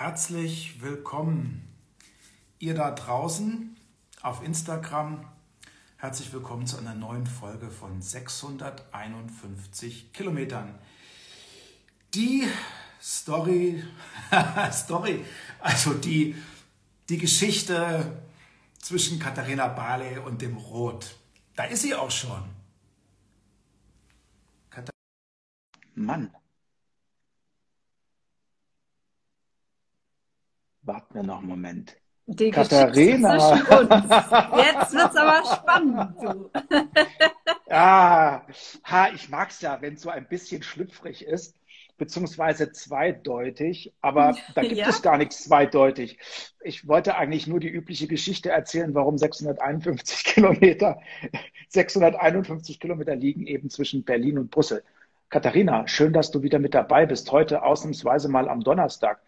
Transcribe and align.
Herzlich 0.00 0.80
willkommen, 0.80 1.68
ihr 2.58 2.72
da 2.72 2.90
draußen 2.90 3.76
auf 4.22 4.42
Instagram. 4.42 5.26
Herzlich 5.98 6.32
willkommen 6.32 6.66
zu 6.66 6.78
einer 6.78 6.94
neuen 6.94 7.26
Folge 7.26 7.68
von 7.68 8.00
651 8.00 10.14
Kilometern. 10.14 10.78
Die 12.14 12.48
Story, 12.98 13.84
Story, 14.72 15.22
also 15.58 15.92
die, 15.92 16.34
die 17.10 17.18
Geschichte 17.18 18.22
zwischen 18.78 19.18
Katharina 19.18 19.68
Barley 19.68 20.16
und 20.16 20.40
dem 20.40 20.56
Rot. 20.56 21.14
Da 21.56 21.64
ist 21.64 21.82
sie 21.82 21.94
auch 21.94 22.10
schon. 22.10 22.42
Mann. 25.94 26.34
Warten 30.90 31.14
wir 31.14 31.22
noch 31.22 31.38
einen 31.38 31.46
Moment. 31.46 31.96
Die 32.26 32.50
Katharina. 32.50 33.36
Jetzt 34.56 34.92
wird 34.92 35.10
es 35.10 35.16
aber 35.16 35.42
spannend. 35.44 36.16
Du. 36.20 36.50
ah, 37.70 38.42
ha, 38.82 39.08
ich 39.14 39.28
mag 39.28 39.50
es 39.50 39.60
ja, 39.60 39.80
wenn 39.80 39.94
es 39.94 40.02
so 40.02 40.10
ein 40.10 40.26
bisschen 40.26 40.64
schlüpfrig 40.64 41.24
ist, 41.24 41.54
beziehungsweise 41.96 42.72
zweideutig, 42.72 43.92
aber 44.00 44.36
da 44.56 44.62
gibt 44.62 44.74
ja? 44.74 44.88
es 44.88 45.00
gar 45.00 45.16
nichts 45.16 45.44
zweideutig. 45.44 46.18
Ich 46.64 46.88
wollte 46.88 47.16
eigentlich 47.16 47.46
nur 47.46 47.60
die 47.60 47.70
übliche 47.70 48.08
Geschichte 48.08 48.50
erzählen, 48.50 48.92
warum 48.92 49.16
651 49.16 50.24
Kilometer, 50.24 50.98
651 51.68 52.80
Kilometer 52.80 53.14
liegen 53.14 53.46
eben 53.46 53.70
zwischen 53.70 54.02
Berlin 54.02 54.38
und 54.38 54.50
Brüssel. 54.50 54.82
Katharina, 55.28 55.86
schön, 55.86 56.12
dass 56.12 56.32
du 56.32 56.42
wieder 56.42 56.58
mit 56.58 56.74
dabei 56.74 57.06
bist. 57.06 57.30
Heute 57.30 57.62
ausnahmsweise 57.62 58.28
mal 58.28 58.48
am 58.48 58.64
Donnerstag. 58.64 59.20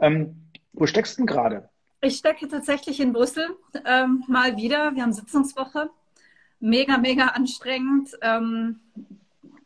Ähm, 0.00 0.43
wo 0.74 0.86
steckst 0.86 1.18
du 1.18 1.26
gerade? 1.26 1.68
Ich 2.00 2.16
stecke 2.16 2.46
tatsächlich 2.48 3.00
in 3.00 3.12
Brüssel 3.12 3.56
ähm, 3.86 4.24
mal 4.28 4.56
wieder. 4.56 4.94
Wir 4.94 5.02
haben 5.02 5.12
Sitzungswoche. 5.12 5.90
Mega, 6.60 6.98
mega 6.98 7.28
anstrengend. 7.28 8.10
Ähm, 8.20 8.80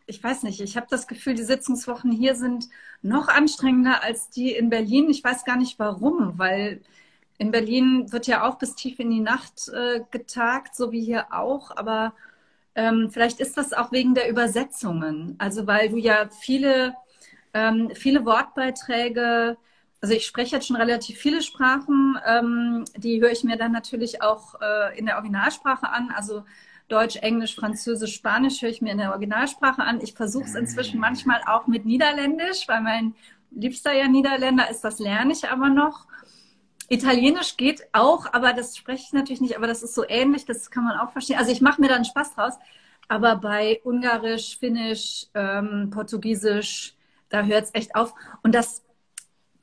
ich 0.07 0.23
weiß 0.23 0.45
nicht, 0.45 0.61
ich 0.61 0.77
habe 0.77 0.87
das 0.89 1.07
Gefühl, 1.07 1.35
die 1.35 1.43
Sitzungswochen 1.43 2.11
hier 2.11 2.35
sind 2.35 2.69
noch 3.03 3.29
anstrengender 3.29 4.03
als 4.03 4.31
die 4.31 4.53
in 4.53 4.71
Berlin. 4.71 5.11
Ich 5.11 5.23
weiß 5.23 5.45
gar 5.45 5.57
nicht 5.57 5.79
warum, 5.79 6.39
weil 6.39 6.81
in 7.39 7.51
Berlin 7.51 8.11
wird 8.13 8.27
ja 8.27 8.49
auch 8.49 8.57
bis 8.57 8.75
tief 8.75 8.99
in 8.99 9.11
die 9.11 9.21
Nacht 9.21 9.69
äh, 9.69 10.01
getagt, 10.11 10.75
so 10.75 10.93
wie 10.93 11.05
hier 11.05 11.27
auch. 11.33 11.77
Aber 11.77 12.15
ähm, 12.75 13.11
vielleicht 13.11 13.41
ist 13.41 13.57
das 13.57 13.73
auch 13.73 13.93
wegen 13.93 14.15
der 14.15 14.29
Übersetzungen. 14.31 15.35
Also 15.39 15.67
weil 15.67 15.89
du 15.89 15.97
ja 15.97 16.29
viele, 16.41 16.95
ähm, 17.53 17.91
viele 17.95 18.25
Wortbeiträge 18.25 19.57
also 20.01 20.15
ich 20.15 20.27
spreche 20.27 20.57
jetzt 20.57 20.67
schon 20.67 20.77
relativ 20.77 21.19
viele 21.19 21.43
Sprachen. 21.43 22.19
Ähm, 22.25 22.85
die 22.97 23.21
höre 23.21 23.33
ich 23.33 23.45
mir 23.45 23.57
dann 23.57 23.73
natürlich 23.73 24.23
auch 24.23 24.55
äh, 24.61 24.99
in 24.99 25.07
der 25.07 25.17
Originalsprache 25.17 25.89
an. 25.89 26.13
Also 26.15 26.45
Deutsch, 26.89 27.17
Englisch, 27.17 27.55
Französisch, 27.55 28.15
Spanisch 28.15 28.63
höre 28.63 28.71
ich 28.71 28.81
mir 28.81 28.93
in 28.93 28.99
der 28.99 29.11
Originalsprache 29.11 29.83
an. 29.83 30.01
Ich 30.01 30.15
versuche 30.15 30.45
es 30.45 30.55
inzwischen 30.55 31.01
manchmal 31.01 31.41
auch 31.47 31.67
mit 31.67 31.85
Niederländisch, 31.85 32.69
weil 32.69 32.81
mein 32.81 33.15
liebster 33.51 33.93
ja 33.93 34.09
Niederländer 34.09 34.71
ist. 34.71 34.83
Das 34.83 34.99
lerne 34.99 35.33
ich 35.33 35.49
aber 35.49 35.69
noch. 35.69 36.07
Italienisch 36.89 37.57
geht 37.57 37.83
auch, 37.93 38.33
aber 38.33 38.55
das 38.55 38.77
spreche 38.77 39.03
ich 39.05 39.13
natürlich 39.13 39.41
nicht. 39.41 39.57
Aber 39.57 39.67
das 39.67 39.83
ist 39.83 39.95
so 39.95 40.05
ähnlich, 40.09 40.47
das 40.47 40.71
kann 40.71 40.85
man 40.85 40.99
auch 40.99 41.11
verstehen. 41.11 41.39
Also 41.39 41.51
ich 41.51 41.61
mache 41.61 41.81
mir 41.81 41.89
da 41.89 41.97
einen 41.97 42.05
Spaß 42.05 42.35
draus. 42.35 42.55
Aber 43.09 43.37
bei 43.37 43.81
Ungarisch, 43.85 44.59
Finnisch, 44.59 45.27
ähm, 45.35 45.91
Portugiesisch, 45.91 46.95
da 47.31 47.43
hört 47.43 47.65
es 47.65 47.75
echt 47.75 47.95
auf. 47.95 48.15
Und 48.43 48.55
das 48.55 48.85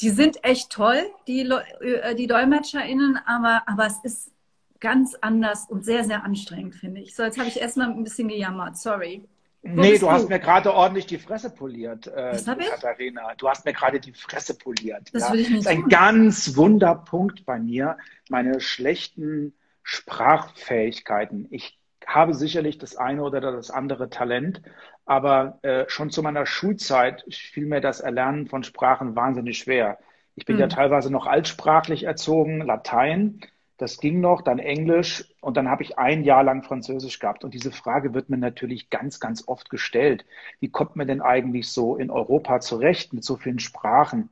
die 0.06 0.12
sind 0.12 0.44
echt 0.44 0.70
toll, 0.70 1.02
die, 1.26 1.50
äh, 1.50 2.14
die 2.14 2.28
DolmetscherInnen, 2.28 3.18
aber, 3.26 3.64
aber 3.66 3.88
es 3.88 3.98
ist 4.04 4.32
ganz 4.80 5.16
anders 5.20 5.66
und 5.68 5.84
sehr, 5.84 6.04
sehr 6.04 6.24
anstrengend, 6.24 6.76
finde 6.76 7.02
ich. 7.02 7.16
So, 7.16 7.24
jetzt 7.24 7.40
habe 7.40 7.48
ich 7.48 7.60
erstmal 7.60 7.90
ein 7.90 8.04
bisschen 8.04 8.28
gejammert, 8.28 8.78
sorry. 8.78 9.28
Wo 9.64 9.82
nee, 9.82 9.94
du, 9.94 10.02
du, 10.02 10.12
hast 10.12 10.30
mir 10.30 10.38
gerade 10.38 10.72
ordentlich 10.72 11.08
die 11.08 11.18
Fresse 11.18 11.50
poliert, 11.50 12.06
äh, 12.06 12.38
Katharina. 12.40 13.34
Du 13.36 13.50
hast 13.50 13.66
mir 13.66 13.74
gerade 13.74 14.00
die 14.00 14.14
Fresse 14.14 14.56
poliert. 14.56 15.10
Das, 15.12 15.24
ja. 15.24 15.34
will 15.34 15.40
ich 15.40 15.50
nicht 15.50 15.66
das 15.66 15.74
ist 15.74 15.80
ein 15.80 15.90
ganz 15.90 16.56
Wunderpunkt 16.56 17.44
bei 17.44 17.58
mir, 17.58 17.98
meine 18.30 18.62
schlechten 18.62 19.56
Sprachfähigkeiten. 19.82 21.48
Ich 21.50 21.80
habe 22.06 22.34
sicherlich 22.34 22.78
das 22.78 22.96
eine 22.96 23.24
oder 23.24 23.40
das 23.40 23.72
andere 23.72 24.10
Talent, 24.10 24.62
aber 25.06 25.60
äh, 25.62 25.86
schon 25.88 26.10
zu 26.10 26.22
meiner 26.24 26.46
Schulzeit 26.46 27.26
fiel 27.30 27.66
mir 27.66 27.82
das 27.82 28.00
Erlernen 28.00 28.48
von 28.48 28.64
Sprachen 28.64 29.16
wahnsinnig 29.16 29.58
schwer. 29.60 30.00
Ich 30.36 30.46
bin 30.46 30.56
mhm. 30.56 30.62
ja 30.62 30.68
teilweise 30.68 31.12
noch 31.12 31.26
altsprachlich 31.28 32.04
erzogen, 32.04 32.62
Latein, 32.62 33.42
das 33.78 34.00
ging 34.00 34.22
noch, 34.22 34.42
dann 34.42 34.60
Englisch 34.60 35.26
und 35.42 35.58
dann 35.58 35.70
habe 35.70 35.84
ich 35.84 35.98
ein 35.98 36.24
Jahr 36.24 36.44
lang 36.44 36.64
Französisch 36.64 37.20
gehabt. 37.20 37.44
Und 37.44 37.54
diese 37.54 37.72
Frage 37.72 38.14
wird 38.14 38.30
mir 38.30 38.38
natürlich 38.38 38.90
ganz, 38.90 39.20
ganz 39.20 39.48
oft 39.48 39.70
gestellt. 39.70 40.26
Wie 40.62 40.70
kommt 40.70 40.96
man 40.96 41.08
denn 41.08 41.22
eigentlich 41.22 41.70
so 41.70 41.98
in 41.98 42.10
Europa 42.10 42.62
zurecht 42.62 43.12
mit 43.12 43.26
so 43.26 43.36
vielen 43.36 43.60
Sprachen? 43.60 44.30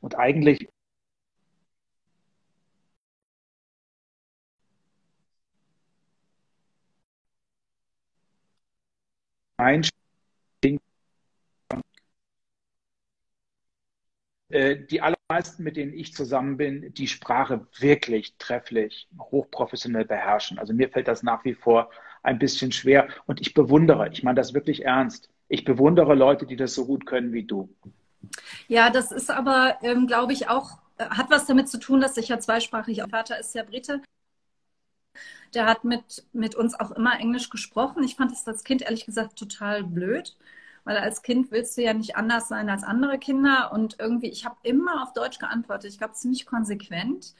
Und 0.00 0.18
eigentlich 0.18 0.68
die 14.52 15.00
allermeisten, 15.00 15.62
mit 15.62 15.76
denen 15.76 15.92
ich 15.92 16.12
zusammen 16.12 16.56
bin, 16.56 16.92
die 16.94 17.06
Sprache 17.06 17.66
wirklich 17.78 18.34
trefflich, 18.38 19.08
hochprofessionell 19.18 20.04
beherrschen. 20.04 20.58
Also 20.58 20.74
mir 20.74 20.88
fällt 20.88 21.06
das 21.06 21.22
nach 21.22 21.44
wie 21.44 21.54
vor 21.54 21.90
ein 22.22 22.38
bisschen 22.38 22.72
schwer 22.72 23.08
und 23.26 23.40
ich 23.40 23.54
bewundere, 23.54 24.08
ich 24.10 24.24
meine 24.24 24.36
das 24.36 24.52
wirklich 24.52 24.84
ernst, 24.84 25.28
ich 25.48 25.64
bewundere 25.64 26.14
Leute, 26.14 26.46
die 26.46 26.56
das 26.56 26.74
so 26.74 26.84
gut 26.86 27.06
können 27.06 27.32
wie 27.32 27.44
du. 27.44 27.68
Ja, 28.68 28.90
das 28.90 29.12
ist 29.12 29.30
aber, 29.30 29.78
ähm, 29.82 30.06
glaube 30.06 30.32
ich, 30.32 30.48
auch, 30.48 30.78
äh, 30.98 31.04
hat 31.04 31.30
was 31.30 31.46
damit 31.46 31.68
zu 31.68 31.78
tun, 31.78 32.00
dass 32.00 32.16
ich 32.16 32.28
ja 32.28 32.38
zweisprachig, 32.38 32.98
mein 32.98 33.10
Vater 33.10 33.38
ist 33.38 33.54
ja 33.54 33.62
Brite 33.62 34.02
der 35.54 35.66
hat 35.66 35.84
mit, 35.84 36.24
mit 36.32 36.54
uns 36.54 36.78
auch 36.78 36.90
immer 36.92 37.18
Englisch 37.18 37.50
gesprochen. 37.50 38.02
Ich 38.04 38.16
fand 38.16 38.32
es 38.32 38.46
als 38.46 38.64
Kind 38.64 38.82
ehrlich 38.82 39.06
gesagt 39.06 39.38
total 39.38 39.84
blöd, 39.84 40.36
weil 40.84 40.96
als 40.96 41.22
Kind 41.22 41.50
willst 41.50 41.76
du 41.76 41.82
ja 41.82 41.92
nicht 41.94 42.16
anders 42.16 42.48
sein 42.48 42.70
als 42.70 42.82
andere 42.82 43.18
Kinder. 43.18 43.72
Und 43.72 43.96
irgendwie, 43.98 44.28
ich 44.28 44.44
habe 44.44 44.56
immer 44.62 45.02
auf 45.02 45.12
Deutsch 45.12 45.38
geantwortet. 45.38 45.90
Ich 45.90 45.98
glaube, 45.98 46.14
ziemlich 46.14 46.46
konsequent. 46.46 47.34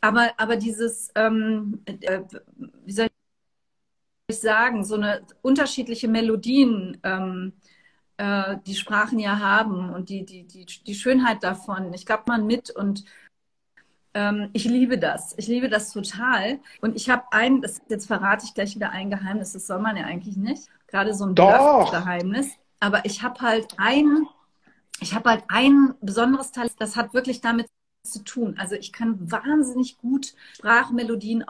Aber, 0.00 0.32
aber 0.36 0.56
dieses, 0.56 1.10
ähm, 1.14 1.82
äh, 1.86 2.22
wie 2.84 2.92
soll 2.92 3.08
ich 4.28 4.38
sagen, 4.40 4.84
so 4.84 4.96
eine 4.96 5.22
unterschiedliche 5.42 6.08
Melodien, 6.08 6.98
ähm, 7.04 7.52
äh, 8.16 8.56
die 8.66 8.74
Sprachen 8.74 9.18
ja 9.18 9.38
haben 9.38 9.90
und 9.90 10.08
die, 10.08 10.24
die, 10.24 10.44
die, 10.44 10.66
die 10.66 10.94
Schönheit 10.94 11.42
davon. 11.42 11.92
Ich 11.94 12.06
glaube, 12.06 12.24
man 12.26 12.46
mit 12.46 12.70
und 12.70 13.04
ähm, 14.14 14.50
ich 14.52 14.64
liebe 14.64 14.98
das. 14.98 15.34
Ich 15.36 15.46
liebe 15.46 15.68
das 15.68 15.92
total. 15.92 16.58
Und 16.80 16.96
ich 16.96 17.08
habe 17.10 17.24
ein, 17.30 17.60
das, 17.60 17.80
jetzt 17.88 18.06
verrate 18.06 18.44
ich 18.46 18.54
gleich 18.54 18.74
wieder 18.74 18.90
ein 18.90 19.10
Geheimnis, 19.10 19.52
das 19.52 19.66
soll 19.66 19.80
man 19.80 19.96
ja 19.96 20.04
eigentlich 20.04 20.36
nicht. 20.36 20.68
Gerade 20.88 21.14
so 21.14 21.24
ein 21.24 21.34
Geheimnis. 21.34 22.48
Aber 22.80 23.04
ich 23.04 23.22
habe 23.22 23.40
halt 23.40 23.74
ein, 23.78 24.26
ich 25.00 25.14
habe 25.14 25.30
halt 25.30 25.44
ein 25.48 25.94
besonderes 26.00 26.52
Talent, 26.52 26.74
das 26.78 26.96
hat 26.96 27.14
wirklich 27.14 27.40
damit 27.40 27.66
zu 28.02 28.24
tun. 28.24 28.56
Also 28.58 28.74
ich 28.74 28.92
kann 28.92 29.30
wahnsinnig 29.30 29.98
gut 29.98 30.34
Sprachmelodien 30.54 31.44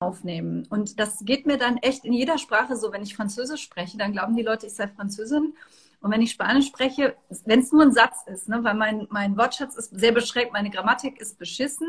aufnehmen. 0.00 0.66
Und 0.68 0.98
das 0.98 1.20
geht 1.24 1.46
mir 1.46 1.56
dann 1.56 1.78
echt 1.78 2.04
in 2.04 2.12
jeder 2.12 2.38
Sprache 2.38 2.76
so. 2.76 2.92
Wenn 2.92 3.02
ich 3.02 3.16
Französisch 3.16 3.62
spreche, 3.62 3.96
dann 3.96 4.12
glauben 4.12 4.36
die 4.36 4.42
Leute, 4.42 4.66
ich 4.66 4.74
sei 4.74 4.88
Französin. 4.88 5.54
Und 6.02 6.10
wenn 6.10 6.20
ich 6.20 6.32
Spanisch 6.32 6.66
spreche, 6.66 7.16
wenn 7.46 7.60
es 7.60 7.70
nur 7.70 7.82
ein 7.82 7.92
Satz 7.92 8.26
ist, 8.26 8.48
ne, 8.48 8.62
weil 8.64 8.74
mein, 8.74 9.06
mein 9.10 9.36
Wortschatz 9.36 9.76
ist 9.76 9.96
sehr 9.96 10.10
beschränkt, 10.10 10.52
meine 10.52 10.68
Grammatik 10.68 11.20
ist 11.20 11.38
beschissen, 11.38 11.86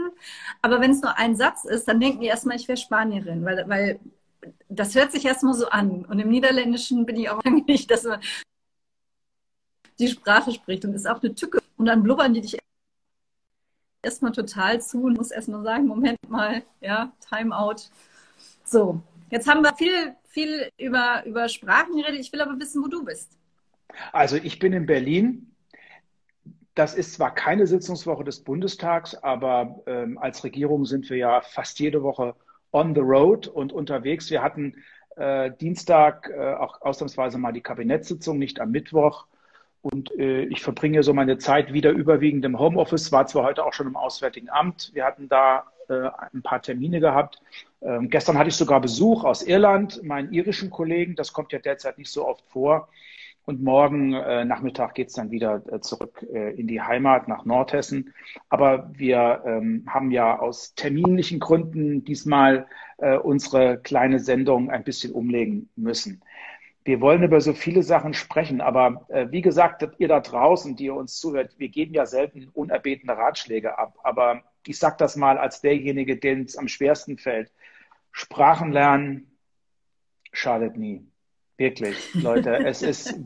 aber 0.62 0.80
wenn 0.80 0.92
es 0.92 1.02
nur 1.02 1.18
ein 1.18 1.36
Satz 1.36 1.66
ist, 1.66 1.88
dann 1.88 2.00
denken 2.00 2.22
die 2.22 2.28
erstmal, 2.28 2.56
ich 2.56 2.68
wäre 2.68 2.78
Spanierin, 2.78 3.44
weil, 3.44 3.68
weil 3.68 4.00
das 4.70 4.94
hört 4.94 5.12
sich 5.12 5.26
erstmal 5.26 5.56
so 5.56 5.68
an. 5.68 6.06
Und 6.06 6.20
im 6.20 6.30
Niederländischen 6.30 7.06
bin 7.06 7.16
ich 7.16 7.30
auch 7.30 7.40
eigentlich, 7.46 7.88
dass 7.88 8.04
man 8.04 8.22
die 10.00 10.08
Sprache 10.08 10.52
spricht 10.52 10.86
und 10.86 10.94
ist 10.94 11.08
auch 11.08 11.22
eine 11.22 11.34
Tücke. 11.34 11.60
Und 11.78 11.88
dann 11.88 12.04
blubbern 12.04 12.34
die 12.34 12.42
dich 12.42 12.58
erstmal 14.04 14.32
total 14.32 14.82
zu 14.82 15.04
und 15.04 15.18
muss 15.18 15.32
erstmal 15.32 15.64
sagen, 15.64 15.88
Moment 15.88 16.18
mal, 16.30 16.64
ja, 16.82 17.12
Timeout. 17.30 17.90
So, 18.64 19.02
jetzt 19.32 19.48
haben 19.48 19.64
wir 19.64 19.74
viel, 19.76 20.16
viel 20.28 20.70
über, 20.78 21.26
über 21.26 21.50
Sprachen 21.50 21.96
geredet. 21.96 22.20
Ich 22.20 22.32
will 22.32 22.42
aber 22.42 22.60
wissen, 22.60 22.84
wo 22.84 22.88
du 22.88 23.04
bist. 23.04 23.38
Also 24.12 24.38
ich 24.38 24.60
bin 24.60 24.74
in 24.74 24.86
Berlin. 24.86 25.50
Das 26.76 26.96
ist 26.96 27.14
zwar 27.14 27.34
keine 27.34 27.68
Sitzungswoche 27.68 28.24
des 28.24 28.44
Bundestags, 28.44 29.16
aber 29.16 29.84
ähm, 29.86 30.18
als 30.18 30.44
Regierung 30.44 30.86
sind 30.86 31.10
wir 31.10 31.18
ja 31.18 31.42
fast 31.42 31.80
jede 31.80 32.02
Woche 32.02 32.36
on 32.72 32.96
the 32.96 33.02
road 33.02 33.48
und 33.48 33.72
unterwegs. 33.72 34.32
Wir 34.32 34.42
hatten 34.42 34.76
äh, 35.16 35.52
Dienstag 35.62 36.32
äh, 36.36 36.54
auch 36.54 36.82
ausnahmsweise 36.82 37.38
mal 37.38 37.54
die 37.54 37.62
Kabinettssitzung, 37.62 38.40
nicht 38.40 38.60
am 38.60 38.72
Mittwoch. 38.72 39.28
und 39.82 40.12
äh, 40.18 40.46
ich 40.46 40.64
verbringe 40.64 41.04
so 41.04 41.14
meine 41.14 41.38
Zeit 41.38 41.74
wieder 41.74 41.92
überwiegend 41.92 42.46
im 42.46 42.58
Homeoffice, 42.58 43.12
war 43.12 43.28
zwar 43.28 43.44
heute 43.44 43.66
auch 43.66 43.74
schon 43.74 43.88
im 43.88 43.96
Auswärtigen 43.96 44.50
Amt. 44.50 44.92
Wir 44.94 45.06
hatten 45.06 45.30
da 45.30 45.66
äh, 45.90 46.10
ein 46.32 46.42
paar 46.42 46.62
Termine 46.62 47.00
gehabt. 47.00 47.42
Ähm, 47.82 48.10
gestern 48.10 48.38
hatte 48.38 48.50
ich 48.50 48.56
sogar 48.56 48.80
Besuch 48.82 49.24
aus 49.24 49.44
Irland, 49.44 50.02
meinen 50.04 50.32
irischen 50.32 50.70
Kollegen. 50.70 51.16
Das 51.16 51.34
kommt 51.34 51.52
ja 51.52 51.60
derzeit 51.60 51.98
nicht 51.98 52.10
so 52.10 52.26
oft 52.28 52.46
vor. 52.48 52.88
Und 53.46 53.62
morgen 53.62 54.14
äh, 54.14 54.46
Nachmittag 54.46 54.94
geht 54.94 55.10
es 55.10 55.16
dann 55.16 55.30
wieder 55.30 55.62
äh, 55.70 55.82
zurück 55.82 56.26
äh, 56.34 56.52
in 56.56 56.68
die 56.68 56.82
Heimat 56.82 57.28
nach 57.28 57.44
Nordhessen. 57.44 58.14
Aber 58.50 58.90
wir 58.94 59.44
ähm, 59.46 59.84
haben 59.88 60.12
ja 60.12 60.40
aus 60.40 60.76
terminlichen 60.76 61.40
Gründen 61.40 62.06
diesmal 62.06 62.68
äh, 63.00 63.18
unsere 63.18 63.80
kleine 63.80 64.20
Sendung 64.20 64.72
ein 64.72 64.86
bisschen 64.86 65.12
umlegen 65.12 65.70
müssen. 65.76 66.22
Wir 66.86 67.02
wollen 67.02 67.24
über 67.24 67.42
so 67.42 67.54
viele 67.54 67.84
Sachen 67.84 68.14
sprechen, 68.14 68.62
aber 68.62 69.06
äh, 69.10 69.28
wie 69.30 69.42
gesagt, 69.42 69.88
ihr 69.98 70.08
da 70.08 70.22
draußen, 70.22 70.76
die 70.76 70.86
ihr 70.86 70.96
uns 70.96 71.18
zuhört, 71.18 71.56
wir 71.58 71.70
geben 71.70 71.94
ja 71.94 72.06
selten 72.06 72.50
unerbetene 72.54 73.18
Ratschläge 73.18 73.78
ab. 73.78 73.98
Aber 74.04 74.44
ich 74.66 74.80
sage 74.80 74.96
das 75.00 75.18
mal 75.18 75.38
als 75.38 75.60
derjenige, 75.60 76.18
dem 76.18 76.42
es 76.42 76.58
am 76.58 76.70
schwersten 76.70 77.18
fällt. 77.18 77.52
Sprachen 78.12 78.72
lernen 78.72 79.38
schadet 80.32 80.78
nie. 80.78 81.06
Wirklich, 81.64 82.14
Leute. 82.16 82.58
es 82.66 82.82
ist, 82.82 83.18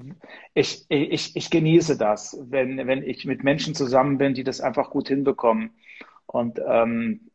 ich, 0.53 0.85
ich, 0.89 1.35
ich 1.35 1.49
genieße 1.49 1.97
das, 1.97 2.37
wenn, 2.39 2.85
wenn 2.85 3.01
ich 3.01 3.25
mit 3.25 3.43
Menschen 3.43 3.73
zusammen 3.73 4.19
bin, 4.19 4.35
die 4.35 4.43
das 4.43 4.61
einfach 4.61 4.91
gut 4.91 5.07
hinbekommen. 5.07 5.71
Und 6.27 6.61
ähm, 6.63 7.31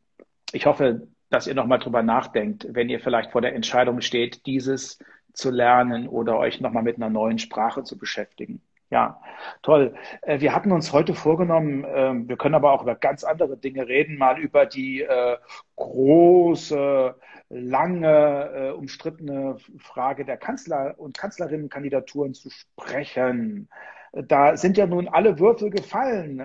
ich 0.53 0.67
hoffe, 0.67 1.09
dass 1.29 1.49
ihr 1.49 1.57
nochmal 1.57 1.81
drüber 1.81 2.05
nachdenkt, 2.05 2.69
wenn 2.71 2.89
ihr 2.89 3.01
vielleicht 3.01 3.33
vor 3.33 3.41
der 3.41 3.57
Entscheidung 3.57 4.01
steht, 4.01 4.47
dieses 4.47 5.01
zu 5.33 5.51
lernen 5.51 6.07
oder 6.07 6.39
euch 6.39 6.61
nochmal 6.61 6.85
mit 6.85 6.99
einer 6.99 7.11
neuen 7.11 7.41
Sprache 7.41 7.83
zu 7.83 7.99
beschäftigen. 7.99 8.63
Ja, 8.91 9.21
toll. 9.63 9.97
Äh, 10.21 10.39
wir 10.39 10.55
hatten 10.55 10.71
uns 10.71 10.93
heute 10.93 11.15
vorgenommen, 11.15 11.85
ähm, 11.93 12.29
wir 12.29 12.37
können 12.37 12.55
aber 12.55 12.71
auch 12.71 12.83
über 12.83 12.95
ganz 12.95 13.25
andere 13.25 13.57
Dinge 13.57 13.89
reden, 13.89 14.19
mal 14.19 14.39
über 14.39 14.67
die 14.67 15.03
äh, 15.03 15.37
große, 15.75 17.17
lange, 17.53 18.51
äh, 18.55 18.71
umstrittene 18.71 19.57
Frage 19.79 20.25
der 20.25 20.37
Kanzler- 20.37 20.99
und 20.99 21.19
Kanzlerinnenkandidaturen 21.19 22.35
zu 22.35 22.51
sprechen. 22.51 23.69
Da 24.13 24.57
sind 24.57 24.77
ja 24.77 24.87
nun 24.87 25.09
alle 25.09 25.39
Würfel 25.39 25.71
gefallen, 25.71 26.39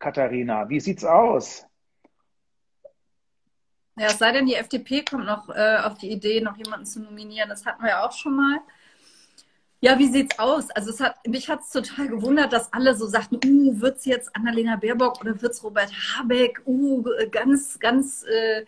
Katharina. 0.00 0.68
Wie 0.68 0.80
sieht's 0.80 1.04
aus? 1.04 1.64
Ja, 3.96 4.06
es 4.06 4.18
sei 4.18 4.32
denn, 4.32 4.46
die 4.46 4.56
FDP 4.56 5.04
kommt 5.04 5.26
noch 5.26 5.48
auf 5.48 5.96
die 5.98 6.10
Idee, 6.10 6.40
noch 6.40 6.56
jemanden 6.56 6.86
zu 6.86 7.00
nominieren. 7.00 7.48
Das 7.48 7.64
hatten 7.64 7.84
wir 7.84 7.90
ja 7.90 8.04
auch 8.04 8.10
schon 8.10 8.34
mal. 8.34 8.58
Ja, 9.80 9.96
wie 9.96 10.08
sieht's 10.08 10.36
aus? 10.40 10.70
Also 10.70 10.90
es 10.90 10.98
hat, 10.98 11.24
mich 11.24 11.48
hat 11.48 11.60
es 11.60 11.70
total 11.70 12.08
gewundert, 12.08 12.52
dass 12.52 12.72
alle 12.72 12.96
so 12.96 13.06
sagten, 13.06 13.38
uh, 13.44 13.80
wird's 13.80 14.04
jetzt 14.06 14.34
Annalena 14.34 14.74
Baerbock 14.74 15.20
oder 15.20 15.40
wird's 15.40 15.62
Robert 15.62 15.92
Habeck? 15.92 16.60
Uh, 16.66 17.04
ganz, 17.30 17.78
ganz 17.78 18.24
äh, 18.24 18.64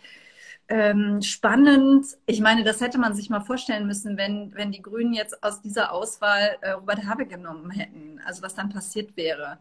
ähm, 0.70 1.20
spannend. 1.20 2.06
Ich 2.26 2.40
meine, 2.40 2.62
das 2.62 2.80
hätte 2.80 2.96
man 2.96 3.12
sich 3.14 3.28
mal 3.28 3.40
vorstellen 3.40 3.86
müssen, 3.86 4.16
wenn, 4.16 4.54
wenn 4.54 4.70
die 4.70 4.80
Grünen 4.80 5.12
jetzt 5.12 5.42
aus 5.42 5.60
dieser 5.60 5.92
Auswahl 5.92 6.58
äh, 6.60 6.70
Robert 6.70 7.04
Habeck 7.06 7.28
genommen 7.28 7.70
hätten. 7.70 8.20
Also 8.24 8.42
was 8.42 8.54
dann 8.54 8.70
passiert 8.70 9.16
wäre. 9.16 9.58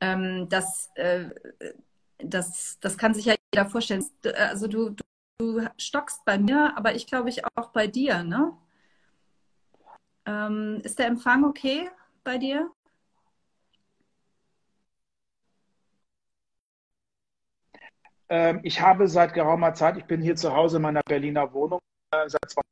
Ähm, 0.00 0.48
das, 0.48 0.90
äh, 0.94 1.26
das, 2.18 2.78
das 2.80 2.96
kann 2.96 3.12
sich 3.12 3.26
ja 3.26 3.34
jeder 3.52 3.68
vorstellen. 3.68 4.04
Also 4.34 4.66
du, 4.66 4.90
du, 4.90 5.04
du 5.38 5.68
stockst 5.76 6.24
bei 6.24 6.38
mir, 6.38 6.72
aber 6.76 6.94
ich 6.94 7.06
glaube 7.06 7.28
ich 7.28 7.44
auch 7.44 7.68
bei 7.72 7.86
dir, 7.86 8.24
ne? 8.24 8.52
Ähm, 10.24 10.80
ist 10.82 10.98
der 10.98 11.06
Empfang 11.06 11.44
okay 11.44 11.90
bei 12.24 12.38
dir? 12.38 12.70
Ähm, 18.28 18.60
ich 18.62 18.80
habe 18.80 19.08
seit 19.08 19.34
geraumer 19.34 19.74
Zeit, 19.74 19.96
ich 19.96 20.04
bin 20.04 20.20
hier 20.22 20.36
zu 20.36 20.54
Hause 20.54 20.76
in 20.76 20.82
meiner 20.82 21.02
Berliner 21.06 21.52
Wohnung, 21.52 21.80
äh, 22.12 22.28
seit 22.28 22.50
zwei 22.50 22.62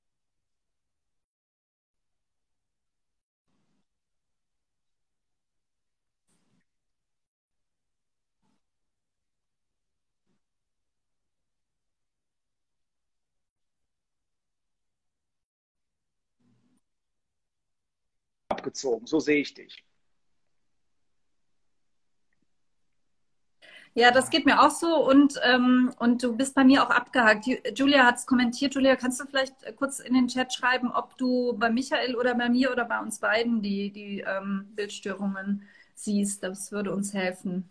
abgezogen. 18.48 19.06
So 19.06 19.20
sehe 19.20 19.40
ich 19.42 19.52
dich. 19.54 19.84
Ja, 23.96 24.10
das 24.10 24.30
geht 24.30 24.44
mir 24.44 24.60
auch 24.60 24.70
so 24.70 25.08
und, 25.08 25.40
ähm, 25.44 25.92
und 26.00 26.20
du 26.22 26.36
bist 26.36 26.56
bei 26.56 26.64
mir 26.64 26.82
auch 26.82 26.90
abgehakt. 26.90 27.46
Julia 27.76 28.04
hat 28.04 28.16
es 28.16 28.26
kommentiert. 28.26 28.74
Julia, 28.74 28.96
kannst 28.96 29.20
du 29.20 29.24
vielleicht 29.24 29.54
kurz 29.76 30.00
in 30.00 30.14
den 30.14 30.26
Chat 30.26 30.52
schreiben, 30.52 30.90
ob 30.90 31.16
du 31.16 31.56
bei 31.56 31.70
Michael 31.70 32.16
oder 32.16 32.34
bei 32.34 32.48
mir 32.48 32.72
oder 32.72 32.84
bei 32.86 32.98
uns 32.98 33.20
beiden 33.20 33.62
die, 33.62 33.92
die 33.92 34.24
ähm, 34.26 34.66
Bildstörungen 34.74 35.62
siehst? 35.94 36.42
Das 36.42 36.72
würde 36.72 36.92
uns 36.92 37.14
helfen. 37.14 37.68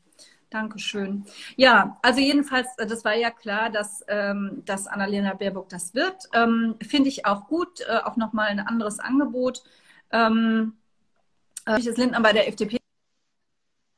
Dankeschön. 0.50 1.26
Ja, 1.58 1.98
also 2.02 2.22
jedenfalls, 2.22 2.68
äh, 2.78 2.88
das 2.88 3.04
war 3.04 3.16
ja 3.16 3.30
klar, 3.30 3.70
dass, 3.70 4.06
ähm, 4.08 4.62
dass 4.66 4.88
Annalena 4.88 5.34
Baerbock 5.34 5.68
das 5.70 5.94
wird. 5.94 6.30
Ähm, 6.34 6.76
Finde 6.82 7.10
ich 7.10 7.26
auch 7.26 7.48
gut, 7.48 7.82
äh, 7.82 7.98
auch 7.98 8.16
nochmal 8.16 8.48
ein 8.48 8.62
anderes 8.62 9.00
Angebot. 9.00 9.64
Ähm, 10.12 10.78
das 11.66 11.98
Lindner 11.98 12.22
bei 12.22 12.34
der 12.34 12.48
FDP 12.48 12.83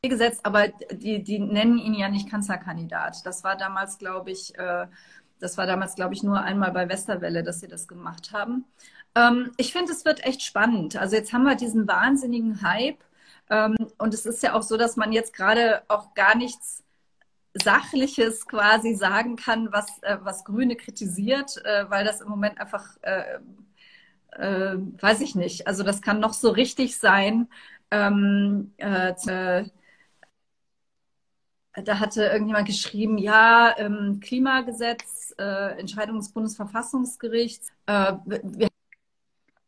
gesetzt, 0.10 0.42
aber 0.44 0.68
die, 0.92 1.24
die 1.24 1.40
nennen 1.40 1.78
ihn 1.78 1.94
ja 1.94 2.10
nicht 2.10 2.30
Kanzlerkandidat. 2.30 3.25
Das 3.25 3.44
war 3.44 3.56
damals, 3.57 3.98
glaube 3.98 4.31
ich, 4.31 4.57
äh, 4.57 4.88
das 5.40 5.57
war 5.57 5.66
damals, 5.66 5.96
glaube 5.96 6.13
ich, 6.13 6.24
nur 6.24 6.42
einmal 6.42 6.72
bei 6.72 6.88
Westerwelle, 6.90 7.44
dass 7.44 7.60
sie 7.60 7.68
das 7.68 7.88
gemacht 7.88 8.31
haben. 8.31 8.66
Ähm, 9.16 9.52
ich 9.57 9.74
finde, 9.74 9.92
es 9.92 10.06
wird 10.06 10.25
echt 10.25 10.42
spannend. 10.44 10.98
Also 10.98 11.16
jetzt 11.16 11.34
haben 11.34 11.44
wir 11.44 11.56
diesen 11.56 11.88
wahnsinnigen 11.88 12.62
Hype. 12.62 13.04
Ähm, 13.50 13.75
und 13.98 14.13
es 14.13 14.25
ist 14.25 14.44
ja 14.44 14.54
auch 14.54 14.63
so, 14.63 14.78
dass 14.78 14.96
man 14.98 15.12
jetzt 15.12 15.34
gerade 15.34 15.84
auch 15.88 16.13
gar 16.13 16.36
nichts 16.36 16.84
Sachliches 17.54 18.48
quasi 18.48 18.96
sagen 18.96 19.36
kann, 19.38 19.72
was, 19.72 20.02
äh, 20.04 20.18
was 20.22 20.44
Grüne 20.46 20.75
kritisiert, 20.75 21.63
äh, 21.66 21.90
weil 21.90 22.06
das 22.06 22.22
im 22.22 22.30
Moment 22.30 22.60
einfach, 22.60 22.98
äh, 23.02 23.40
äh 24.31 24.78
weiß 24.78 25.22
ich 25.22 25.36
nicht, 25.36 25.68
also 25.68 25.84
das 25.84 26.02
kann 26.02 26.19
noch 26.19 26.34
so 26.34 26.50
richtig 26.50 26.98
sein. 26.98 27.48
Ähm, 27.92 28.74
äh, 28.78 29.13
da 31.83 32.00
hatte 32.00 32.24
irgendjemand 32.25 32.68
geschrieben, 32.68 33.18
ja, 33.18 33.76
ähm, 33.78 34.19
Klimagesetz, 34.21 35.33
äh, 35.38 35.80
Entscheidung 35.80 36.18
des 36.18 36.30
Bundesverfassungsgerichts. 36.30 37.71
Äh, 37.85 38.14
wir 38.26 38.69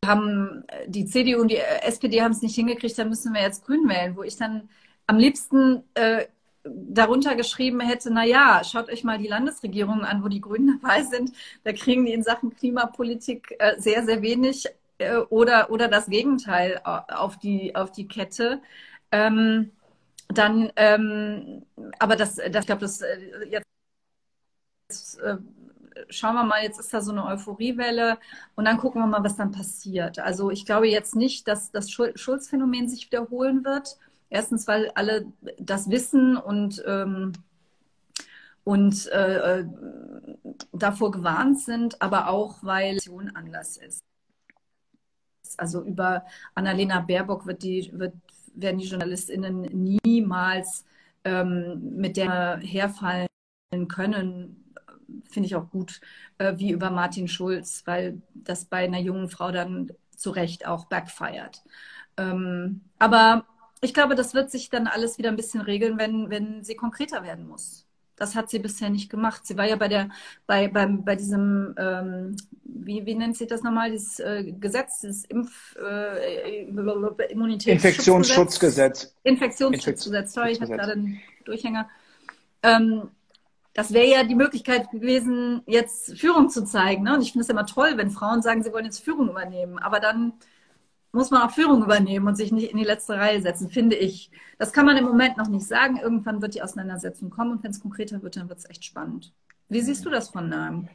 haben 0.06 0.64
die 0.86 1.06
CDU 1.06 1.40
und 1.40 1.50
die 1.50 1.58
SPD 1.58 2.22
haben 2.22 2.32
es 2.32 2.42
nicht 2.42 2.54
hingekriegt, 2.54 2.98
dann 2.98 3.10
müssen 3.10 3.34
wir 3.34 3.42
jetzt 3.42 3.66
Grün 3.66 3.88
wählen, 3.88 4.16
wo 4.16 4.22
ich 4.22 4.36
dann 4.36 4.68
am 5.06 5.18
liebsten 5.18 5.84
äh, 5.94 6.26
darunter 6.64 7.34
geschrieben 7.34 7.80
hätte, 7.80 8.10
na 8.12 8.24
ja, 8.24 8.62
schaut 8.64 8.90
euch 8.90 9.04
mal 9.04 9.18
die 9.18 9.28
Landesregierungen 9.28 10.04
an, 10.04 10.22
wo 10.22 10.28
die 10.28 10.40
Grünen 10.40 10.78
dabei 10.82 11.02
sind. 11.02 11.32
Da 11.64 11.72
kriegen 11.72 12.06
die 12.06 12.12
in 12.12 12.22
Sachen 12.22 12.54
Klimapolitik 12.54 13.54
äh, 13.58 13.78
sehr, 13.78 14.04
sehr 14.04 14.22
wenig 14.22 14.66
äh, 14.98 15.16
oder, 15.16 15.70
oder 15.70 15.88
das 15.88 16.06
Gegenteil 16.06 16.80
auf 16.84 17.38
die, 17.38 17.74
auf 17.74 17.92
die 17.92 18.08
Kette. 18.08 18.60
Ähm, 19.10 19.72
dann, 20.28 20.70
ähm, 20.76 21.64
aber 21.98 22.16
das, 22.16 22.36
das 22.36 22.60
ich 22.60 22.66
glaube, 22.66 22.82
das 22.82 23.00
äh, 23.00 23.46
jetzt, 23.50 23.66
jetzt 24.90 25.18
äh, 25.20 25.38
schauen 26.10 26.34
wir 26.34 26.44
mal, 26.44 26.62
jetzt 26.62 26.78
ist 26.78 26.92
da 26.92 27.00
so 27.00 27.12
eine 27.12 27.24
Euphoriewelle 27.26 28.18
und 28.54 28.64
dann 28.64 28.78
gucken 28.78 29.02
wir 29.02 29.06
mal, 29.06 29.24
was 29.24 29.36
dann 29.36 29.52
passiert. 29.52 30.18
Also 30.18 30.50
ich 30.50 30.66
glaube 30.66 30.88
jetzt 30.88 31.16
nicht, 31.16 31.48
dass 31.48 31.70
das 31.70 31.90
Schulzphänomen 31.90 32.88
sich 32.88 33.06
wiederholen 33.06 33.64
wird. 33.64 33.98
Erstens, 34.30 34.66
weil 34.68 34.90
alle 34.94 35.26
das 35.58 35.90
wissen 35.90 36.36
und 36.36 36.82
ähm, 36.86 37.32
und 38.64 39.06
äh, 39.06 39.64
davor 40.72 41.10
gewarnt 41.10 41.58
sind, 41.58 42.02
aber 42.02 42.28
auch 42.28 42.62
weil 42.62 42.96
es 42.96 43.08
anders 43.34 43.78
ist. 43.78 44.02
Also 45.56 45.82
über 45.82 46.26
Annalena 46.54 47.00
Baerbock 47.00 47.46
wird 47.46 47.62
die, 47.62 47.90
wird 47.94 48.12
werden 48.60 48.78
die 48.78 48.86
JournalistInnen 48.86 49.62
niemals 50.04 50.84
ähm, 51.24 51.96
mit 51.96 52.16
der 52.16 52.58
herfallen 52.58 53.28
können, 53.88 54.64
finde 55.30 55.46
ich 55.46 55.56
auch 55.56 55.70
gut, 55.70 56.00
äh, 56.38 56.54
wie 56.56 56.70
über 56.70 56.90
Martin 56.90 57.28
Schulz, 57.28 57.82
weil 57.86 58.20
das 58.34 58.64
bei 58.64 58.84
einer 58.84 59.00
jungen 59.00 59.28
Frau 59.28 59.50
dann 59.50 59.92
zu 60.10 60.30
Recht 60.30 60.66
auch 60.66 60.86
backfeiert. 60.86 61.62
Ähm, 62.16 62.82
aber 62.98 63.46
ich 63.80 63.94
glaube, 63.94 64.14
das 64.14 64.34
wird 64.34 64.50
sich 64.50 64.70
dann 64.70 64.86
alles 64.86 65.18
wieder 65.18 65.30
ein 65.30 65.36
bisschen 65.36 65.60
regeln, 65.60 65.98
wenn, 65.98 66.30
wenn 66.30 66.64
sie 66.64 66.74
konkreter 66.74 67.22
werden 67.22 67.46
muss. 67.46 67.87
Das 68.18 68.34
hat 68.34 68.50
sie 68.50 68.58
bisher 68.58 68.90
nicht 68.90 69.10
gemacht. 69.10 69.46
Sie 69.46 69.56
war 69.56 69.66
ja 69.66 69.76
bei 69.76 69.88
der, 69.88 70.08
bei, 70.46 70.68
beim, 70.68 71.04
bei 71.04 71.16
diesem, 71.16 71.74
ähm, 71.78 72.36
wie, 72.64 73.06
wie 73.06 73.14
nennt 73.14 73.36
sich 73.36 73.48
das 73.48 73.62
nochmal, 73.62 73.90
dieses 73.90 74.18
äh, 74.20 74.52
Gesetz, 74.58 75.00
dieses 75.00 75.24
Impf, 75.26 75.76
äh, 75.76 76.64
Immunitäts 76.64 77.66
Infektionsschutzgesetz. 77.66 79.14
Infektionsschutzgesetz, 79.24 80.32
sorry, 80.32 80.52
ich 80.52 80.60
hatte 80.60 80.72
gerade 80.72 80.92
einen 80.92 81.20
Durchhänger. 81.44 81.88
Ähm, 82.62 83.08
das 83.74 83.92
wäre 83.92 84.08
ja 84.08 84.24
die 84.24 84.34
Möglichkeit 84.34 84.90
gewesen, 84.90 85.62
jetzt 85.66 86.18
Führung 86.18 86.48
zu 86.48 86.64
zeigen. 86.64 87.04
Ne? 87.04 87.14
Und 87.14 87.22
ich 87.22 87.30
finde 87.30 87.44
es 87.44 87.48
immer 87.48 87.64
toll, 87.64 87.92
wenn 87.94 88.10
Frauen 88.10 88.42
sagen, 88.42 88.64
sie 88.64 88.72
wollen 88.72 88.86
jetzt 88.86 89.04
Führung 89.04 89.28
übernehmen. 89.28 89.78
Aber 89.78 90.00
dann 90.00 90.32
muss 91.18 91.32
man 91.32 91.42
auch 91.42 91.50
Führung 91.50 91.82
übernehmen 91.82 92.28
und 92.28 92.36
sich 92.36 92.52
nicht 92.52 92.70
in 92.70 92.78
die 92.78 92.84
letzte 92.84 93.16
Reihe 93.16 93.42
setzen, 93.42 93.70
finde 93.70 93.96
ich. 93.96 94.30
Das 94.56 94.72
kann 94.72 94.86
man 94.86 94.96
im 94.96 95.04
Moment 95.04 95.36
noch 95.36 95.48
nicht 95.48 95.66
sagen. 95.66 95.98
Irgendwann 95.98 96.40
wird 96.40 96.54
die 96.54 96.62
Auseinandersetzung 96.62 97.28
kommen 97.28 97.50
und 97.50 97.64
wenn 97.64 97.72
es 97.72 97.80
konkreter 97.80 98.22
wird, 98.22 98.36
dann 98.36 98.48
wird 98.48 98.60
es 98.60 98.70
echt 98.70 98.84
spannend. 98.84 99.34
Wie 99.68 99.80
siehst 99.80 100.04
du 100.04 100.10
das 100.10 100.30
von 100.30 100.48
nahem? 100.48 100.88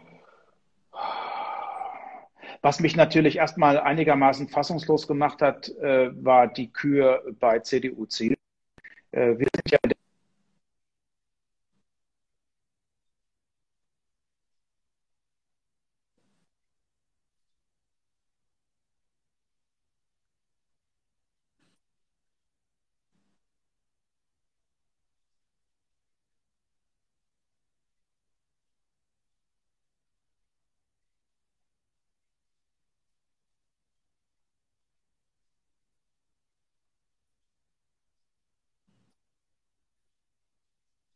Was 2.62 2.80
mich 2.80 2.96
natürlich 2.96 3.36
erstmal 3.36 3.78
einigermaßen 3.78 4.48
fassungslos 4.48 5.10
gemacht 5.10 5.42
hat, 5.42 5.68
äh, 5.82 6.12
war 6.24 6.48
die 6.48 6.72
Kür 6.72 7.22
bei 7.42 7.60
CDU-Ziel. 7.60 8.38
Äh, 9.12 9.38
wir 9.38 9.48
sind 9.54 9.72
ja 9.72 9.78
in 9.84 9.93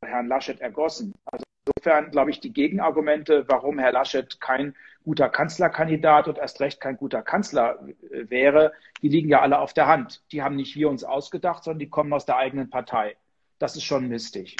Herrn 0.08 0.28
Laschet 0.28 0.60
ergossen. 0.60 1.14
Also 1.26 1.44
insofern 1.66 2.12
glaube 2.12 2.32
ich, 2.32 2.40
die 2.40 2.54
Gegenargumente, 2.54 3.46
warum 3.48 3.80
Herr 3.80 3.92
Laschet 3.92 4.40
kein 4.40 4.76
guter 5.04 5.30
Kanzlerkandidat 5.30 6.28
und 6.28 6.38
erst 6.38 6.60
recht 6.60 6.82
kein 6.82 6.98
guter 6.98 7.22
Kanzler 7.22 7.80
äh, 8.12 8.30
wäre, 8.30 8.74
die 9.02 9.10
liegen 9.10 9.30
ja 9.30 9.42
alle 9.42 9.60
auf 9.60 9.74
der 9.74 9.88
Hand. 9.88 10.24
Die 10.32 10.42
haben 10.42 10.56
nicht 10.56 10.76
wir 10.76 10.90
uns 10.90 11.04
ausgedacht, 11.04 11.64
sondern 11.64 11.80
die 11.80 11.90
kommen 11.90 12.12
aus 12.14 12.26
der 12.26 12.38
eigenen 12.38 12.70
Partei. 12.70 13.16
Das 13.60 13.76
ist 13.76 13.84
schon 13.84 14.08
mistig. 14.08 14.58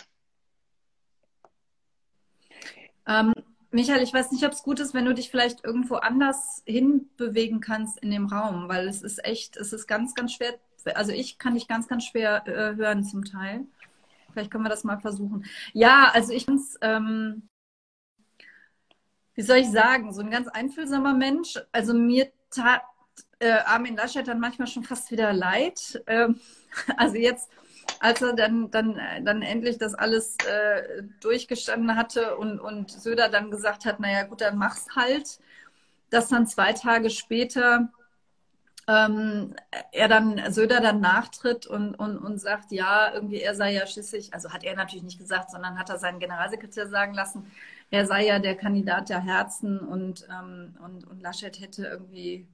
Ähm, 3.08 3.34
Michael, 3.72 4.02
ich 4.02 4.14
weiß 4.14 4.32
nicht, 4.32 4.46
ob 4.46 4.54
es 4.54 4.64
gut 4.64 4.80
ist, 4.80 4.94
wenn 4.94 5.06
du 5.06 5.14
dich 5.14 5.30
vielleicht 5.30 5.64
irgendwo 5.64 5.96
anders 5.96 6.64
hinbewegen 6.66 7.60
kannst 7.60 8.00
in 8.00 8.12
dem 8.12 8.28
Raum, 8.28 8.70
weil 8.70 8.88
es 8.88 9.02
ist 9.02 9.24
echt, 9.26 9.58
es 9.58 9.74
ist 9.74 9.88
ganz, 9.88 10.16
ganz 10.16 10.34
schwer. 10.34 10.54
Also 10.96 11.12
ich 11.12 11.38
kann 11.38 11.56
dich 11.56 11.68
ganz, 11.68 11.88
ganz 11.88 12.06
schwer 12.06 12.48
äh, 12.48 12.76
hören 12.76 13.04
zum 13.04 13.26
Teil. 13.26 13.66
Vielleicht 14.38 14.52
können 14.52 14.66
wir 14.66 14.70
das 14.70 14.84
mal 14.84 15.00
versuchen. 15.00 15.46
Ja, 15.74 16.12
also 16.14 16.32
ich 16.32 16.46
finde 16.46 16.62
ähm, 16.82 17.50
wie 19.34 19.42
soll 19.42 19.58
ich 19.58 19.72
sagen, 19.72 20.14
so 20.14 20.22
ein 20.22 20.30
ganz 20.30 20.48
einfühlsamer 20.48 21.16
Mensch. 21.16 21.60
Also 21.72 21.96
mir 21.96 22.32
tat 22.52 22.84
äh, 23.40 23.52
Armin 23.66 23.96
Laschet 23.96 24.28
dann 24.28 24.40
manchmal 24.40 24.68
schon 24.68 24.84
fast 24.84 25.10
wieder 25.10 25.34
leid. 25.34 26.04
Ähm, 26.06 26.40
also 26.98 27.16
jetzt, 27.16 27.50
als 28.00 28.22
er 28.22 28.34
dann, 28.34 28.70
dann, 28.70 29.00
dann 29.24 29.42
endlich 29.42 29.80
das 29.80 29.96
alles 29.96 30.38
äh, 30.48 31.02
durchgestanden 31.20 31.96
hatte 31.96 32.38
und, 32.38 32.60
und 32.60 32.92
Söder 32.92 33.28
dann 33.30 33.50
gesagt 33.50 33.86
hat, 33.86 34.00
naja 34.00 34.24
gut, 34.24 34.42
dann 34.42 34.58
mach's 34.58 34.86
halt, 34.96 35.40
dass 36.12 36.30
dann 36.30 36.46
zwei 36.46 36.74
Tage 36.74 37.10
später 37.10 37.90
ähm, 38.88 39.54
er 39.92 40.08
dann, 40.08 40.42
Söder 40.52 40.80
dann 40.80 41.02
nachtritt 41.02 41.68
und, 41.68 41.96
und, 41.96 42.18
und 42.18 42.40
sagt, 42.40 42.72
ja, 42.72 43.14
irgendwie 43.14 43.42
er 43.42 43.54
sei 43.54 43.74
ja 43.74 43.86
schließlich, 43.86 44.34
also 44.34 44.52
hat 44.52 44.64
er 44.64 44.76
natürlich 44.76 45.04
nicht 45.04 45.20
gesagt, 45.20 45.52
sondern 45.52 45.78
hat 45.78 45.90
er 45.90 46.00
seinen 46.00 46.20
Generalsekretär 46.20 46.88
sagen 46.88 47.14
lassen, 47.14 47.52
er 47.92 48.06
sei 48.06 48.26
ja 48.26 48.40
der 48.40 48.56
Kandidat 48.56 49.10
der 49.10 49.22
Herzen 49.22 49.80
und, 49.80 50.26
ähm, 50.30 50.76
und, 50.84 51.06
und 51.06 51.22
Laschet 51.22 51.60
hätte 51.60 51.86
irgendwie 51.86 52.48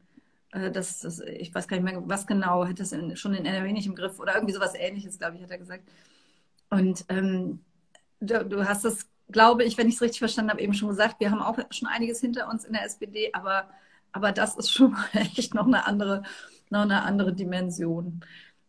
äh, 0.51 0.71
das, 0.71 0.99
das, 0.99 1.19
ich 1.19 1.53
weiß 1.53 1.67
gar 1.67 1.77
nicht 1.77 1.85
mehr, 1.85 2.01
was 2.07 2.25
genau, 2.25 2.65
hätte 2.65 2.83
es 2.83 3.19
schon 3.19 3.33
in 3.35 3.45
NRW 3.45 3.71
nicht 3.71 3.87
im 3.87 3.95
Griff 3.95 4.19
oder 4.19 4.35
irgendwie 4.35 4.53
sowas 4.53 4.73
ähnliches, 4.75 5.19
glaube 5.19 5.37
ich, 5.37 5.43
hat 5.43 5.51
er 5.51 5.57
gesagt. 5.59 5.83
Und 6.71 7.05
ähm, 7.09 7.59
du, 8.19 8.43
du 8.45 8.67
hast 8.67 8.85
das, 8.85 9.07
glaube 9.31 9.63
ich, 9.63 9.77
wenn 9.77 9.87
ich 9.87 9.95
es 9.95 10.01
richtig 10.01 10.19
verstanden 10.19 10.51
habe, 10.51 10.61
eben 10.61 10.73
schon 10.73 10.89
gesagt, 10.89 11.19
wir 11.19 11.29
haben 11.31 11.41
auch 11.41 11.59
schon 11.71 11.87
einiges 11.87 12.19
hinter 12.21 12.49
uns 12.49 12.65
in 12.65 12.73
der 12.73 12.85
SPD, 12.85 13.31
aber 13.33 13.69
aber 14.13 14.31
das 14.31 14.55
ist 14.55 14.71
schon 14.71 14.95
echt 15.13 15.53
noch 15.53 15.67
eine 15.67 15.85
andere, 15.85 16.23
noch 16.69 16.81
eine 16.83 17.03
andere 17.03 17.33
Dimension. 17.33 18.21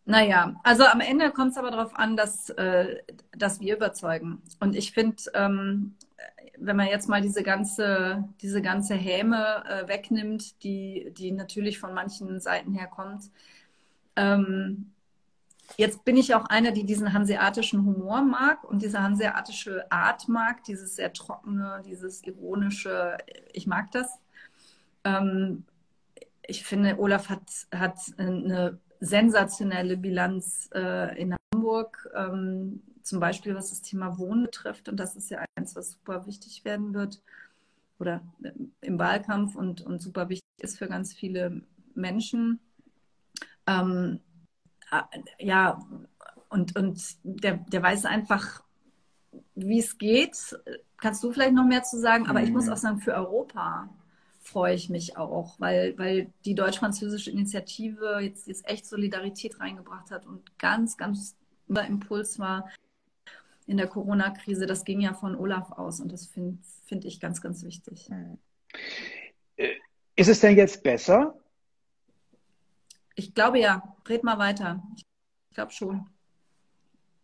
Naja, 0.07 0.61
also 0.65 0.85
am 0.85 1.01
Ende 1.01 1.31
kommt 1.31 1.53
es 1.53 1.59
aber 1.59 1.71
darauf 1.71 1.97
an, 1.97 2.17
dass, 2.17 2.51
äh, 2.51 2.97
dass 3.37 3.61
wir 3.61 3.77
überzeugen. 3.77 4.43
Und 4.61 4.77
ich 4.77 4.93
finde, 4.93 5.17
ähm, 5.35 5.95
wenn 6.59 6.77
man 6.77 6.89
jetzt 6.89 7.09
mal 7.09 7.23
diese 7.23 7.43
ganze, 7.43 8.25
diese 8.43 8.61
ganze 8.63 8.95
Häme 8.95 9.65
äh, 9.67 9.89
wegnimmt, 9.89 10.63
die, 10.63 11.13
die 11.17 11.33
natürlich 11.33 11.79
von 11.79 11.95
manchen 11.95 12.41
Seiten 12.41 12.75
herkommt, 12.75 13.31
ähm, 14.17 14.93
jetzt 15.77 16.05
bin 16.05 16.17
ich 16.17 16.35
auch 16.35 16.45
eine, 16.47 16.73
die 16.73 16.85
diesen 16.85 17.13
hanseatischen 17.13 17.85
Humor 17.85 18.23
mag 18.23 18.63
und 18.65 18.83
diese 18.83 19.03
hanseatische 19.03 19.91
Art 19.91 20.29
mag, 20.29 20.65
dieses 20.65 20.97
sehr 20.97 21.13
trockene, 21.13 21.83
dieses 21.87 22.23
ironische, 22.25 23.17
ich 23.53 23.67
mag 23.67 23.91
das. 23.93 24.19
Ähm, 25.05 25.65
ich 26.47 26.65
finde, 26.65 26.99
Olaf 26.99 27.29
hat, 27.29 27.43
hat 27.73 27.99
eine 28.19 28.79
sensationelle 29.01 29.97
Bilanz 29.97 30.69
äh, 30.75 31.21
in 31.21 31.37
Hamburg, 31.53 32.09
ähm, 32.15 32.83
zum 33.03 33.21
Beispiel 33.21 33.55
was 33.55 33.71
das 33.71 33.83
Thema 33.83 34.19
Wohnen 34.19 34.45
betrifft. 34.45 34.89
Und 34.89 34.99
das 34.99 35.17
ist 35.17 35.31
ja 35.31 35.45
eins, 35.57 35.77
was 35.77 35.93
super 35.93 36.27
wichtig 36.27 36.65
werden 36.65 36.95
wird 36.95 37.23
oder 37.99 38.23
äh, 38.43 38.53
im 38.81 38.99
Wahlkampf 38.99 39.57
und, 39.57 39.83
und 39.83 40.01
super 40.01 40.29
wichtig 40.29 40.45
ist 40.59 40.79
für 40.79 40.89
ganz 40.89 41.13
viele 41.13 41.63
Menschen. 41.95 42.61
Ähm, 43.67 44.21
äh, 44.91 45.45
ja, 45.45 45.81
und, 46.49 46.77
und 46.77 47.17
der, 47.23 47.59
der 47.59 47.83
weiß 47.83 48.07
einfach, 48.07 48.63
wie 49.55 49.81
es 49.81 49.99
geht. 49.99 50.59
Kannst 50.99 51.23
du 51.25 51.33
vielleicht 51.33 51.55
noch 51.55 51.67
mehr 51.67 51.83
zu 51.83 51.99
sagen? 51.99 52.27
Aber 52.29 52.43
ich 52.43 52.51
muss 52.51 52.67
mhm. 52.67 52.73
auch 52.73 52.77
sagen, 52.77 52.99
für 53.01 53.15
Europa 53.15 53.89
freue 54.45 54.75
ich 54.75 54.91
mich 54.91 55.17
auch, 55.17 55.59
weil, 55.59 55.99
weil 55.99 56.31
die 56.45 56.55
deutsch-französische 56.55 57.31
Initiative 57.31 58.21
jetzt, 58.21 58.47
jetzt 58.47 58.69
echt 58.69 58.87
Solidarität 58.87 59.59
reingebracht 59.59 60.11
hat 60.11 60.27
und 60.27 60.59
ganz, 60.59 60.97
ganz 60.97 61.35
über 61.67 61.85
Impuls 61.85 62.39
war 62.39 62.71
in 63.67 63.79
der 63.79 63.89
Corona-Krise. 63.89 64.67
Das 64.67 64.85
ging 64.85 65.01
ja 65.01 65.15
von 65.15 65.35
Olaf 65.35 65.73
aus 65.73 66.01
und 66.01 66.13
das 66.13 66.27
finde 66.27 66.59
find 66.85 67.05
ich 67.07 67.19
ganz, 67.21 67.41
ganz 67.41 67.65
wichtig. 67.65 68.11
Äh, 69.57 69.75
ist 70.17 70.29
es 70.29 70.41
denn 70.41 70.57
jetzt 70.57 70.83
besser? 70.83 71.39
Ich 73.15 73.35
glaube 73.35 73.59
ja. 73.59 73.97
Red 74.07 74.23
mal 74.23 74.39
weiter. 74.39 74.83
Ich 74.97 75.05
glaube 75.55 75.73
schon. 75.73 76.07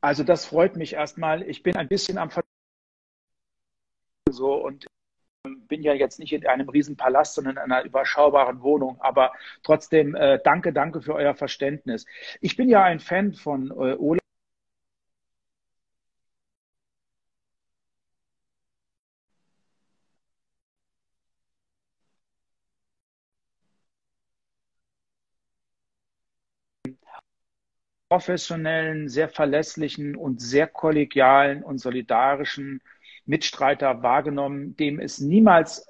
Also 0.01 0.25
das 0.25 0.47
freut 0.47 0.77
mich 0.77 0.95
erstmal. 0.95 1.43
Ich 1.43 1.63
bin 1.63 1.77
ein 1.77 1.89
bisschen 1.89 2.17
am 2.17 2.31
Ver 2.31 2.43
so 4.31 4.55
und 4.55 4.87
bin 5.43 5.83
ja 5.83 5.95
jetzt 5.95 6.19
nicht 6.19 6.33
in 6.33 6.47
einem 6.47 6.69
Riesenpalast, 6.69 7.35
sondern 7.35 7.57
in 7.57 7.63
einer 7.63 7.85
überschaubaren 7.85 8.63
Wohnung. 8.63 9.01
Aber 9.01 9.33
trotzdem, 9.63 10.15
äh, 10.15 10.39
danke, 10.45 10.73
danke 10.73 11.01
für 11.01 11.15
euer 11.15 11.35
Verständnis. 11.35 12.07
Ich 12.41 12.57
bin 12.57 12.69
ja 12.69 12.83
ein 12.85 13.01
Fan 13.01 13.33
von 13.33 13.71
äh, 13.71 13.95
Olaf. 13.97 14.21
professionellen, 28.11 29.09
sehr 29.09 29.29
verlässlichen 29.29 30.17
und 30.17 30.41
sehr 30.43 30.67
kollegialen 30.67 31.63
und 31.63 31.79
solidarischen 31.79 32.83
Mitstreiter 33.31 34.03
wahrgenommen, 34.03 34.77
dem 34.77 35.01
es 35.01 35.19
niemals 35.21 35.87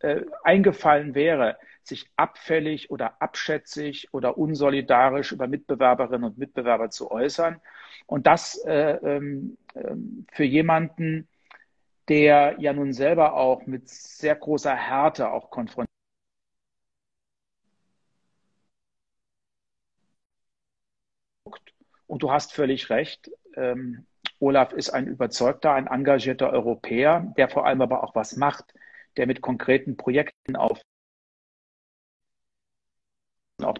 äh, 0.00 0.16
äh, 0.16 0.26
eingefallen 0.42 1.14
wäre, 1.14 1.58
sich 1.82 2.10
abfällig 2.16 2.90
oder 2.90 3.20
abschätzig 3.20 4.08
oder 4.12 4.38
unsolidarisch 4.38 5.32
über 5.32 5.46
Mitbewerberinnen 5.46 6.24
und 6.24 6.38
Mitbewerber 6.38 6.90
zu 6.90 7.10
äußern. 7.10 7.60
Und 8.06 8.26
das 8.26 8.56
äh, 8.64 8.98
ähm, 9.02 9.58
ähm, 9.74 10.26
für 10.32 10.44
jemanden, 10.44 11.28
der 12.08 12.56
ja 12.58 12.72
nun 12.72 12.92
selber 12.92 13.34
auch 13.34 13.66
mit 13.66 13.88
sehr 13.88 14.36
großer 14.36 14.74
Härte 14.74 15.30
auch 15.30 15.50
konfrontiert 15.50 15.88
Und 22.06 22.22
du 22.22 22.30
hast 22.30 22.52
völlig 22.52 22.90
recht. 22.90 23.30
Ähm, 23.56 24.06
Olaf 24.40 24.72
ist 24.72 24.90
ein 24.90 25.06
überzeugter, 25.06 25.72
ein 25.74 25.86
engagierter 25.86 26.50
Europäer, 26.50 27.32
der 27.36 27.48
vor 27.48 27.66
allem 27.66 27.82
aber 27.82 28.02
auch 28.04 28.14
was 28.14 28.36
macht, 28.36 28.74
der 29.16 29.26
mit 29.26 29.40
konkreten 29.40 29.96
Projekten 29.96 30.56
auf 30.56 30.80
auch 33.62 33.78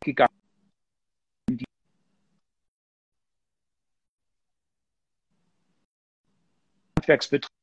gegangen. 0.00 0.36
Handwerksbetrieb 6.98 7.55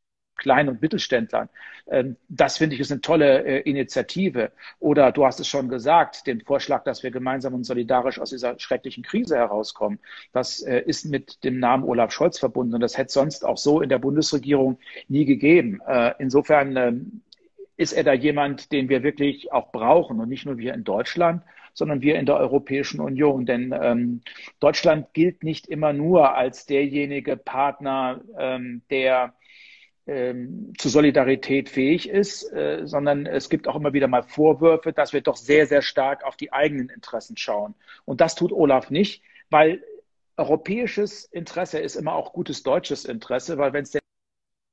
Klein- 0.43 0.67
und 0.67 0.81
Mittelständlern. 0.81 1.47
Ähm, 1.89 2.17
das 2.27 2.57
finde 2.57 2.75
ich 2.75 2.81
ist 2.81 2.91
eine 2.91 2.99
tolle 2.99 3.43
äh, 3.45 3.61
Initiative. 3.61 4.51
Oder 4.79 5.13
du 5.13 5.25
hast 5.25 5.39
es 5.39 5.47
schon 5.47 5.69
gesagt, 5.69 6.27
den 6.27 6.41
Vorschlag, 6.41 6.83
dass 6.83 7.01
wir 7.01 7.11
gemeinsam 7.11 7.53
und 7.53 7.63
solidarisch 7.63 8.19
aus 8.19 8.29
dieser 8.29 8.59
schrecklichen 8.59 9.03
Krise 9.03 9.37
herauskommen. 9.37 9.99
Das 10.33 10.61
äh, 10.61 10.81
ist 10.85 11.05
mit 11.05 11.43
dem 11.45 11.59
Namen 11.59 11.85
Olaf 11.85 12.11
Scholz 12.11 12.39
verbunden 12.39 12.75
und 12.75 12.81
das 12.81 12.97
hätte 12.97 13.13
sonst 13.13 13.45
auch 13.45 13.57
so 13.57 13.81
in 13.81 13.87
der 13.87 13.99
Bundesregierung 13.99 14.77
nie 15.07 15.23
gegeben. 15.23 15.79
Äh, 15.87 16.13
insofern 16.19 16.75
ähm, 16.75 17.21
ist 17.77 17.93
er 17.93 18.03
da 18.03 18.13
jemand, 18.13 18.73
den 18.73 18.89
wir 18.89 19.01
wirklich 19.01 19.53
auch 19.53 19.71
brauchen 19.71 20.19
und 20.19 20.27
nicht 20.27 20.45
nur 20.45 20.57
wir 20.57 20.73
in 20.73 20.83
Deutschland, 20.83 21.41
sondern 21.73 22.01
wir 22.01 22.19
in 22.19 22.25
der 22.25 22.35
Europäischen 22.35 22.99
Union. 22.99 23.45
Denn 23.45 23.73
ähm, 23.79 24.21
Deutschland 24.59 25.13
gilt 25.13 25.43
nicht 25.43 25.67
immer 25.67 25.93
nur 25.93 26.35
als 26.35 26.65
derjenige 26.65 27.37
Partner, 27.37 28.21
ähm, 28.37 28.81
der 28.89 29.33
ähm, 30.07 30.73
zu 30.77 30.89
Solidarität 30.89 31.69
fähig 31.69 32.09
ist, 32.09 32.51
äh, 32.51 32.81
sondern 32.85 33.25
es 33.25 33.49
gibt 33.49 33.67
auch 33.67 33.75
immer 33.75 33.93
wieder 33.93 34.07
mal 34.07 34.23
Vorwürfe, 34.23 34.93
dass 34.93 35.13
wir 35.13 35.21
doch 35.21 35.37
sehr, 35.37 35.65
sehr 35.67 35.81
stark 35.81 36.23
auf 36.23 36.35
die 36.35 36.51
eigenen 36.51 36.89
Interessen 36.89 37.37
schauen. 37.37 37.75
Und 38.05 38.21
das 38.21 38.35
tut 38.35 38.51
Olaf 38.51 38.89
nicht, 38.89 39.23
weil 39.49 39.83
europäisches 40.37 41.25
Interesse 41.25 41.79
ist 41.79 41.95
immer 41.95 42.13
auch 42.13 42.33
gutes 42.33 42.63
deutsches 42.63 43.05
Interesse, 43.05 43.57
weil 43.57 43.73
wenn 43.73 43.83
es 43.83 43.91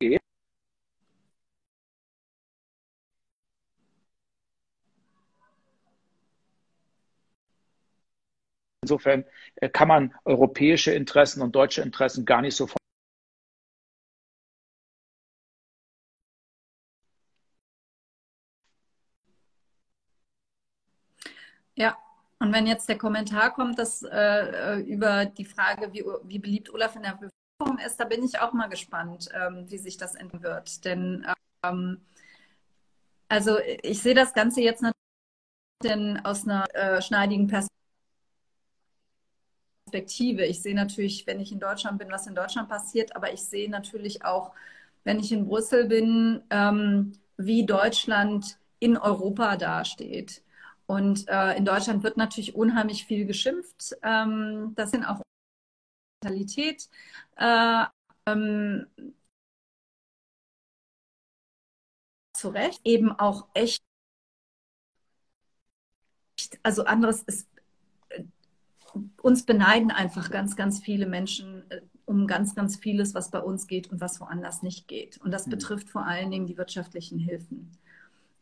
geht, 0.01 0.21
Insofern 8.83 9.25
äh, 9.57 9.69
kann 9.69 9.89
man 9.89 10.15
europäische 10.25 10.93
Interessen 10.93 11.43
und 11.43 11.55
deutsche 11.55 11.83
Interessen 11.83 12.25
gar 12.25 12.41
nicht 12.43 12.57
so 12.57 12.67
Ja, 21.81 21.97
und 22.41 22.53
wenn 22.53 22.67
jetzt 22.67 22.91
der 22.91 22.99
Kommentar 22.99 23.55
kommt, 23.55 23.79
dass 23.79 24.03
äh, 24.03 24.81
über 24.81 25.25
die 25.25 25.47
Frage, 25.47 25.91
wie, 25.95 26.05
wie 26.25 26.39
beliebt 26.39 26.69
Olaf 26.75 26.95
in 26.95 27.03
der 27.03 27.13
Bevölkerung 27.13 27.79
ist, 27.87 27.99
da 27.99 28.05
bin 28.05 28.23
ich 28.23 28.39
auch 28.39 28.53
mal 28.53 28.69
gespannt, 28.69 29.31
ähm, 29.33 29.65
wie 29.71 29.79
sich 29.79 29.97
das 29.97 30.15
enden 30.15 30.43
wird. 30.43 30.85
Denn 30.85 31.25
ähm, 31.65 32.03
also 33.29 33.59
ich 33.83 34.03
sehe 34.03 34.15
das 34.15 34.35
Ganze 34.35 34.61
jetzt 34.61 34.83
natürlich 34.83 36.21
aus 36.23 36.47
einer 36.47 36.67
äh, 36.75 37.01
schneidigen 37.01 37.49
Perspektive. 39.87 40.45
Ich 40.45 40.61
sehe 40.61 40.75
natürlich, 40.75 41.27
wenn 41.27 41.41
ich 41.41 41.51
in 41.51 41.61
Deutschland 41.61 41.99
bin, 41.99 42.11
was 42.11 42.27
in 42.27 42.35
Deutschland 42.35 42.69
passiert, 42.69 43.17
aber 43.17 43.33
ich 43.33 43.43
sehe 43.43 43.71
natürlich 43.71 44.23
auch, 44.23 44.53
wenn 45.05 45.19
ich 45.19 45.33
in 45.33 45.47
Brüssel 45.47 45.87
bin, 45.87 46.43
ähm, 46.51 47.13
wie 47.39 47.65
Deutschland 47.65 48.59
in 48.81 48.99
Europa 48.99 49.57
dasteht. 49.57 50.43
Und 50.91 51.29
äh, 51.29 51.57
in 51.57 51.65
Deutschland 51.65 52.03
wird 52.03 52.17
natürlich 52.17 52.57
unheimlich 52.57 53.05
viel 53.05 53.25
geschimpft. 53.25 53.97
Ähm, 54.03 54.73
das 54.75 54.91
sind 54.91 55.05
auch 55.05 55.23
Mentalität. 56.21 56.89
Äh, 57.37 57.85
ähm, 58.27 58.89
zu 62.35 62.49
Recht 62.49 62.81
eben 62.83 63.13
auch 63.13 63.47
echt, 63.55 63.85
also 66.65 66.85
anderes 66.87 67.23
ist, 67.23 67.47
äh, 68.09 68.25
uns 69.23 69.47
beneiden 69.47 69.93
einfach 69.93 70.29
ganz, 70.33 70.57
ganz 70.57 70.81
viele 70.81 71.07
Menschen 71.07 71.71
äh, 71.71 71.83
um 72.05 72.27
ganz, 72.27 72.57
ganz 72.57 72.77
vieles, 72.77 73.15
was 73.15 73.31
bei 73.31 73.39
uns 73.39 73.69
geht 73.69 73.93
und 73.93 74.01
was 74.01 74.21
woanders 74.21 74.65
nicht 74.65 74.89
geht. 74.89 75.19
Und 75.19 75.31
das 75.31 75.47
mhm. 75.47 75.53
betrifft 75.53 75.89
vor 75.89 76.05
allen 76.05 76.33
Dingen 76.33 76.49
die 76.49 76.59
wirtschaftlichen 76.59 77.21
Hilfen. 77.21 77.71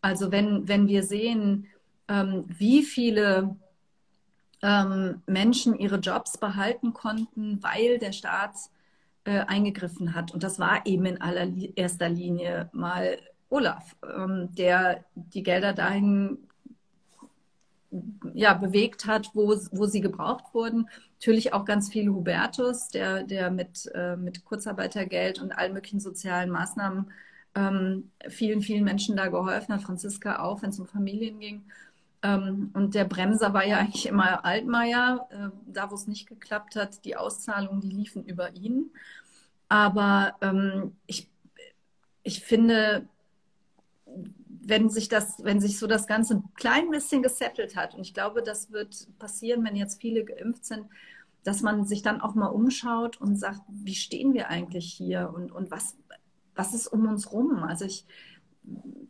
Also 0.00 0.32
wenn, 0.32 0.66
wenn 0.66 0.88
wir 0.88 1.02
sehen, 1.02 1.66
wie 2.08 2.82
viele 2.82 3.56
ähm, 4.62 5.22
Menschen 5.26 5.78
ihre 5.78 5.96
Jobs 5.96 6.38
behalten 6.38 6.92
konnten, 6.92 7.62
weil 7.62 7.98
der 7.98 8.12
Staat 8.12 8.54
äh, 9.24 9.40
eingegriffen 9.40 10.14
hat. 10.14 10.32
Und 10.32 10.42
das 10.42 10.58
war 10.58 10.86
eben 10.86 11.06
in 11.06 11.20
allererster 11.20 12.08
Linie 12.08 12.70
mal 12.72 13.18
Olaf, 13.50 13.96
ähm, 14.02 14.48
der 14.52 15.04
die 15.14 15.42
Gelder 15.42 15.72
dahin 15.72 16.38
ja, 18.34 18.52
bewegt 18.54 19.06
hat, 19.06 19.30
wo, 19.34 19.56
wo 19.72 19.86
sie 19.86 20.00
gebraucht 20.00 20.52
wurden. 20.52 20.88
Natürlich 21.18 21.52
auch 21.52 21.64
ganz 21.64 21.90
viel 21.90 22.08
Hubertus, 22.08 22.88
der, 22.88 23.22
der 23.22 23.50
mit, 23.50 23.90
äh, 23.94 24.16
mit 24.16 24.44
Kurzarbeitergeld 24.44 25.40
und 25.40 25.52
allen 25.52 25.72
möglichen 25.72 26.00
sozialen 26.00 26.50
Maßnahmen 26.50 27.10
ähm, 27.54 28.10
vielen, 28.28 28.60
vielen 28.60 28.84
Menschen 28.84 29.16
da 29.16 29.28
geholfen 29.28 29.74
hat. 29.74 29.82
Franziska 29.82 30.40
auch, 30.40 30.62
wenn 30.62 30.70
es 30.70 30.78
um 30.78 30.86
Familien 30.86 31.40
ging. 31.40 31.64
Ähm, 32.22 32.70
und 32.74 32.94
der 32.94 33.04
Bremser 33.04 33.54
war 33.54 33.64
ja 33.66 33.78
eigentlich 33.78 34.06
immer 34.06 34.44
Altmaier. 34.44 35.28
Äh, 35.30 35.50
da, 35.66 35.90
wo 35.90 35.94
es 35.94 36.06
nicht 36.06 36.28
geklappt 36.28 36.76
hat, 36.76 37.04
die 37.04 37.16
Auszahlungen, 37.16 37.80
die 37.80 37.90
liefen 37.90 38.24
über 38.24 38.54
ihn. 38.54 38.90
Aber 39.68 40.36
ähm, 40.40 40.96
ich, 41.06 41.28
ich 42.22 42.42
finde, 42.42 43.06
wenn 44.06 44.90
sich 44.90 45.08
das, 45.08 45.42
wenn 45.44 45.60
sich 45.60 45.78
so 45.78 45.86
das 45.86 46.06
Ganze 46.06 46.36
ein 46.36 46.44
klein 46.54 46.90
bisschen 46.90 47.22
gesettelt 47.22 47.76
hat, 47.76 47.94
und 47.94 48.00
ich 48.00 48.14
glaube, 48.14 48.42
das 48.42 48.72
wird 48.72 49.08
passieren, 49.18 49.64
wenn 49.64 49.76
jetzt 49.76 50.00
viele 50.00 50.24
geimpft 50.24 50.64
sind, 50.64 50.86
dass 51.44 51.62
man 51.62 51.84
sich 51.84 52.02
dann 52.02 52.20
auch 52.20 52.34
mal 52.34 52.48
umschaut 52.48 53.20
und 53.20 53.36
sagt, 53.36 53.60
wie 53.68 53.94
stehen 53.94 54.34
wir 54.34 54.48
eigentlich 54.48 54.92
hier 54.92 55.32
und, 55.34 55.52
und 55.52 55.70
was, 55.70 55.96
was 56.54 56.74
ist 56.74 56.88
um 56.88 57.06
uns 57.06 57.32
rum? 57.32 57.62
Also 57.62 57.84
ich, 57.84 58.04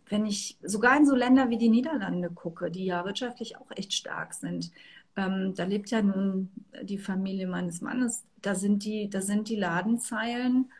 wenn 0.06 0.26
ich 0.26 0.58
sogar 0.62 0.96
in 0.96 1.06
so 1.06 1.14
Länder 1.14 1.50
wie 1.50 1.58
die 1.58 1.68
Niederlande 1.68 2.30
gucke, 2.30 2.70
die 2.70 2.86
ja 2.86 3.04
wirtschaftlich 3.04 3.56
auch 3.56 3.70
echt 3.76 3.92
stark 3.92 4.34
sind, 4.34 4.70
ähm, 5.16 5.54
da 5.54 5.64
lebt 5.64 5.90
ja 5.90 6.02
nun 6.02 6.50
die 6.82 6.98
Familie 6.98 7.46
meines 7.46 7.80
Mannes, 7.80 8.24
da 8.40 8.54
sind 8.54 8.84
die, 8.84 9.10
da 9.10 9.20
sind 9.20 9.48
die 9.48 9.56
Ladenzeilen 9.56 10.70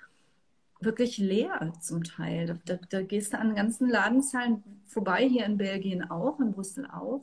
wirklich 0.80 1.18
leer 1.18 1.72
zum 1.80 2.04
Teil. 2.04 2.46
Da, 2.46 2.58
da, 2.64 2.78
da 2.88 3.02
gehst 3.02 3.32
du 3.32 3.38
an 3.38 3.54
ganzen 3.54 3.88
Ladenzeilen 3.88 4.62
vorbei, 4.86 5.28
hier 5.28 5.44
in 5.44 5.58
Belgien 5.58 6.08
auch, 6.10 6.38
in 6.40 6.52
Brüssel 6.52 6.86
auch, 6.86 7.22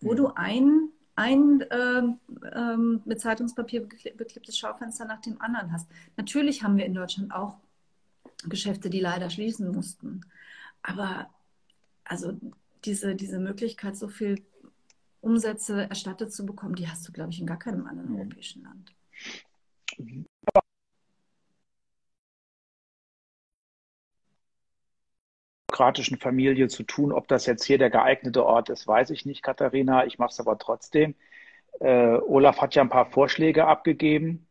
wo 0.00 0.12
mhm. 0.12 0.16
du 0.16 0.28
ein, 0.34 0.88
ein 1.16 1.60
äh, 1.60 2.02
äh, 2.48 2.76
mit 2.76 3.20
Zeitungspapier 3.20 3.86
beklebtes 4.16 4.56
Schaufenster 4.56 5.04
nach 5.04 5.20
dem 5.20 5.40
anderen 5.40 5.72
hast. 5.72 5.88
Natürlich 6.16 6.62
haben 6.62 6.76
wir 6.76 6.86
in 6.86 6.94
Deutschland 6.94 7.32
auch 7.32 7.56
Geschäfte, 8.48 8.90
die 8.90 9.00
leider 9.00 9.30
schließen 9.30 9.70
mussten. 9.70 10.22
Aber 10.84 11.30
also 12.04 12.38
diese, 12.84 13.16
diese 13.16 13.38
Möglichkeit, 13.40 13.96
so 13.96 14.08
viel 14.08 14.44
Umsätze 15.20 15.88
erstattet 15.88 16.32
zu 16.32 16.44
bekommen, 16.44 16.74
die 16.74 16.88
hast 16.88 17.08
du, 17.08 17.12
glaube 17.12 17.30
ich, 17.30 17.40
in 17.40 17.46
gar 17.46 17.58
keinem 17.58 17.86
anderen 17.86 18.10
mhm. 18.10 18.20
europäischen 18.20 18.62
Land. 18.62 18.94
demokratischen 25.74 26.18
Familie 26.18 26.68
zu 26.68 26.84
tun. 26.84 27.10
Ob 27.12 27.26
das 27.26 27.46
jetzt 27.46 27.64
hier 27.64 27.78
der 27.78 27.90
geeignete 27.90 28.44
Ort 28.46 28.68
ist, 28.68 28.86
weiß 28.86 29.10
ich 29.10 29.26
nicht, 29.26 29.42
Katharina. 29.42 30.06
Ich 30.06 30.18
mache 30.18 30.30
es 30.30 30.38
aber 30.40 30.58
trotzdem. 30.58 31.14
Äh, 31.80 32.18
Olaf 32.18 32.60
hat 32.60 32.74
ja 32.76 32.82
ein 32.82 32.88
paar 32.88 33.06
Vorschläge 33.06 33.66
abgegeben. 33.66 34.46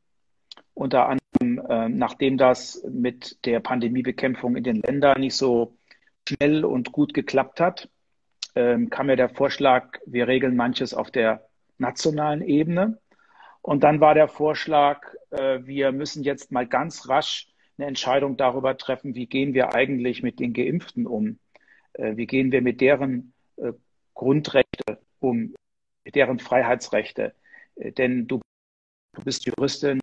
Unter 0.74 1.08
anderem, 1.08 1.66
äh, 1.70 1.88
nachdem 1.88 2.38
das 2.38 2.84
mit 2.90 3.46
der 3.46 3.62
Pandemiebekämpfung 3.62 4.58
in 4.58 4.64
den 4.64 4.82
Ländern 4.82 5.22
nicht 5.22 5.36
so 5.36 5.78
schnell 6.28 6.66
und 6.66 6.92
gut 6.92 7.14
geklappt 7.14 7.60
hat, 7.60 7.90
ähm, 8.56 8.90
kam 8.90 9.10
ja 9.10 9.16
der 9.16 9.30
Vorschlag, 9.30 10.00
wir 10.06 10.28
regeln 10.28 10.56
manches 10.56 10.94
auf 10.94 11.12
der 11.12 11.48
nationalen 11.78 12.42
Ebene. 12.42 13.00
Und 13.62 13.84
dann 13.84 14.00
war 14.02 14.14
der 14.14 14.28
Vorschlag, 14.28 15.06
äh, 15.32 15.60
wir 15.64 15.92
müssen 15.92 16.24
jetzt 16.24 16.52
mal 16.52 16.68
ganz 16.68 17.08
rasch 17.10 17.48
eine 17.78 17.88
Entscheidung 17.88 18.38
darüber 18.38 18.78
treffen, 18.78 19.16
wie 19.16 19.26
gehen 19.26 19.54
wir 19.54 19.74
eigentlich 19.74 20.22
mit 20.22 20.40
den 20.40 20.54
Geimpften 20.54 21.08
um? 21.08 21.40
Äh, 21.94 22.16
wie 22.18 22.28
gehen 22.28 22.52
wir 22.52 22.62
mit 22.62 22.82
deren 22.82 23.34
äh, 23.58 23.74
Grundrechte 24.14 25.00
um, 25.20 25.56
mit 26.04 26.16
deren 26.16 26.40
Freiheitsrechte? 26.40 27.34
Äh, 27.76 27.92
denn 27.92 28.28
du, 28.28 28.42
du 29.14 29.24
bist 29.24 29.46
Juristin, 29.46 30.00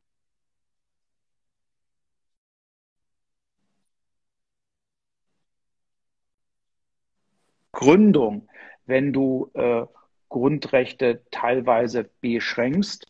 Gründung 7.80 8.46
wenn 8.90 9.12
du 9.12 9.50
äh, 9.54 9.86
Grundrechte 10.28 11.22
teilweise 11.30 12.10
beschränkst. 12.20 13.06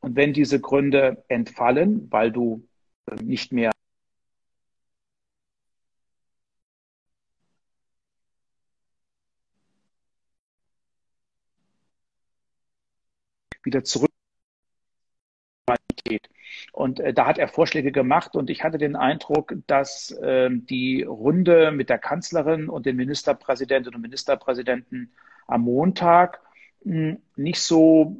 Und 0.00 0.14
wenn 0.16 0.32
diese 0.32 0.60
Gründe 0.60 1.24
entfallen, 1.28 2.08
weil 2.12 2.30
du 2.30 2.68
äh, 3.06 3.16
nicht 3.16 3.52
mehr 3.52 3.72
wieder 13.64 13.82
zurück 13.84 14.11
und 16.72 17.00
äh, 17.00 17.12
da 17.12 17.26
hat 17.26 17.38
er 17.38 17.48
Vorschläge 17.48 17.92
gemacht 17.92 18.36
und 18.36 18.50
ich 18.50 18.64
hatte 18.64 18.78
den 18.78 18.96
Eindruck, 18.96 19.54
dass 19.66 20.10
äh, 20.10 20.50
die 20.50 21.02
Runde 21.02 21.72
mit 21.72 21.88
der 21.88 21.98
Kanzlerin 21.98 22.68
und 22.68 22.86
den 22.86 22.96
Ministerpräsidentinnen 22.96 23.96
und 23.96 24.02
Ministerpräsidenten 24.02 25.12
am 25.46 25.62
Montag 25.62 26.40
mh, 26.84 26.94
hm, 26.94 27.22
nicht 27.36 27.60
so 27.60 28.16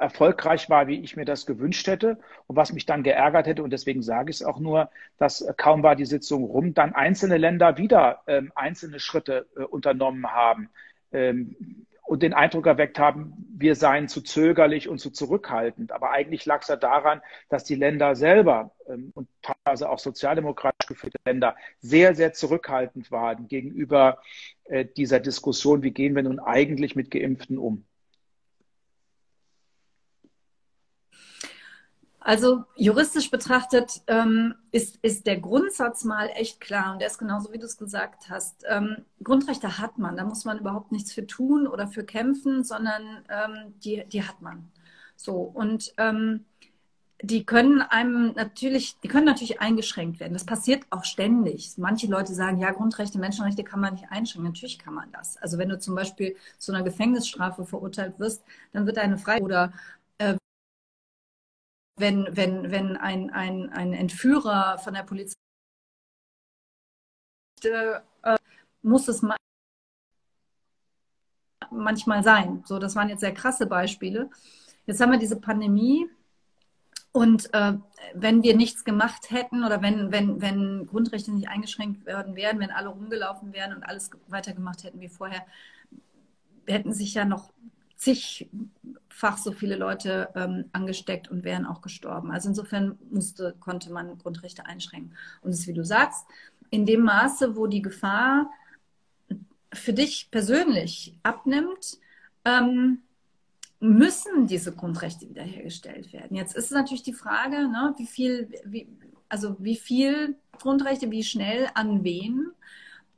erfolgreich 0.00 0.68
war, 0.70 0.86
wie 0.86 1.00
ich 1.00 1.16
mir 1.16 1.24
das 1.24 1.46
gewünscht 1.46 1.86
hätte 1.86 2.18
und 2.46 2.56
was 2.56 2.72
mich 2.72 2.86
dann 2.86 3.02
geärgert 3.02 3.46
hätte. 3.46 3.62
Und 3.62 3.72
deswegen 3.72 4.02
sage 4.02 4.30
ich 4.30 4.36
es 4.36 4.42
auch 4.42 4.58
nur, 4.58 4.90
dass 5.18 5.46
kaum 5.56 5.82
war 5.82 5.96
die 5.96 6.04
Sitzung 6.04 6.44
rum, 6.44 6.74
dann 6.74 6.94
einzelne 6.94 7.38
Länder 7.38 7.78
wieder 7.78 8.20
ähm, 8.26 8.52
einzelne 8.54 9.00
Schritte 9.00 9.46
äh, 9.56 9.62
unternommen 9.62 10.30
haben. 10.30 10.68
Ähm, 11.12 11.56
und 12.04 12.22
den 12.22 12.34
Eindruck 12.34 12.66
erweckt 12.66 12.98
haben, 12.98 13.32
wir 13.56 13.74
seien 13.74 14.08
zu 14.08 14.20
zögerlich 14.20 14.88
und 14.88 14.98
zu 14.98 15.10
zurückhaltend. 15.10 15.90
Aber 15.90 16.10
eigentlich 16.10 16.44
lag 16.44 16.62
es 16.62 16.68
ja 16.68 16.76
daran, 16.76 17.22
dass 17.48 17.64
die 17.64 17.74
Länder 17.74 18.14
selber 18.14 18.72
ähm, 18.88 19.10
und 19.14 19.28
teilweise 19.42 19.88
auch 19.88 19.98
sozialdemokratisch 19.98 20.86
geführte 20.86 21.18
Länder 21.24 21.56
sehr, 21.80 22.14
sehr 22.14 22.34
zurückhaltend 22.34 23.10
waren 23.10 23.48
gegenüber 23.48 24.18
äh, 24.64 24.84
dieser 24.84 25.18
Diskussion, 25.20 25.82
wie 25.82 25.92
gehen 25.92 26.14
wir 26.14 26.22
nun 26.22 26.40
eigentlich 26.40 26.94
mit 26.94 27.10
Geimpften 27.10 27.58
um. 27.58 27.86
Also 32.24 32.64
juristisch 32.74 33.30
betrachtet 33.30 34.00
ähm, 34.06 34.54
ist, 34.72 34.96
ist 35.02 35.26
der 35.26 35.38
Grundsatz 35.38 36.04
mal 36.04 36.30
echt 36.34 36.58
klar 36.58 36.94
und 36.94 37.00
der 37.00 37.08
ist 37.08 37.18
genauso, 37.18 37.52
wie 37.52 37.58
du 37.58 37.66
es 37.66 37.76
gesagt 37.76 38.30
hast. 38.30 38.64
Ähm, 38.66 39.04
Grundrechte 39.22 39.76
hat 39.76 39.98
man, 39.98 40.16
da 40.16 40.24
muss 40.24 40.46
man 40.46 40.58
überhaupt 40.58 40.90
nichts 40.90 41.12
für 41.12 41.26
tun 41.26 41.66
oder 41.66 41.86
für 41.86 42.02
kämpfen, 42.02 42.64
sondern 42.64 43.02
ähm, 43.28 43.74
die, 43.84 44.04
die 44.10 44.22
hat 44.22 44.40
man. 44.40 44.72
So 45.16 45.34
und 45.34 45.92
ähm, 45.98 46.46
die 47.20 47.44
können 47.44 47.82
einem 47.82 48.32
natürlich, 48.32 48.98
die 49.00 49.08
können 49.08 49.26
natürlich 49.26 49.60
eingeschränkt 49.60 50.18
werden. 50.18 50.32
Das 50.32 50.46
passiert 50.46 50.84
auch 50.88 51.04
ständig. 51.04 51.74
Manche 51.76 52.06
Leute 52.06 52.32
sagen, 52.32 52.58
ja, 52.58 52.70
Grundrechte, 52.70 53.18
Menschenrechte 53.18 53.64
kann 53.64 53.80
man 53.80 53.94
nicht 53.94 54.10
einschränken. 54.10 54.50
Natürlich 54.50 54.78
kann 54.78 54.94
man 54.94 55.12
das. 55.12 55.36
Also 55.36 55.58
wenn 55.58 55.68
du 55.68 55.78
zum 55.78 55.94
Beispiel 55.94 56.36
zu 56.56 56.72
einer 56.72 56.82
Gefängnisstrafe 56.84 57.66
verurteilt 57.66 58.18
wirst, 58.18 58.42
dann 58.72 58.86
wird 58.86 58.96
deine 58.96 59.18
Freiheit 59.18 59.42
oder 59.42 59.72
wenn, 61.96 62.28
wenn, 62.36 62.70
wenn 62.70 62.96
ein, 62.96 63.30
ein, 63.30 63.70
ein 63.70 63.92
Entführer 63.92 64.78
von 64.78 64.94
der 64.94 65.02
Polizei 65.02 65.34
äh, 67.64 68.00
muss 68.82 69.08
es 69.08 69.22
ma 69.22 69.36
manchmal 71.70 72.22
sein. 72.22 72.62
So, 72.66 72.78
das 72.78 72.94
waren 72.94 73.08
jetzt 73.08 73.20
sehr 73.20 73.34
krasse 73.34 73.66
Beispiele. 73.66 74.30
Jetzt 74.86 75.00
haben 75.00 75.12
wir 75.12 75.18
diese 75.18 75.40
Pandemie 75.40 76.08
und 77.10 77.52
äh, 77.54 77.74
wenn 78.14 78.42
wir 78.42 78.56
nichts 78.56 78.84
gemacht 78.84 79.30
hätten 79.30 79.64
oder 79.64 79.82
wenn, 79.82 80.12
wenn, 80.12 80.40
wenn 80.40 80.86
Grundrechte 80.86 81.32
nicht 81.32 81.48
eingeschränkt 81.48 82.06
werden 82.06 82.36
wären, 82.36 82.60
wenn 82.60 82.70
alle 82.70 82.88
rumgelaufen 82.88 83.52
wären 83.52 83.74
und 83.74 83.82
alles 83.84 84.10
weitergemacht 84.28 84.84
hätten 84.84 85.00
wie 85.00 85.08
vorher, 85.08 85.44
hätten 86.66 86.92
sich 86.92 87.14
ja 87.14 87.24
noch 87.24 87.52
zigfach 88.04 89.38
so 89.38 89.52
viele 89.52 89.76
Leute 89.76 90.28
ähm, 90.34 90.66
angesteckt 90.72 91.30
und 91.30 91.44
wären 91.44 91.66
auch 91.66 91.80
gestorben. 91.80 92.30
Also 92.30 92.48
insofern 92.48 92.98
musste, 93.10 93.54
konnte 93.60 93.90
man 93.92 94.18
Grundrechte 94.18 94.66
einschränken. 94.66 95.16
Und 95.42 95.50
es 95.50 95.60
ist, 95.60 95.66
wie 95.68 95.72
du 95.74 95.84
sagst, 95.84 96.26
in 96.70 96.86
dem 96.86 97.02
Maße, 97.02 97.56
wo 97.56 97.66
die 97.66 97.82
Gefahr 97.82 98.50
für 99.72 99.92
dich 99.92 100.28
persönlich 100.30 101.14
abnimmt, 101.22 101.98
ähm, 102.44 102.98
müssen 103.80 104.46
diese 104.46 104.72
Grundrechte 104.72 105.28
wiederhergestellt 105.28 106.12
werden. 106.12 106.36
Jetzt 106.36 106.56
ist 106.56 106.72
natürlich 106.72 107.02
die 107.02 107.12
Frage, 107.12 107.68
ne, 107.68 107.94
wie 107.96 108.06
viel, 108.06 108.50
wie, 108.64 108.88
also 109.28 109.56
wie 109.58 109.76
viel 109.76 110.36
Grundrechte, 110.58 111.10
wie 111.10 111.24
schnell, 111.24 111.68
an 111.74 112.04
wen. 112.04 112.50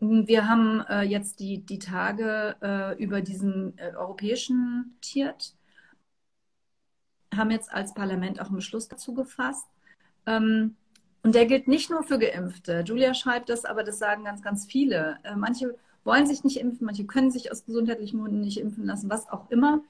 Wir 0.00 0.48
haben 0.48 0.82
äh, 0.88 1.02
jetzt 1.02 1.40
die, 1.40 1.58
die 1.58 1.78
Tage 1.78 2.56
äh, 2.60 3.02
über 3.02 3.22
diesen 3.22 3.78
äh, 3.78 3.92
europäischen 3.96 4.96
Tiert, 5.00 5.54
haben 7.34 7.50
jetzt 7.50 7.72
als 7.72 7.94
Parlament 7.94 8.40
auch 8.40 8.46
einen 8.46 8.56
Beschluss 8.56 8.88
dazu 8.88 9.14
gefasst. 9.14 9.66
Ähm, 10.26 10.76
und 11.22 11.34
der 11.34 11.46
gilt 11.46 11.66
nicht 11.66 11.90
nur 11.90 12.02
für 12.04 12.18
Geimpfte. 12.18 12.84
Julia 12.86 13.14
schreibt 13.14 13.48
das, 13.48 13.64
aber 13.64 13.84
das 13.84 13.98
sagen 13.98 14.24
ganz, 14.24 14.42
ganz 14.42 14.66
viele. 14.66 15.18
Äh, 15.24 15.34
manche 15.34 15.74
wollen 16.04 16.26
sich 16.26 16.44
nicht 16.44 16.60
impfen, 16.60 16.84
manche 16.86 17.04
können 17.04 17.30
sich 17.30 17.50
aus 17.50 17.64
gesundheitlichen 17.64 18.20
Gründen 18.20 18.40
nicht 18.40 18.60
impfen 18.60 18.84
lassen, 18.86 19.10
was 19.10 19.28
auch 19.28 19.50
immer. 19.50 19.80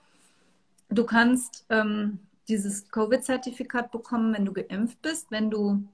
Du 0.89 1.05
kannst 1.05 1.67
ähm, 1.69 2.21
dieses 2.49 2.89
Covid-Zertifikat 2.91 3.91
bekommen, 3.91 4.33
wenn 4.35 4.47
du 4.47 4.53
geimpft 4.53 5.03
bist, 5.03 5.31
wenn 5.31 5.51
du 5.51 5.85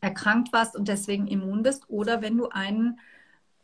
erkrankt 0.00 0.52
warst 0.52 0.76
und 0.76 0.88
deswegen 0.88 1.26
immun 1.26 1.62
bist 1.62 1.88
oder 1.88 2.22
wenn 2.22 2.36
du 2.36 2.48
einen 2.48 2.98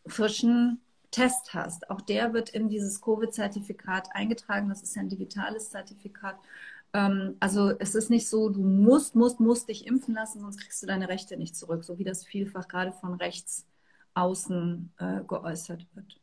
frischen 0.06 0.80
Test 1.10 1.54
hast. 1.54 1.90
Auch 1.90 2.00
der 2.00 2.32
wird 2.32 2.50
in 2.50 2.68
dieses 2.68 3.00
Covid-Zertifikat 3.00 4.08
eingetragen. 4.12 4.68
Das 4.68 4.82
ist 4.82 4.96
ja 4.96 5.02
ein 5.02 5.08
digitales 5.08 5.70
Zertifikat. 5.70 6.36
Ähm, 6.92 7.36
also 7.40 7.72
es 7.78 7.94
ist 7.94 8.10
nicht 8.10 8.28
so, 8.28 8.48
du 8.48 8.62
musst, 8.62 9.14
musst, 9.14 9.40
musst 9.40 9.68
dich 9.68 9.86
impfen 9.86 10.14
lassen, 10.14 10.40
sonst 10.40 10.60
kriegst 10.60 10.82
du 10.82 10.86
deine 10.86 11.08
Rechte 11.08 11.36
nicht 11.36 11.56
zurück, 11.56 11.84
so 11.84 11.98
wie 11.98 12.04
das 12.04 12.24
vielfach 12.24 12.68
gerade 12.68 12.92
von 12.92 13.14
rechts 13.14 13.66
außen 14.14 14.92
äh, 14.98 15.20
geäußert 15.26 15.86
wird. 15.94 16.20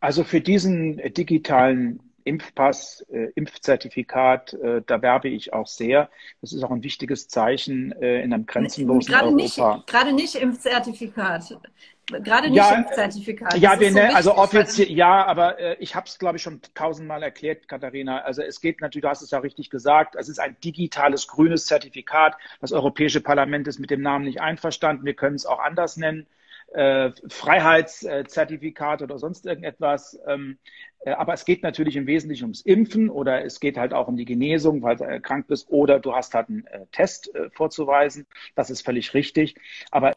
Also 0.00 0.22
für 0.24 0.40
diesen 0.40 0.96
digitalen 1.14 2.00
Impfpass, 2.22 3.04
äh, 3.10 3.30
Impfzertifikat, 3.34 4.52
äh, 4.52 4.82
da 4.86 5.02
werbe 5.02 5.28
ich 5.28 5.52
auch 5.52 5.66
sehr. 5.66 6.10
Das 6.40 6.52
ist 6.52 6.62
auch 6.62 6.70
ein 6.70 6.82
wichtiges 6.82 7.26
Zeichen 7.26 7.92
äh, 7.92 8.22
in 8.22 8.32
einem 8.32 8.46
grenzenlosen 8.46 9.12
gerade 9.12 9.28
Europa. 9.28 9.76
Nicht, 9.76 9.86
gerade 9.86 10.12
nicht 10.12 10.34
Impfzertifikat. 10.34 11.58
Gerade 12.10 12.48
nicht 12.48 12.56
ja, 12.56 12.74
Impfzertifikat. 12.74 13.58
Ja, 13.58 13.78
wir, 13.78 13.90
so 13.90 13.98
ne, 13.98 14.14
also 14.14 14.34
offiziell, 14.34 14.90
ja, 14.90 15.26
aber 15.26 15.58
äh, 15.58 15.76
ich 15.78 15.94
habe 15.94 16.06
es, 16.06 16.18
glaube 16.18 16.36
ich, 16.36 16.42
schon 16.42 16.60
tausendmal 16.74 17.22
erklärt, 17.22 17.68
Katharina. 17.68 18.22
Also 18.22 18.42
es 18.42 18.60
geht 18.60 18.80
natürlich, 18.80 19.02
du 19.02 19.08
hast 19.08 19.20
es 19.20 19.30
ja 19.30 19.38
richtig 19.38 19.68
gesagt, 19.68 20.16
es 20.16 20.28
ist 20.28 20.40
ein 20.40 20.56
digitales 20.64 21.26
grünes 21.28 21.66
Zertifikat. 21.66 22.36
Das 22.60 22.72
Europäische 22.72 23.20
Parlament 23.20 23.68
ist 23.68 23.78
mit 23.78 23.90
dem 23.90 24.00
Namen 24.00 24.24
nicht 24.24 24.40
einverstanden. 24.40 25.04
Wir 25.04 25.14
können 25.14 25.36
es 25.36 25.44
auch 25.44 25.58
anders 25.58 25.98
nennen. 25.98 26.26
Äh, 26.72 27.12
Freiheitszertifikat 27.28 29.02
oder 29.02 29.18
sonst 29.18 29.46
irgendetwas. 29.46 30.18
Ähm, 30.26 30.58
äh, 31.00 31.12
aber 31.12 31.32
es 31.32 31.44
geht 31.44 31.62
natürlich 31.62 31.96
im 31.96 32.06
Wesentlichen 32.06 32.44
ums 32.44 32.60
Impfen 32.60 33.08
oder 33.10 33.44
es 33.44 33.60
geht 33.60 33.78
halt 33.78 33.94
auch 33.94 34.08
um 34.08 34.16
die 34.16 34.26
Genesung, 34.26 34.82
weil 34.82 34.96
du 34.96 35.04
erkrankt 35.04 35.48
bist 35.48 35.70
oder 35.70 35.98
du 35.98 36.14
hast 36.14 36.34
halt 36.34 36.48
einen 36.48 36.66
äh, 36.66 36.86
Test 36.92 37.34
äh, 37.34 37.48
vorzuweisen. 37.50 38.26
Das 38.54 38.70
ist 38.70 38.82
völlig 38.84 39.14
richtig. 39.14 39.56
Aber 39.90 40.14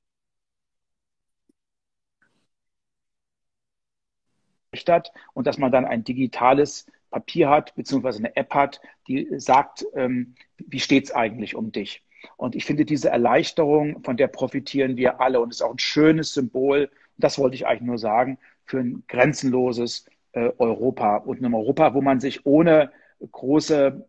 hat 4.89 5.11
und 5.33 5.47
dass 5.47 5.57
man 5.57 5.71
dann 5.71 5.85
ein 5.85 6.03
digitales 6.03 6.87
Papier 7.09 7.49
hat, 7.49 7.75
beziehungsweise 7.75 8.19
eine 8.19 8.35
App 8.35 8.53
hat, 8.53 8.81
die 9.07 9.27
sagt, 9.37 9.85
ähm, 9.95 10.35
wie 10.57 10.79
steht 10.79 11.05
es 11.05 11.11
eigentlich 11.11 11.55
um 11.55 11.71
dich. 11.71 12.03
Und 12.37 12.55
ich 12.55 12.65
finde 12.65 12.85
diese 12.85 13.09
Erleichterung, 13.09 14.03
von 14.03 14.17
der 14.17 14.27
profitieren 14.27 14.95
wir 14.95 15.19
alle 15.19 15.39
und 15.39 15.49
ist 15.49 15.61
auch 15.61 15.71
ein 15.71 15.79
schönes 15.79 16.33
Symbol, 16.33 16.89
das 17.17 17.37
wollte 17.37 17.55
ich 17.55 17.67
eigentlich 17.67 17.87
nur 17.87 17.97
sagen, 17.97 18.37
für 18.65 18.79
ein 18.79 19.03
grenzenloses 19.07 20.05
äh, 20.33 20.51
Europa 20.57 21.17
und 21.17 21.39
einem 21.39 21.53
Europa, 21.53 21.93
wo 21.93 22.01
man 22.01 22.19
sich 22.19 22.45
ohne 22.45 22.91
große 23.31 24.05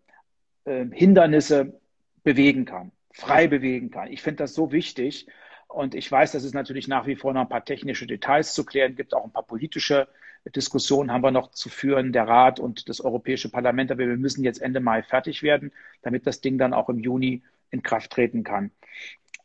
äh, 0.65 0.87
Hindernisse 0.93 1.81
bewegen 2.23 2.65
kann, 2.65 2.93
frei 3.13 3.49
bewegen 3.49 3.91
kann. 3.91 4.11
Ich 4.13 4.23
finde 4.23 4.45
das 4.45 4.55
so 4.55 4.73
wichtig. 4.73 5.27
Und 5.69 5.95
ich 5.95 6.11
weiß, 6.11 6.33
dass 6.33 6.45
es 6.45 6.53
natürlich 6.53 6.87
nach 6.87 7.07
wie 7.07 7.17
vor 7.17 7.33
noch 7.33 7.41
ein 7.41 7.49
paar 7.49 7.65
technische 7.65 8.07
Details 8.07 8.53
zu 8.53 8.65
klären 8.65 8.95
gibt, 8.95 9.15
auch 9.15 9.25
ein 9.25 9.33
paar 9.33 9.47
politische 9.47 10.07
Diskussionen 10.51 11.13
haben 11.13 11.23
wir 11.23 11.31
noch 11.31 11.53
zu 11.53 11.69
führen, 11.69 12.13
der 12.13 12.27
Rat 12.27 12.59
und 12.59 12.89
das 12.89 13.01
Europäische 13.01 13.49
Parlament. 13.49 13.91
Aber 13.91 14.01
wir 14.01 14.17
müssen 14.17 14.43
jetzt 14.43 14.61
Ende 14.61 14.81
Mai 14.81 15.03
fertig 15.03 15.43
werden, 15.43 15.73
damit 16.03 16.27
das 16.27 16.41
Ding 16.41 16.59
dann 16.59 16.75
auch 16.75 16.89
im 16.89 16.99
Juni 16.99 17.43
in 17.71 17.83
Kraft 17.83 18.11
treten 18.11 18.43
kann. 18.43 18.71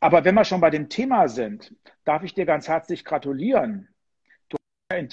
Aber 0.00 0.24
wenn 0.24 0.34
wir 0.34 0.44
schon 0.44 0.60
bei 0.60 0.70
dem 0.70 0.88
Thema 0.88 1.28
sind, 1.28 1.74
darf 2.04 2.22
ich 2.22 2.34
dir 2.34 2.46
ganz 2.46 2.68
herzlich 2.68 3.04
gratulieren. 3.04 3.88
Du 4.48 4.56
in 4.94 5.08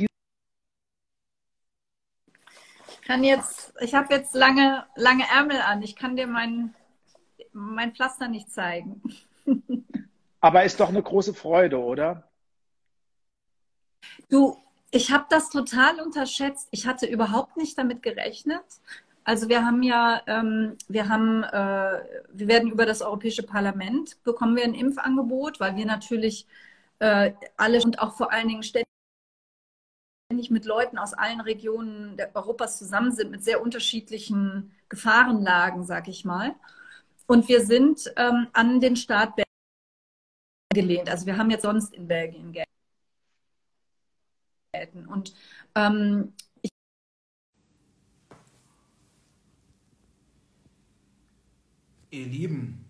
ich 2.87 3.01
kann 3.07 3.23
jetzt, 3.23 3.73
ich 3.81 3.93
habe 3.93 4.13
jetzt 4.13 4.33
lange, 4.33 4.85
lange 4.95 5.25
Ärmel 5.29 5.61
an. 5.61 5.83
Ich 5.83 5.95
kann 5.95 6.15
dir 6.15 6.25
mein, 6.25 6.73
mein 7.51 7.93
Pflaster 7.93 8.27
nicht 8.27 8.51
zeigen. 8.51 9.01
Aber 10.39 10.63
ist 10.63 10.79
doch 10.79 10.89
eine 10.89 11.03
große 11.03 11.33
Freude, 11.33 11.79
oder? 11.79 12.27
Du, 14.29 14.57
Ich 14.91 15.11
habe 15.11 15.25
das 15.29 15.49
total 15.49 15.99
unterschätzt. 15.99 16.67
Ich 16.71 16.87
hatte 16.87 17.05
überhaupt 17.05 17.57
nicht 17.57 17.77
damit 17.77 18.01
gerechnet. 18.01 18.63
Also 19.25 19.49
wir 19.49 19.65
haben 19.65 19.81
ja, 19.81 20.21
ähm, 20.27 20.77
wir 20.87 21.09
haben, 21.09 21.43
äh, 21.43 22.03
wir 22.31 22.47
werden 22.47 22.71
über 22.71 22.85
das 22.85 23.01
Europäische 23.01 23.43
Parlament 23.43 24.23
bekommen 24.23 24.55
wir 24.55 24.63
ein 24.63 24.75
Impfangebot, 24.75 25.59
weil 25.59 25.75
wir 25.75 25.85
natürlich 25.85 26.45
äh, 26.99 27.33
alle 27.57 27.81
und 27.83 27.99
auch 27.99 28.15
vor 28.15 28.31
allen 28.31 28.47
Dingen 28.47 28.63
ständig 28.63 28.85
mit 30.49 30.65
Leuten 30.65 30.99
aus 30.99 31.13
allen 31.13 31.41
Regionen 31.41 32.17
Europas 32.35 32.77
zusammen 32.77 33.11
sind, 33.11 33.31
mit 33.31 33.43
sehr 33.43 33.61
unterschiedlichen 33.61 34.71
Gefahrenlagen, 34.89 35.83
sag 35.85 36.07
ich 36.07 36.23
mal. 36.23 36.53
Und 37.25 37.47
wir 37.47 37.65
sind 37.65 38.13
ähm, 38.17 38.47
an 38.53 38.79
den 38.79 38.95
Staat 38.95 39.33
gelehnt. 40.73 41.09
Also 41.09 41.25
wir 41.25 41.37
haben 41.37 41.49
jetzt 41.49 41.63
sonst 41.63 41.93
in 41.93 42.07
Belgien 42.07 42.53
gelten. 44.75 45.05
Und 45.05 45.33
ähm, 45.75 46.33
ich 46.61 46.69
Ihr 52.11 52.25
Lieben, 52.25 52.85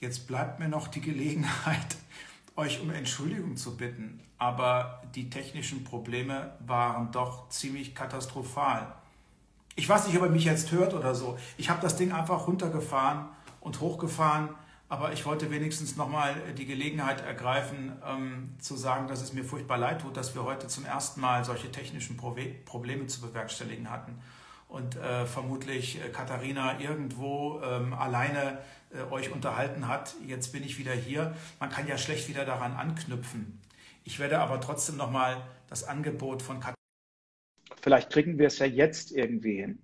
jetzt 0.00 0.26
bleibt 0.26 0.58
mir 0.58 0.68
noch 0.68 0.88
die 0.88 1.00
Gelegenheit, 1.00 1.96
euch 2.56 2.80
um 2.80 2.90
Entschuldigung 2.90 3.56
zu 3.56 3.76
bitten, 3.76 4.20
aber 4.38 5.02
die 5.14 5.30
technischen 5.30 5.84
Probleme 5.84 6.54
waren 6.66 7.12
doch 7.12 7.48
ziemlich 7.48 7.94
katastrophal. 7.94 8.94
Ich 9.74 9.88
weiß 9.88 10.06
nicht, 10.06 10.18
ob 10.18 10.24
ihr 10.24 10.30
mich 10.30 10.44
jetzt 10.44 10.70
hört 10.70 10.92
oder 10.92 11.14
so. 11.14 11.38
Ich 11.56 11.70
habe 11.70 11.80
das 11.80 11.96
Ding 11.96 12.12
einfach 12.12 12.46
runtergefahren 12.46 13.26
und 13.60 13.80
hochgefahren 13.80 14.50
aber 14.92 15.14
ich 15.14 15.24
wollte 15.24 15.50
wenigstens 15.50 15.96
nochmal 15.96 16.34
die 16.58 16.66
Gelegenheit 16.66 17.22
ergreifen, 17.22 17.92
ähm, 18.06 18.50
zu 18.58 18.76
sagen, 18.76 19.08
dass 19.08 19.22
es 19.22 19.32
mir 19.32 19.42
furchtbar 19.42 19.78
leid 19.78 20.02
tut, 20.02 20.18
dass 20.18 20.34
wir 20.34 20.44
heute 20.44 20.66
zum 20.66 20.84
ersten 20.84 21.22
Mal 21.22 21.46
solche 21.46 21.72
technischen 21.72 22.18
Probleme 22.18 23.06
zu 23.06 23.22
bewerkstelligen 23.22 23.88
hatten. 23.88 24.18
Und 24.68 24.96
äh, 24.96 25.24
vermutlich 25.24 25.98
äh, 25.98 26.10
Katharina 26.10 26.78
irgendwo 26.78 27.62
ähm, 27.64 27.94
alleine 27.94 28.58
äh, 28.90 29.10
euch 29.10 29.32
unterhalten 29.32 29.88
hat. 29.88 30.14
Jetzt 30.26 30.52
bin 30.52 30.62
ich 30.62 30.78
wieder 30.78 30.92
hier. 30.92 31.34
Man 31.58 31.70
kann 31.70 31.88
ja 31.88 31.96
schlecht 31.96 32.28
wieder 32.28 32.44
daran 32.44 32.74
anknüpfen. 32.74 33.62
Ich 34.04 34.18
werde 34.18 34.40
aber 34.40 34.60
trotzdem 34.60 34.98
nochmal 34.98 35.38
das 35.70 35.84
Angebot 35.84 36.42
von 36.42 36.56
Katharina. 36.56 36.76
Vielleicht 37.80 38.10
kriegen 38.10 38.36
wir 38.36 38.48
es 38.48 38.58
ja 38.58 38.66
jetzt 38.66 39.10
irgendwie 39.10 39.56
hin. 39.56 39.78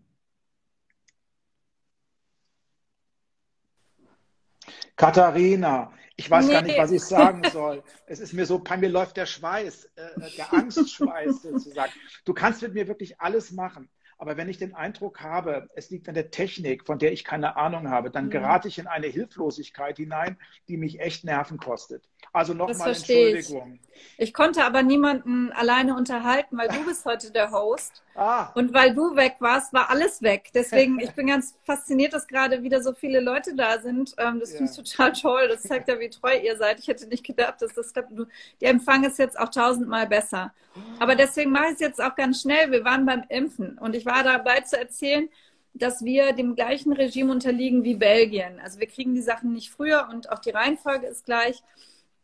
Katharina, 4.98 5.92
ich 6.16 6.28
weiß 6.28 6.46
nee. 6.46 6.52
gar 6.52 6.62
nicht, 6.62 6.76
was 6.76 6.90
ich 6.90 7.02
sagen 7.02 7.42
soll. 7.52 7.84
Es 8.06 8.18
ist 8.18 8.32
mir 8.32 8.44
so, 8.44 8.58
bei 8.58 8.76
mir 8.76 8.88
läuft 8.88 9.16
der 9.16 9.26
Schweiß, 9.26 9.84
äh, 9.94 10.02
äh 10.02 10.36
der 10.36 10.52
Angstschweiß 10.52 11.42
sozusagen. 11.42 11.92
Du 12.24 12.34
kannst 12.34 12.60
mit 12.62 12.74
mir 12.74 12.88
wirklich 12.88 13.20
alles 13.20 13.52
machen. 13.52 13.88
Aber 14.20 14.36
wenn 14.36 14.48
ich 14.48 14.58
den 14.58 14.74
Eindruck 14.74 15.20
habe, 15.20 15.70
es 15.76 15.90
liegt 15.90 16.08
an 16.08 16.16
der 16.16 16.32
Technik, 16.32 16.84
von 16.84 16.98
der 16.98 17.12
ich 17.12 17.22
keine 17.22 17.56
Ahnung 17.56 17.88
habe, 17.88 18.10
dann 18.10 18.26
mhm. 18.26 18.30
gerate 18.30 18.66
ich 18.66 18.80
in 18.80 18.88
eine 18.88 19.06
Hilflosigkeit 19.06 19.96
hinein, 19.96 20.36
die 20.66 20.76
mich 20.76 20.98
echt 20.98 21.24
Nerven 21.24 21.58
kostet. 21.58 22.02
Also 22.32 22.52
nochmal 22.52 22.88
Entschuldigung. 22.88 23.78
Ich. 23.92 24.28
ich. 24.28 24.34
konnte 24.34 24.64
aber 24.64 24.82
niemanden 24.82 25.52
alleine 25.52 25.94
unterhalten, 25.94 26.58
weil 26.58 26.66
du 26.66 26.84
bist 26.84 27.04
heute 27.04 27.30
der 27.30 27.52
Host. 27.52 28.02
Ah. 28.18 28.50
Und 28.56 28.74
weil 28.74 28.96
du 28.96 29.14
weg 29.14 29.36
warst, 29.38 29.72
war 29.72 29.90
alles 29.90 30.22
weg. 30.22 30.50
Deswegen, 30.52 30.98
ich 30.98 31.12
bin 31.12 31.28
ganz 31.28 31.54
fasziniert, 31.62 32.12
dass 32.12 32.26
gerade 32.26 32.64
wieder 32.64 32.82
so 32.82 32.92
viele 32.92 33.20
Leute 33.20 33.54
da 33.54 33.78
sind. 33.78 34.12
Ähm, 34.18 34.40
das 34.40 34.50
ja. 34.50 34.56
finde 34.56 34.72
ich 34.72 34.76
total 34.76 35.12
toll. 35.12 35.46
Das 35.48 35.62
zeigt 35.62 35.88
ja, 35.88 36.00
wie 36.00 36.10
treu 36.10 36.36
ihr 36.36 36.56
seid. 36.56 36.80
Ich 36.80 36.88
hätte 36.88 37.06
nicht 37.06 37.24
gedacht, 37.24 37.62
dass 37.62 37.74
das 37.74 37.92
klappt. 37.92 38.12
Der 38.60 38.70
Empfang 38.70 39.04
ist 39.04 39.20
jetzt 39.20 39.38
auch 39.38 39.50
tausendmal 39.50 40.08
besser. 40.08 40.52
Aber 40.98 41.14
deswegen 41.14 41.52
mache 41.52 41.66
ich 41.66 41.74
es 41.74 41.80
jetzt 41.80 42.02
auch 42.02 42.16
ganz 42.16 42.42
schnell. 42.42 42.72
Wir 42.72 42.84
waren 42.84 43.06
beim 43.06 43.22
Impfen 43.28 43.78
und 43.78 43.94
ich 43.94 44.04
war 44.04 44.24
dabei 44.24 44.62
zu 44.62 44.76
erzählen, 44.76 45.28
dass 45.74 46.04
wir 46.04 46.32
dem 46.32 46.56
gleichen 46.56 46.92
Regime 46.92 47.30
unterliegen 47.30 47.84
wie 47.84 47.94
Belgien. 47.94 48.58
Also 48.64 48.80
wir 48.80 48.88
kriegen 48.88 49.14
die 49.14 49.22
Sachen 49.22 49.52
nicht 49.52 49.70
früher 49.70 50.08
und 50.10 50.32
auch 50.32 50.40
die 50.40 50.50
Reihenfolge 50.50 51.06
ist 51.06 51.24
gleich. 51.24 51.62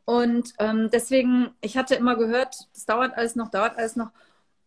Und 0.06 0.54
ähm, 0.58 0.90
deswegen, 0.92 1.50
ich 1.60 1.76
hatte 1.76 1.94
immer 1.94 2.16
gehört, 2.16 2.56
das 2.74 2.84
dauert 2.84 3.16
alles 3.16 3.36
noch, 3.36 3.48
dauert 3.48 3.78
alles 3.78 3.94
noch. 3.94 4.10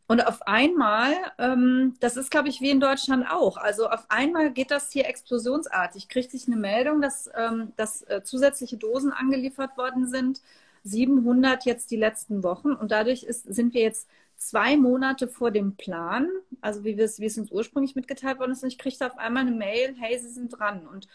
Und 0.07 0.25
auf 0.25 0.41
einmal, 0.47 1.13
ähm, 1.37 1.95
das 1.99 2.15
ist, 2.15 2.31
glaube 2.31 2.47
ich, 2.47 2.61
wie 2.61 2.69
in 2.69 2.79
Deutschland 2.79 3.29
auch. 3.29 3.57
Also 3.57 3.89
auf 3.89 4.05
einmal 4.09 4.51
geht 4.51 4.71
das 4.71 4.91
hier 4.91 5.05
explosionsartig. 5.05 6.07
Kriegt 6.07 6.31
sich 6.31 6.47
eine 6.47 6.55
Meldung, 6.55 7.01
dass, 7.01 7.29
ähm, 7.35 7.73
dass 7.75 8.03
äh, 8.03 8.21
zusätzliche 8.23 8.77
Dosen 8.77 9.11
angeliefert 9.11 9.77
worden 9.77 10.07
sind. 10.07 10.41
700 10.83 11.65
jetzt 11.65 11.91
die 11.91 11.97
letzten 11.97 12.41
Wochen. 12.43 12.71
Und 12.71 12.91
dadurch 12.91 13.23
ist, 13.23 13.53
sind 13.53 13.73
wir 13.73 13.81
jetzt 13.81 14.07
zwei 14.37 14.77
Monate 14.77 15.27
vor 15.27 15.51
dem 15.51 15.75
Plan, 15.75 16.29
also 16.61 16.85
wie, 16.85 16.97
wie 16.97 17.25
es 17.25 17.37
uns 17.37 17.51
ursprünglich 17.51 17.95
mitgeteilt 17.95 18.39
worden 18.39 18.53
ist. 18.53 18.63
Und 18.63 18.69
ich 18.69 18.77
kriegte 18.77 19.05
auf 19.05 19.17
einmal 19.17 19.45
eine 19.45 19.55
Mail, 19.55 19.95
hey, 19.99 20.17
Sie 20.19 20.29
sind 20.29 20.57
dran. 20.57 20.87
Und 20.87 21.09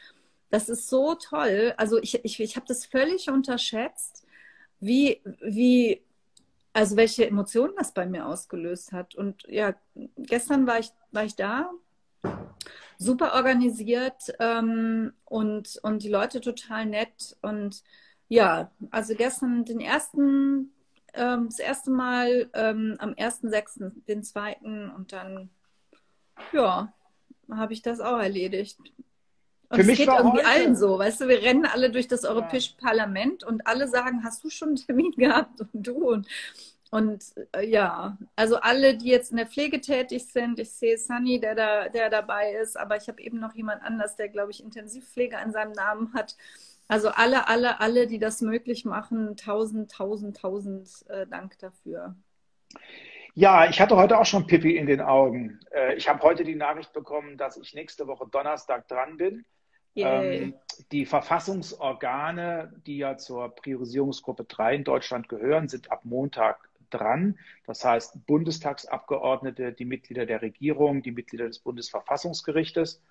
das 0.50 0.68
ist 0.68 0.88
so 0.88 1.14
toll. 1.14 1.72
Also 1.78 1.98
ich, 1.98 2.22
ich, 2.24 2.38
ich 2.40 2.56
habe 2.56 2.66
das 2.68 2.84
völlig 2.84 3.30
unterschätzt, 3.30 4.26
wie, 4.80 5.20
wie, 5.40 6.02
also 6.72 6.96
welche 6.96 7.26
Emotionen 7.26 7.74
das 7.76 7.92
bei 7.92 8.06
mir 8.06 8.26
ausgelöst 8.26 8.92
hat. 8.92 9.14
Und 9.14 9.42
ja, 9.48 9.74
gestern 10.16 10.66
war 10.66 10.78
ich, 10.78 10.92
war 11.10 11.24
ich 11.24 11.36
da, 11.36 11.70
super 12.98 13.34
organisiert 13.34 14.32
ähm, 14.38 15.12
und, 15.24 15.78
und 15.82 16.02
die 16.02 16.08
Leute 16.08 16.40
total 16.40 16.86
nett. 16.86 17.36
Und 17.42 17.82
ja, 18.28 18.70
also 18.90 19.14
gestern 19.14 19.64
den 19.64 19.80
ersten, 19.80 20.72
ähm, 21.14 21.46
das 21.46 21.58
erste 21.58 21.90
Mal 21.90 22.48
ähm, 22.54 22.96
am 22.98 23.10
1.6., 23.10 24.04
den 24.06 24.22
zweiten 24.22 24.90
und 24.90 25.12
dann, 25.12 25.50
ja, 26.52 26.92
habe 27.50 27.72
ich 27.72 27.82
das 27.82 28.00
auch 28.00 28.18
erledigt. 28.18 28.78
Und 29.72 29.84
Für 29.84 29.90
es 29.90 29.96
geht 29.96 30.06
irgendwie 30.06 30.38
heute. 30.38 30.46
allen 30.46 30.76
so, 30.76 30.98
weißt 30.98 31.22
du, 31.22 31.28
wir 31.28 31.40
rennen 31.40 31.64
alle 31.64 31.90
durch 31.90 32.06
das 32.06 32.24
Europäische 32.26 32.74
ja. 32.78 32.88
Parlament 32.88 33.42
und 33.42 33.66
alle 33.66 33.88
sagen, 33.88 34.22
hast 34.22 34.44
du 34.44 34.50
schon 34.50 34.68
einen 34.68 34.76
Termin 34.76 35.12
gehabt? 35.16 35.62
Und 35.62 35.70
du 35.72 36.10
und, 36.10 36.28
und 36.90 37.24
äh, 37.52 37.66
ja, 37.66 38.18
also 38.36 38.56
alle, 38.56 38.98
die 38.98 39.08
jetzt 39.08 39.30
in 39.30 39.38
der 39.38 39.46
Pflege 39.46 39.80
tätig 39.80 40.26
sind, 40.26 40.58
ich 40.58 40.70
sehe 40.72 40.98
Sunny, 40.98 41.40
der 41.40 41.54
da, 41.54 41.88
der 41.88 42.10
dabei 42.10 42.52
ist, 42.52 42.78
aber 42.78 42.98
ich 42.98 43.08
habe 43.08 43.22
eben 43.22 43.40
noch 43.40 43.54
jemand 43.54 43.82
anders, 43.82 44.14
der, 44.14 44.28
glaube 44.28 44.50
ich, 44.50 44.62
Intensivpflege 44.62 45.38
an 45.38 45.52
seinem 45.52 45.72
Namen 45.72 46.12
hat. 46.12 46.36
Also 46.86 47.08
alle, 47.08 47.48
alle, 47.48 47.80
alle, 47.80 48.06
die 48.06 48.18
das 48.18 48.42
möglich 48.42 48.84
machen, 48.84 49.38
tausend, 49.38 49.90
tausend, 49.90 50.36
tausend 50.36 50.90
äh, 51.08 51.26
Dank 51.26 51.58
dafür. 51.60 52.14
Ja, 53.32 53.66
ich 53.70 53.80
hatte 53.80 53.96
heute 53.96 54.18
auch 54.18 54.26
schon 54.26 54.46
Pippi 54.46 54.76
in 54.76 54.84
den 54.84 55.00
Augen. 55.00 55.58
Äh, 55.70 55.94
ich 55.94 56.10
habe 56.10 56.22
heute 56.22 56.44
die 56.44 56.56
Nachricht 56.56 56.92
bekommen, 56.92 57.38
dass 57.38 57.56
ich 57.56 57.72
nächste 57.72 58.06
Woche 58.06 58.28
Donnerstag 58.30 58.86
dran 58.88 59.16
bin. 59.16 59.46
Ähm, 59.94 60.54
die 60.90 61.06
Verfassungsorgane, 61.06 62.72
die 62.86 62.98
ja 62.98 63.16
zur 63.16 63.54
Priorisierungsgruppe 63.54 64.44
3 64.44 64.76
in 64.76 64.84
Deutschland 64.84 65.28
gehören, 65.28 65.68
sind 65.68 65.90
ab 65.90 66.04
Montag 66.04 66.68
dran. 66.90 67.38
Das 67.66 67.84
heißt, 67.84 68.26
Bundestagsabgeordnete, 68.26 69.72
die 69.72 69.84
Mitglieder 69.84 70.26
der 70.26 70.42
Regierung, 70.42 71.02
die 71.02 71.12
Mitglieder 71.12 71.46
des 71.46 71.58
Bundesverfassungsgerichtes. 71.58 73.02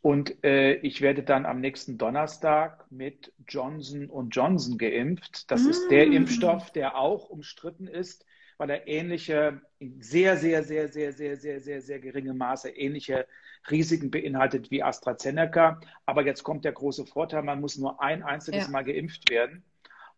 Und 0.00 0.44
äh, 0.44 0.74
ich 0.76 1.00
werde 1.00 1.22
dann 1.22 1.46
am 1.46 1.60
nächsten 1.60 1.96
Donnerstag 1.96 2.84
mit 2.90 3.32
Johnson 3.48 4.10
Johnson 4.30 4.76
geimpft. 4.76 5.50
Das 5.50 5.64
mm. 5.64 5.70
ist 5.70 5.88
der 5.90 6.06
mm. 6.06 6.12
Impfstoff, 6.12 6.70
der 6.72 6.98
auch 6.98 7.30
umstritten 7.30 7.86
ist, 7.86 8.26
weil 8.58 8.70
er 8.70 8.86
ähnliche, 8.86 9.60
sehr, 9.98 10.36
sehr, 10.36 10.62
sehr, 10.62 10.88
sehr, 10.88 11.12
sehr, 11.12 11.36
sehr, 11.36 11.60
sehr, 11.60 11.80
sehr 11.80 11.98
geringe 11.98 12.34
Maße 12.34 12.70
ähnliche 12.70 13.26
Risiken 13.70 14.10
beinhaltet 14.10 14.70
wie 14.70 14.82
AstraZeneca. 14.82 15.80
Aber 16.06 16.24
jetzt 16.24 16.42
kommt 16.42 16.64
der 16.64 16.72
große 16.72 17.06
Vorteil, 17.06 17.42
man 17.42 17.60
muss 17.60 17.78
nur 17.78 18.02
ein 18.02 18.22
einziges 18.22 18.64
ja. 18.64 18.70
Mal 18.70 18.84
geimpft 18.84 19.30
werden. 19.30 19.64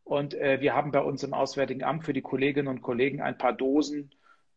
Und 0.05 0.35
äh, 0.35 0.61
wir 0.61 0.75
haben 0.75 0.93
bei 0.93 1.01
uns 1.01 1.23
im 1.23 1.35
Auswärtigen 1.35 1.83
Amt 1.83 2.05
für 2.05 2.13
die 2.13 2.23
Kolleginnen 2.23 2.69
und 2.69 2.83
Kollegen 2.83 3.21
ein 3.21 3.39
paar 3.39 3.53
Dosen 3.53 4.11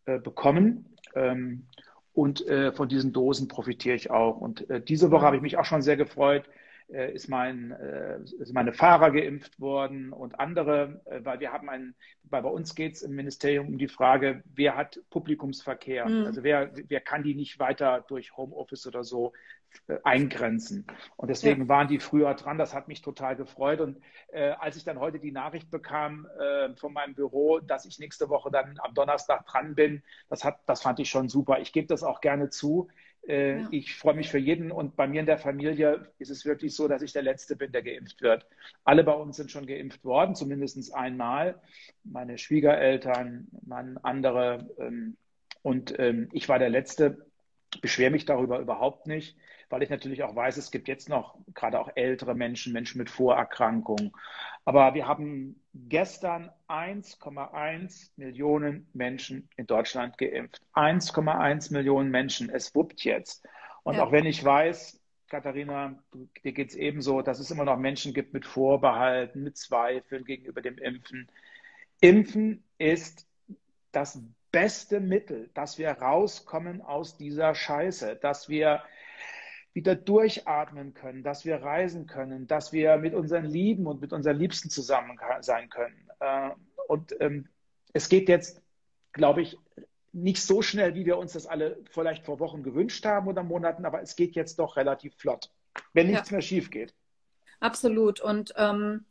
äh, 0.05 0.19
bekommen. 0.19 0.95
Ähm, 1.15 1.65
und 2.13 2.45
äh, 2.47 2.71
von 2.71 2.89
diesen 2.89 3.13
Dosen 3.13 3.47
profitiere 3.47 3.95
ich 3.95 4.11
auch. 4.11 4.37
Und 4.37 4.69
äh, 4.69 4.81
diese 4.81 5.09
Woche 5.09 5.25
habe 5.25 5.37
ich 5.37 5.41
mich 5.41 5.57
auch 5.57 5.65
schon 5.65 5.81
sehr 5.81 5.97
gefreut, 5.97 6.49
ist, 6.89 7.29
mein, 7.29 7.71
äh, 7.71 8.19
ist 8.39 8.53
meine 8.53 8.73
Fahrer 8.73 9.11
geimpft 9.11 9.59
worden 9.59 10.11
und 10.11 10.39
andere, 10.39 11.01
äh, 11.05 11.19
weil 11.23 11.39
wir 11.39 11.51
haben 11.51 11.69
einen, 11.69 11.95
weil 12.23 12.41
bei 12.41 12.49
uns 12.49 12.75
geht 12.75 12.95
es 12.95 13.01
im 13.01 13.15
Ministerium 13.15 13.67
um 13.67 13.77
die 13.77 13.87
Frage, 13.87 14.43
wer 14.55 14.75
hat 14.75 14.99
Publikumsverkehr? 15.09 16.07
Mhm. 16.07 16.25
Also 16.25 16.43
wer, 16.43 16.71
wer 16.87 17.01
kann 17.01 17.23
die 17.23 17.35
nicht 17.35 17.59
weiter 17.59 18.03
durch 18.07 18.35
Homeoffice 18.35 18.87
oder 18.87 19.03
so 19.03 19.33
äh, 19.87 19.97
eingrenzen. 20.03 20.85
Und 21.15 21.29
deswegen 21.29 21.63
ja. 21.63 21.67
waren 21.67 21.87
die 21.87 21.99
früher 21.99 22.33
dran. 22.33 22.57
Das 22.57 22.73
hat 22.73 22.87
mich 22.87 23.01
total 23.01 23.35
gefreut. 23.35 23.81
Und 23.81 24.01
äh, 24.31 24.51
als 24.51 24.75
ich 24.75 24.83
dann 24.83 24.99
heute 24.99 25.19
die 25.19 25.31
Nachricht 25.31 25.69
bekam 25.71 26.27
äh, 26.39 26.75
von 26.75 26.93
meinem 26.93 27.13
Büro, 27.15 27.59
dass 27.59 27.85
ich 27.85 27.99
nächste 27.99 28.29
Woche 28.29 28.51
dann 28.51 28.79
am 28.79 28.93
Donnerstag 28.93 29.45
dran 29.45 29.75
bin, 29.75 30.03
das, 30.27 30.43
hat, 30.43 30.59
das 30.65 30.81
fand 30.81 30.99
ich 30.99 31.09
schon 31.09 31.29
super. 31.29 31.59
Ich 31.59 31.71
gebe 31.71 31.87
das 31.87 32.03
auch 32.03 32.21
gerne 32.21 32.49
zu 32.49 32.87
Äh, 33.29 33.59
ja. 33.59 33.67
Ich 33.69 33.95
freue 33.95 34.15
mich 34.15 34.29
für 34.29 34.39
jeden 34.39 34.71
und 34.71 34.95
bei 34.95 35.07
mir 35.07 35.19
in 35.19 35.27
der 35.27 35.37
Familie 35.37 36.11
ist 36.17 36.31
es 36.31 36.45
wirklich 36.45 36.75
so, 36.75 36.87
dass 36.87 37.03
ich 37.03 37.13
der 37.13 37.21
Letzte 37.21 37.55
bin, 37.55 37.71
der 37.71 37.83
geimpft 37.83 38.21
wird. 38.21 38.47
Alle 38.83 39.03
bei 39.03 39.13
uns 39.13 39.37
sind 39.37 39.51
schon 39.51 39.67
geimpft 39.67 40.03
worden, 40.03 40.33
zumindest 40.33 40.93
einmal. 40.95 41.61
Meine 42.03 42.39
Schwiegereltern, 42.39 43.47
mein 43.65 43.97
andere 43.99 44.67
ähm, 44.79 45.15
und 45.61 45.97
ähm, 45.99 46.29
ich 46.33 46.49
war 46.49 46.57
der 46.57 46.69
Letzte. 46.69 47.25
Beschwere 47.81 48.09
mich 48.09 48.25
darüber 48.25 48.59
überhaupt 48.59 49.05
nicht 49.05 49.37
weil 49.69 49.83
ich 49.83 49.89
natürlich 49.89 50.23
auch 50.23 50.35
weiß, 50.35 50.57
es 50.57 50.71
gibt 50.71 50.87
jetzt 50.87 51.09
noch 51.09 51.37
gerade 51.53 51.79
auch 51.79 51.89
ältere 51.95 52.35
Menschen, 52.35 52.73
Menschen 52.73 52.97
mit 52.97 53.09
Vorerkrankungen. 53.09 54.11
Aber 54.65 54.93
wir 54.93 55.07
haben 55.07 55.61
gestern 55.73 56.51
1,1 56.67 58.11
Millionen 58.17 58.87
Menschen 58.93 59.49
in 59.57 59.67
Deutschland 59.67 60.17
geimpft. 60.17 60.61
1,1 60.73 61.71
Millionen 61.71 62.09
Menschen. 62.09 62.49
Es 62.49 62.73
wuppt 62.75 63.03
jetzt. 63.03 63.47
Und 63.83 63.95
ja. 63.95 64.03
auch 64.03 64.11
wenn 64.11 64.25
ich 64.25 64.43
weiß, 64.43 64.99
Katharina, 65.29 66.01
dir 66.43 66.51
geht 66.51 66.69
es 66.69 66.75
ebenso, 66.75 67.21
dass 67.21 67.39
es 67.39 67.51
immer 67.51 67.63
noch 67.63 67.77
Menschen 67.77 68.13
gibt 68.13 68.33
mit 68.33 68.45
Vorbehalten, 68.45 69.43
mit 69.43 69.57
Zweifeln 69.57 70.25
gegenüber 70.25 70.61
dem 70.61 70.77
Impfen. 70.79 71.29
Impfen 72.01 72.63
ist 72.79 73.27
das 73.91 74.21
beste 74.51 74.99
Mittel, 74.99 75.49
dass 75.53 75.77
wir 75.77 75.91
rauskommen 75.91 76.81
aus 76.81 77.17
dieser 77.17 77.53
Scheiße, 77.53 78.15
dass 78.15 78.49
wir 78.49 78.81
wieder 79.73 79.95
durchatmen 79.95 80.93
können, 80.93 81.23
dass 81.23 81.45
wir 81.45 81.57
reisen 81.57 82.07
können, 82.07 82.47
dass 82.47 82.73
wir 82.73 82.97
mit 82.97 83.13
unseren 83.13 83.45
Lieben 83.45 83.87
und 83.87 84.01
mit 84.01 84.13
unseren 84.13 84.37
Liebsten 84.37 84.69
zusammen 84.69 85.17
sein 85.41 85.69
können. 85.69 86.09
Äh, 86.19 86.51
und 86.87 87.15
ähm, 87.19 87.47
es 87.93 88.09
geht 88.09 88.29
jetzt, 88.29 88.61
glaube 89.13 89.41
ich, 89.41 89.57
nicht 90.11 90.41
so 90.41 90.61
schnell, 90.61 90.95
wie 90.95 91.05
wir 91.05 91.17
uns 91.17 91.33
das 91.33 91.45
alle 91.45 91.77
vielleicht 91.91 92.25
vor 92.25 92.39
Wochen 92.39 92.63
gewünscht 92.63 93.05
haben 93.05 93.27
oder 93.27 93.43
Monaten, 93.43 93.85
aber 93.85 94.01
es 94.01 94.15
geht 94.15 94.35
jetzt 94.35 94.57
doch 94.57 94.75
relativ 94.75 95.15
flott, 95.15 95.51
wenn 95.93 96.07
nichts 96.07 96.29
ja. 96.29 96.35
mehr 96.35 96.41
schief 96.41 96.71
geht. 96.71 96.95
Absolut. 97.59 98.19
Und 98.19 98.53
ähm, 98.57 99.05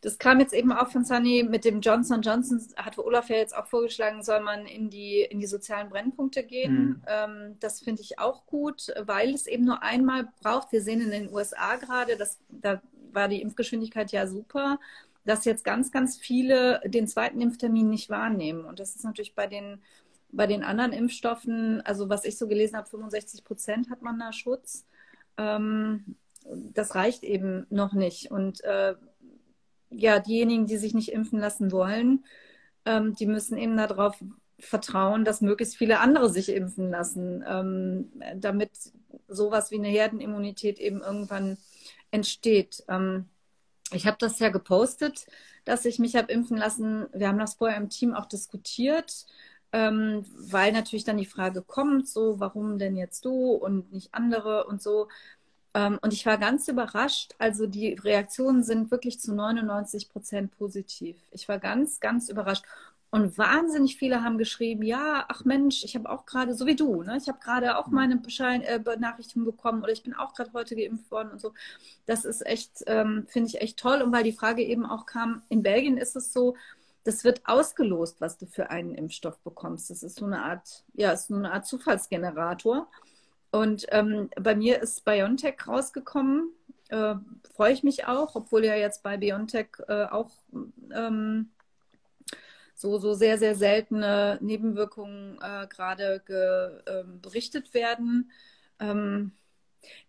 das 0.00 0.18
kam 0.18 0.38
jetzt 0.38 0.54
eben 0.54 0.72
auch 0.72 0.88
von 0.88 1.04
Sunny 1.04 1.44
mit 1.48 1.64
dem 1.64 1.80
Johnson 1.80 2.22
Johnson, 2.22 2.62
hat 2.76 2.98
Olaf 2.98 3.30
ja 3.30 3.36
jetzt 3.36 3.56
auch 3.56 3.66
vorgeschlagen, 3.66 4.22
soll 4.22 4.40
man 4.40 4.64
in 4.66 4.90
die, 4.90 5.22
in 5.22 5.40
die 5.40 5.46
sozialen 5.46 5.88
Brennpunkte 5.88 6.44
gehen. 6.44 6.74
Mhm. 6.74 7.02
Ähm, 7.06 7.56
das 7.58 7.80
finde 7.80 8.02
ich 8.02 8.18
auch 8.18 8.46
gut, 8.46 8.92
weil 9.00 9.34
es 9.34 9.46
eben 9.46 9.64
nur 9.64 9.82
einmal 9.82 10.28
braucht. 10.40 10.70
Wir 10.70 10.82
sehen 10.82 11.00
in 11.00 11.10
den 11.10 11.32
USA 11.32 11.76
gerade, 11.76 12.16
dass, 12.16 12.38
da 12.48 12.80
war 13.12 13.26
die 13.26 13.42
Impfgeschwindigkeit 13.42 14.12
ja 14.12 14.28
super, 14.28 14.78
dass 15.24 15.44
jetzt 15.44 15.64
ganz, 15.64 15.90
ganz 15.90 16.16
viele 16.16 16.80
den 16.84 17.08
zweiten 17.08 17.40
Impftermin 17.40 17.88
nicht 17.88 18.08
wahrnehmen. 18.08 18.64
Und 18.64 18.78
das 18.78 18.94
ist 18.94 19.04
natürlich 19.04 19.34
bei 19.34 19.48
den, 19.48 19.82
bei 20.30 20.46
den 20.46 20.62
anderen 20.62 20.92
Impfstoffen, 20.92 21.80
also 21.80 22.08
was 22.08 22.24
ich 22.24 22.38
so 22.38 22.46
gelesen 22.46 22.76
habe, 22.76 22.88
65 22.88 23.42
Prozent 23.42 23.90
hat 23.90 24.02
man 24.02 24.18
da 24.18 24.32
Schutz. 24.32 24.86
Ähm, 25.36 26.16
das 26.44 26.94
reicht 26.94 27.24
eben 27.24 27.66
noch 27.68 27.92
nicht. 27.92 28.30
Und 28.30 28.62
äh, 28.64 28.94
ja, 29.90 30.18
diejenigen, 30.20 30.66
die 30.66 30.76
sich 30.76 30.94
nicht 30.94 31.12
impfen 31.12 31.38
lassen 31.38 31.72
wollen, 31.72 32.24
ähm, 32.84 33.14
die 33.14 33.26
müssen 33.26 33.58
eben 33.58 33.76
darauf 33.76 34.16
vertrauen, 34.58 35.24
dass 35.24 35.40
möglichst 35.40 35.76
viele 35.76 36.00
andere 36.00 36.30
sich 36.30 36.48
impfen 36.50 36.90
lassen, 36.90 37.44
ähm, 37.46 38.12
damit 38.36 38.70
sowas 39.28 39.70
wie 39.70 39.76
eine 39.76 39.88
Herdenimmunität 39.88 40.78
eben 40.78 41.00
irgendwann 41.00 41.58
entsteht. 42.10 42.84
Ähm, 42.88 43.26
ich 43.92 44.06
habe 44.06 44.16
das 44.18 44.38
ja 44.38 44.50
gepostet, 44.50 45.26
dass 45.64 45.84
ich 45.84 45.98
mich 45.98 46.16
habe 46.16 46.32
impfen 46.32 46.56
lassen. 46.56 47.06
Wir 47.12 47.28
haben 47.28 47.38
das 47.38 47.54
vorher 47.54 47.78
im 47.78 47.88
Team 47.88 48.14
auch 48.14 48.26
diskutiert, 48.26 49.26
ähm, 49.72 50.24
weil 50.34 50.72
natürlich 50.72 51.04
dann 51.04 51.18
die 51.18 51.26
Frage 51.26 51.62
kommt, 51.62 52.08
so, 52.08 52.40
warum 52.40 52.78
denn 52.78 52.96
jetzt 52.96 53.24
du 53.24 53.52
und 53.52 53.92
nicht 53.92 54.14
andere 54.14 54.66
und 54.66 54.82
so. 54.82 55.08
Ähm, 55.74 55.98
und 56.02 56.12
ich 56.12 56.24
war 56.26 56.38
ganz 56.38 56.68
überrascht. 56.68 57.34
Also 57.38 57.66
die 57.66 57.94
Reaktionen 57.94 58.62
sind 58.62 58.90
wirklich 58.90 59.20
zu 59.20 59.34
99 59.34 60.08
Prozent 60.08 60.56
positiv. 60.56 61.16
Ich 61.30 61.48
war 61.48 61.58
ganz, 61.58 62.00
ganz 62.00 62.28
überrascht. 62.28 62.64
Und 63.10 63.38
wahnsinnig 63.38 63.96
viele 63.96 64.22
haben 64.22 64.36
geschrieben, 64.36 64.82
ja, 64.82 65.24
ach 65.28 65.44
Mensch, 65.46 65.82
ich 65.82 65.96
habe 65.96 66.10
auch 66.10 66.26
gerade, 66.26 66.52
so 66.52 66.66
wie 66.66 66.76
du, 66.76 67.02
ne, 67.02 67.16
ich 67.16 67.26
habe 67.26 67.38
gerade 67.38 67.78
auch 67.78 67.86
mhm. 67.86 67.94
meine 67.94 68.16
Beschein 68.16 68.60
äh, 68.62 68.78
Benachrichtigung 68.82 69.46
bekommen 69.46 69.82
oder 69.82 69.92
ich 69.92 70.02
bin 70.02 70.12
auch 70.12 70.34
gerade 70.34 70.52
heute 70.52 70.76
geimpft 70.76 71.10
worden 71.10 71.30
und 71.30 71.40
so. 71.40 71.54
Das 72.04 72.26
ist 72.26 72.44
echt, 72.44 72.84
ähm, 72.86 73.26
finde 73.28 73.48
ich 73.48 73.62
echt 73.62 73.78
toll. 73.78 74.02
Und 74.02 74.12
weil 74.12 74.24
die 74.24 74.32
Frage 74.32 74.62
eben 74.62 74.84
auch 74.84 75.06
kam, 75.06 75.42
in 75.48 75.62
Belgien 75.62 75.96
ist 75.96 76.16
es 76.16 76.34
so, 76.34 76.54
das 77.04 77.24
wird 77.24 77.40
ausgelost, 77.46 78.20
was 78.20 78.36
du 78.36 78.44
für 78.44 78.68
einen 78.68 78.94
Impfstoff 78.94 79.38
bekommst. 79.38 79.88
Das 79.88 80.02
ist 80.02 80.18
so 80.18 80.26
eine 80.26 80.42
Art, 80.42 80.84
ja, 80.92 81.12
ist 81.12 81.28
so 81.28 81.34
eine 81.34 81.52
Art 81.52 81.66
Zufallsgenerator. 81.66 82.88
Und 83.50 83.86
ähm, 83.90 84.30
bei 84.40 84.54
mir 84.54 84.82
ist 84.82 85.04
BioNTech 85.04 85.66
rausgekommen. 85.66 86.52
Äh, 86.88 87.14
Freue 87.54 87.72
ich 87.72 87.82
mich 87.82 88.06
auch, 88.06 88.34
obwohl 88.34 88.64
ja 88.64 88.76
jetzt 88.76 89.02
bei 89.02 89.16
BioNTech 89.16 89.68
äh, 89.88 90.04
auch 90.04 90.30
ähm, 90.94 91.50
so, 92.74 92.98
so 92.98 93.14
sehr, 93.14 93.38
sehr 93.38 93.56
seltene 93.56 94.38
Nebenwirkungen 94.40 95.38
äh, 95.42 95.66
gerade 95.66 96.22
ähm, 96.86 97.20
berichtet 97.20 97.74
werden. 97.74 98.30
Ähm, 98.78 99.32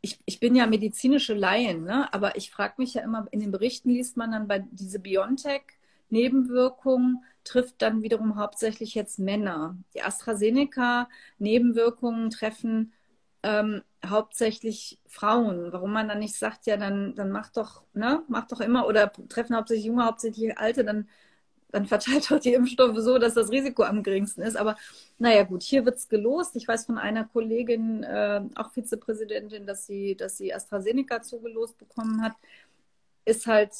ich, 0.01 0.19
ich 0.25 0.39
bin 0.39 0.55
ja 0.55 0.65
medizinische 0.67 1.33
Laien, 1.33 1.83
ne? 1.83 2.13
aber 2.13 2.37
ich 2.37 2.51
frage 2.51 2.75
mich 2.77 2.93
ja 2.93 3.01
immer, 3.01 3.27
in 3.31 3.39
den 3.39 3.49
Berichten 3.51 3.89
liest 3.89 4.17
man 4.17 4.31
dann 4.31 4.47
bei 4.47 4.59
diese 4.71 4.99
BioNTech-Nebenwirkungen 4.99 7.23
trifft 7.43 7.81
dann 7.81 8.03
wiederum 8.03 8.35
hauptsächlich 8.35 8.93
jetzt 8.93 9.17
Männer. 9.19 9.75
Die 9.95 10.03
AstraZeneca-Nebenwirkungen 10.03 12.29
treffen 12.29 12.93
ähm, 13.43 13.83
hauptsächlich 14.05 14.99
Frauen. 15.07 15.71
Warum 15.71 15.93
man 15.93 16.07
dann 16.07 16.19
nicht 16.19 16.35
sagt, 16.35 16.65
ja, 16.65 16.77
dann, 16.77 17.15
dann 17.15 17.31
mach 17.31 17.49
doch, 17.51 17.83
ne, 17.93 18.23
mach 18.27 18.47
doch 18.47 18.61
immer 18.61 18.87
oder 18.87 19.11
treffen 19.29 19.55
hauptsächlich 19.55 19.85
Junge, 19.85 20.05
hauptsächlich 20.05 20.57
Alte, 20.57 20.83
dann, 20.83 21.07
dann 21.71 21.85
verteilt 21.87 22.31
doch 22.31 22.39
die 22.39 22.53
Impfstoffe 22.53 22.97
so, 22.99 23.17
dass 23.19 23.33
das 23.35 23.51
Risiko 23.51 23.83
am 23.83 24.03
geringsten 24.03 24.41
ist. 24.41 24.57
Aber 24.57 24.77
naja, 25.17 25.43
gut, 25.43 25.63
hier 25.63 25.85
wird 25.85 25.97
es 25.97 26.09
gelost. 26.09 26.55
Ich 26.55 26.67
weiß 26.67 26.85
von 26.85 26.97
einer 26.97 27.25
Kollegin, 27.25 28.03
äh, 28.03 28.41
auch 28.55 28.71
Vizepräsidentin, 28.71 29.65
dass 29.67 29.85
sie, 29.85 30.15
dass 30.15 30.37
sie 30.37 30.53
AstraZeneca 30.53 31.21
zugelost 31.21 31.77
bekommen 31.77 32.21
hat. 32.23 32.33
Ist 33.25 33.47
halt, 33.47 33.73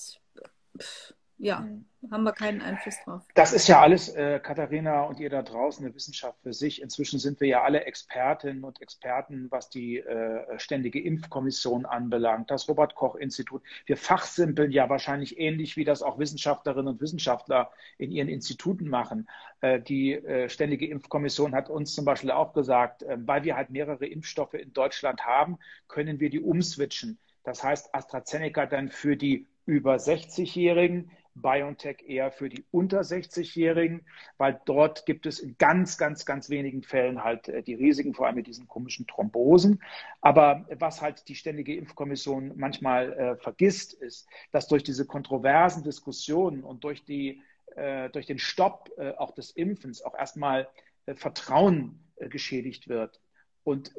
pff, 0.80 1.14
ja, 1.40 1.66
haben 2.12 2.24
wir 2.24 2.34
keinen 2.34 2.62
Einfluss 2.62 2.96
drauf. 3.06 3.24
Das 3.34 3.54
ist 3.54 3.68
ja 3.68 3.82
alles, 3.82 4.10
äh, 4.10 4.40
Katharina 4.42 5.04
und 5.04 5.20
ihr 5.20 5.30
da 5.30 5.42
draußen, 5.42 5.86
eine 5.86 5.96
Wissenschaft 5.96 6.38
für 6.44 6.54
sich. 6.54 6.82
Inzwischen 6.82 7.18
sind 7.18 7.40
wir 7.40 7.48
ja 7.48 7.64
alle 7.64 7.86
Expertinnen 7.86 8.64
und 8.64 8.82
Experten, 8.82 9.48
was 9.50 9.70
die 9.70 10.00
äh, 10.00 10.60
ständige 10.60 11.02
Impfkommission 11.02 11.86
anbelangt, 11.86 12.52
das 12.52 12.68
Robert-Koch-Institut. 12.68 13.64
Wir 13.86 13.96
fachsimpeln 13.96 14.72
ja 14.72 14.90
wahrscheinlich 14.90 15.40
ähnlich, 15.40 15.78
wie 15.78 15.86
das 15.86 16.02
auch 16.02 16.20
Wissenschaftlerinnen 16.20 16.88
und 16.88 17.02
Wissenschaftler 17.02 17.72
in 17.98 18.12
ihren 18.12 18.28
Instituten 18.28 18.90
machen. 18.90 19.30
Äh, 19.62 19.80
die 19.80 20.14
äh, 20.14 20.50
ständige 20.50 20.88
Impfkommission 20.88 21.56
hat 21.56 21.70
uns 21.70 21.94
zum 21.94 22.04
Beispiel 22.04 22.32
auch 22.32 22.54
gesagt, 22.54 23.04
äh, 23.04 23.18
weil 23.20 23.44
wir 23.44 23.56
halt 23.56 23.70
mehrere 23.70 24.06
Impfstoffe 24.06 24.56
in 24.56 24.74
Deutschland 24.74 25.26
haben, 25.26 25.58
können 25.88 26.20
wir 26.20 26.30
die 26.30 26.42
umswitchen. 26.42 27.18
Das 27.44 27.64
heißt, 27.64 27.96
AstraZeneca 27.96 28.66
dann 28.66 28.90
für 28.90 29.16
die 29.16 29.48
über 29.70 29.96
60-Jährigen, 29.96 31.12
BioNTech 31.42 32.04
eher 32.08 32.32
für 32.32 32.50
die 32.50 32.66
unter 32.72 33.02
60-Jährigen, 33.02 34.06
weil 34.38 34.60
dort 34.66 35.06
gibt 35.06 35.26
es 35.26 35.40
in 35.40 35.58
ganz, 35.58 35.98
ganz, 35.98 36.26
ganz 36.26 36.50
wenigen 36.50 36.84
Fällen 36.84 37.24
halt 37.24 37.48
äh, 37.48 37.64
die 37.64 37.76
Risiken, 37.76 38.14
vor 38.14 38.28
allem 38.28 38.36
mit 38.36 38.48
diesen 38.48 38.68
komischen 38.68 39.08
Thrombosen. 39.08 39.82
Aber 40.22 40.66
was 40.78 41.02
halt 41.02 41.28
die 41.28 41.36
Ständige 41.36 41.76
Impfkommission 41.76 42.54
manchmal 42.56 43.14
äh, 43.14 43.36
vergisst, 43.38 43.94
ist, 43.94 44.28
dass 44.52 44.68
durch 44.68 44.84
diese 44.84 45.06
kontroversen 45.06 45.84
Diskussionen 45.84 46.64
und 46.64 46.84
durch, 46.84 47.04
die, 47.06 47.42
äh, 47.76 48.10
durch 48.10 48.26
den 48.26 48.40
Stopp 48.40 48.90
äh, 48.98 49.12
auch 49.12 49.32
des 49.32 49.52
Impfens 49.52 50.02
auch 50.02 50.18
erstmal 50.18 50.68
äh, 51.06 51.16
Vertrauen 51.16 52.00
äh, 52.18 52.30
geschädigt 52.30 52.88
wird 52.88 53.20
und 53.66 53.94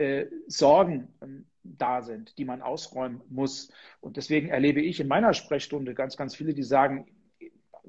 Sorgen 0.49 1.15
ähm, 1.23 1.47
da 1.63 2.03
sind, 2.03 2.37
die 2.39 2.45
man 2.45 2.63
ausräumen 2.63 3.21
muss. 3.29 3.71
Und 4.01 4.17
deswegen 4.17 4.49
erlebe 4.49 4.81
ich 4.81 4.99
in 4.99 5.07
meiner 5.07 5.35
Sprechstunde 5.35 5.95
ganz, 5.95 6.17
ganz 6.17 6.35
viele, 6.35 6.55
die 6.55 6.63
sagen, 6.63 7.07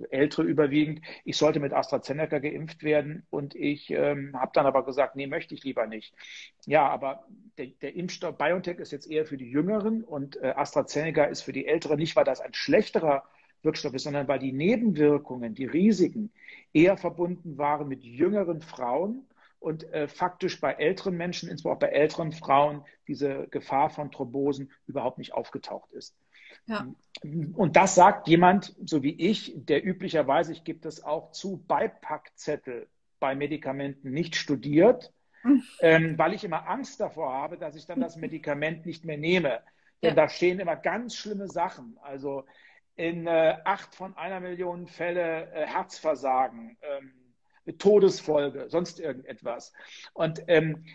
Ältere 0.09 0.43
überwiegend, 0.43 1.01
ich 1.23 1.37
sollte 1.37 1.59
mit 1.59 1.73
AstraZeneca 1.73 2.39
geimpft 2.39 2.83
werden 2.83 3.25
und 3.29 3.55
ich 3.55 3.89
ähm, 3.91 4.35
habe 4.39 4.51
dann 4.53 4.65
aber 4.65 4.85
gesagt, 4.85 5.15
nee, 5.15 5.27
möchte 5.27 5.53
ich 5.53 5.63
lieber 5.63 5.87
nicht. 5.87 6.13
Ja, 6.65 6.87
aber 6.87 7.25
der, 7.57 7.67
der 7.81 7.95
Impfstoff 7.95 8.37
BioNTech 8.37 8.77
ist 8.79 8.91
jetzt 8.91 9.09
eher 9.09 9.25
für 9.25 9.37
die 9.37 9.49
Jüngeren 9.49 10.03
und 10.03 10.37
äh, 10.37 10.53
AstraZeneca 10.55 11.25
ist 11.25 11.41
für 11.41 11.53
die 11.53 11.67
Älteren, 11.67 11.97
nicht 11.97 12.15
weil 12.15 12.25
das 12.25 12.41
ein 12.41 12.53
schlechterer 12.53 13.23
Wirkstoff 13.63 13.93
ist, 13.93 14.03
sondern 14.03 14.27
weil 14.27 14.39
die 14.39 14.53
Nebenwirkungen, 14.53 15.53
die 15.53 15.65
Risiken 15.65 16.31
eher 16.73 16.97
verbunden 16.97 17.57
waren 17.57 17.87
mit 17.87 18.03
jüngeren 18.03 18.61
Frauen 18.61 19.27
und 19.59 19.83
äh, 19.93 20.07
faktisch 20.07 20.59
bei 20.59 20.73
älteren 20.73 21.15
Menschen, 21.15 21.47
insbesondere 21.47 21.91
bei 21.91 21.95
älteren 21.95 22.31
Frauen, 22.31 22.83
diese 23.07 23.47
Gefahr 23.49 23.89
von 23.91 24.11
Thrombosen 24.11 24.71
überhaupt 24.87 25.19
nicht 25.19 25.33
aufgetaucht 25.33 25.91
ist. 25.91 26.15
Ja. 26.65 26.87
Und 27.23 27.75
das 27.75 27.95
sagt 27.95 28.27
jemand, 28.27 28.75
so 28.83 29.03
wie 29.03 29.13
ich, 29.13 29.53
der 29.55 29.85
üblicherweise, 29.85 30.51
ich 30.53 30.63
gebe 30.63 30.79
das 30.79 31.03
auch 31.03 31.31
zu, 31.31 31.63
Beipackzettel 31.67 32.87
bei 33.19 33.35
Medikamenten 33.35 34.11
nicht 34.11 34.35
studiert, 34.35 35.13
ähm, 35.81 36.17
weil 36.17 36.33
ich 36.33 36.43
immer 36.43 36.67
Angst 36.67 36.99
davor 36.99 37.33
habe, 37.33 37.57
dass 37.57 37.75
ich 37.75 37.85
dann 37.85 37.99
das 37.99 38.15
Medikament 38.17 38.85
nicht 38.85 39.05
mehr 39.05 39.17
nehme. 39.17 39.61
Denn 40.01 40.15
ja. 40.15 40.15
da 40.15 40.29
stehen 40.29 40.59
immer 40.59 40.75
ganz 40.75 41.15
schlimme 41.15 41.47
Sachen. 41.47 41.97
Also 42.01 42.45
in 42.95 43.27
äh, 43.27 43.57
acht 43.63 43.95
von 43.95 44.15
einer 44.17 44.39
Million 44.39 44.87
Fälle 44.87 45.51
äh, 45.51 45.65
Herzversagen, 45.65 46.77
ähm, 46.81 47.13
Todesfolge, 47.77 48.69
sonst 48.69 48.99
irgendetwas. 48.99 49.73
Und 50.13 50.43
ähm, 50.47 50.85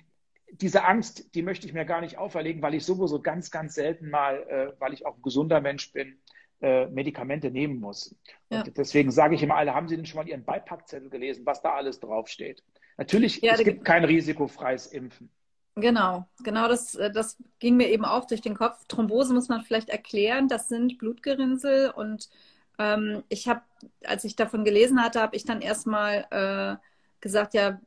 diese 0.52 0.84
Angst, 0.84 1.34
die 1.34 1.42
möchte 1.42 1.66
ich 1.66 1.72
mir 1.72 1.84
gar 1.84 2.00
nicht 2.00 2.18
auferlegen, 2.18 2.62
weil 2.62 2.74
ich 2.74 2.84
sowieso 2.84 3.20
ganz, 3.20 3.50
ganz 3.50 3.74
selten 3.74 4.10
mal, 4.10 4.42
äh, 4.48 4.80
weil 4.80 4.92
ich 4.92 5.04
auch 5.06 5.16
ein 5.16 5.22
gesunder 5.22 5.60
Mensch 5.60 5.92
bin, 5.92 6.18
äh, 6.60 6.86
Medikamente 6.86 7.50
nehmen 7.50 7.80
muss. 7.80 8.14
Ja. 8.50 8.62
Und 8.62 8.76
deswegen 8.76 9.10
sage 9.10 9.34
ich 9.34 9.42
immer 9.42 9.56
alle, 9.56 9.74
haben 9.74 9.88
Sie 9.88 9.96
denn 9.96 10.06
schon 10.06 10.18
mal 10.18 10.28
Ihren 10.28 10.44
Beipackzettel 10.44 11.10
gelesen, 11.10 11.44
was 11.44 11.62
da 11.62 11.74
alles 11.74 12.00
draufsteht? 12.00 12.62
Natürlich, 12.96 13.42
ja, 13.42 13.54
es 13.54 13.64
gibt 13.64 13.84
kein 13.84 14.04
risikofreies 14.04 14.86
Impfen. 14.86 15.30
Genau, 15.74 16.26
genau 16.42 16.68
das, 16.68 16.94
äh, 16.94 17.10
das 17.10 17.36
ging 17.58 17.76
mir 17.76 17.90
eben 17.90 18.06
auch 18.06 18.24
durch 18.24 18.40
den 18.40 18.56
Kopf. 18.56 18.86
Thrombose 18.88 19.34
muss 19.34 19.48
man 19.48 19.62
vielleicht 19.62 19.90
erklären, 19.90 20.48
das 20.48 20.68
sind 20.68 20.96
Blutgerinnsel 20.96 21.90
und 21.90 22.30
ähm, 22.78 23.22
ich 23.28 23.48
habe, 23.48 23.62
als 24.04 24.24
ich 24.24 24.36
davon 24.36 24.64
gelesen 24.64 25.02
hatte, 25.02 25.20
habe 25.20 25.36
ich 25.36 25.44
dann 25.44 25.60
erstmal 25.60 26.26
äh, 26.30 26.76
gesagt, 27.20 27.54
ja, 27.54 27.80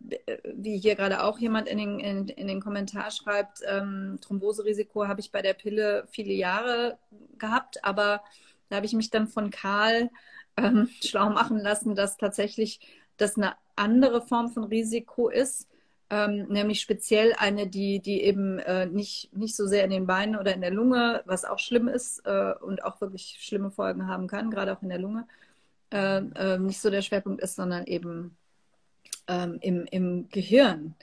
wie 0.63 0.77
hier 0.77 0.95
gerade 0.95 1.23
auch 1.23 1.39
jemand 1.39 1.67
in 1.67 1.77
den, 1.77 1.99
in, 1.99 2.27
in 2.27 2.47
den 2.47 2.61
Kommentar 2.61 3.11
schreibt, 3.11 3.61
ähm, 3.67 4.19
Thromboserisiko 4.21 5.07
habe 5.07 5.21
ich 5.21 5.31
bei 5.31 5.41
der 5.41 5.53
Pille 5.53 6.05
viele 6.09 6.33
Jahre 6.33 6.97
gehabt, 7.37 7.83
aber 7.83 8.21
da 8.69 8.77
habe 8.77 8.85
ich 8.85 8.93
mich 8.93 9.09
dann 9.09 9.27
von 9.27 9.49
Karl 9.49 10.09
ähm, 10.57 10.89
schlau 11.03 11.29
machen 11.29 11.59
lassen, 11.59 11.95
dass 11.95 12.17
tatsächlich 12.17 12.79
das 13.17 13.37
eine 13.37 13.53
andere 13.75 14.21
Form 14.21 14.49
von 14.49 14.65
Risiko 14.65 15.29
ist, 15.29 15.67
ähm, 16.09 16.47
nämlich 16.49 16.81
speziell 16.81 17.33
eine, 17.37 17.67
die, 17.67 18.01
die 18.01 18.21
eben 18.23 18.59
äh, 18.59 18.85
nicht, 18.87 19.35
nicht 19.35 19.55
so 19.55 19.67
sehr 19.67 19.83
in 19.83 19.91
den 19.91 20.07
Beinen 20.07 20.35
oder 20.35 20.53
in 20.53 20.61
der 20.61 20.71
Lunge, 20.71 21.21
was 21.25 21.45
auch 21.45 21.59
schlimm 21.59 21.87
ist 21.87 22.25
äh, 22.25 22.53
und 22.61 22.83
auch 22.83 22.99
wirklich 23.01 23.37
schlimme 23.39 23.71
Folgen 23.71 24.07
haben 24.07 24.27
kann, 24.27 24.49
gerade 24.49 24.75
auch 24.75 24.81
in 24.81 24.89
der 24.89 24.99
Lunge, 24.99 25.27
äh, 25.91 26.17
äh 26.17 26.57
nicht 26.57 26.81
so 26.81 26.89
der 26.89 27.03
Schwerpunkt 27.03 27.41
ist, 27.41 27.55
sondern 27.55 27.85
eben 27.85 28.38
ähm, 29.29 29.57
im, 29.61 29.85
im 29.85 30.29
Gehirn. 30.29 30.95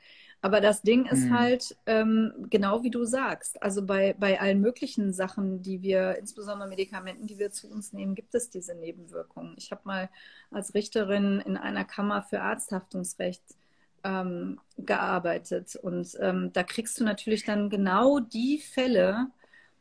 Aber 0.42 0.60
das 0.60 0.82
Ding 0.82 1.06
ist 1.06 1.24
mhm. 1.24 1.38
halt, 1.38 1.76
ähm, 1.86 2.32
genau 2.50 2.82
wie 2.82 2.90
du 2.90 3.04
sagst, 3.04 3.60
also 3.62 3.84
bei, 3.84 4.14
bei 4.18 4.38
allen 4.40 4.60
möglichen 4.60 5.12
Sachen, 5.12 5.62
die 5.62 5.82
wir, 5.82 6.18
insbesondere 6.18 6.68
Medikamenten, 6.68 7.26
die 7.26 7.38
wir 7.38 7.50
zu 7.50 7.68
uns 7.68 7.92
nehmen, 7.92 8.14
gibt 8.14 8.34
es 8.34 8.50
diese 8.50 8.74
Nebenwirkungen. 8.74 9.54
Ich 9.56 9.70
habe 9.72 9.80
mal 9.84 10.10
als 10.50 10.74
Richterin 10.74 11.40
in 11.40 11.56
einer 11.56 11.84
Kammer 11.84 12.22
für 12.22 12.42
Arzthaftungsrecht 12.42 13.42
ähm, 14.04 14.60
gearbeitet 14.76 15.74
und 15.74 16.16
ähm, 16.20 16.52
da 16.52 16.62
kriegst 16.62 17.00
du 17.00 17.04
natürlich 17.04 17.44
dann 17.44 17.70
genau 17.70 18.20
die 18.20 18.58
Fälle, 18.58 19.28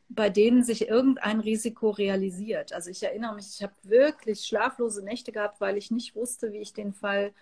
bei 0.09 0.29
denen 0.29 0.63
sich 0.63 0.87
irgendein 0.87 1.39
Risiko 1.41 1.89
realisiert. 1.89 2.73
Also 2.73 2.89
ich 2.89 3.03
erinnere 3.03 3.35
mich, 3.35 3.47
ich 3.55 3.63
habe 3.63 3.73
wirklich 3.83 4.45
schlaflose 4.45 5.03
Nächte 5.03 5.31
gehabt, 5.31 5.61
weil 5.61 5.77
ich 5.77 5.91
nicht 5.91 6.15
wusste, 6.15 6.53
wie 6.53 6.59
ich 6.59 6.73
den 6.73 6.93
Fall 6.93 7.33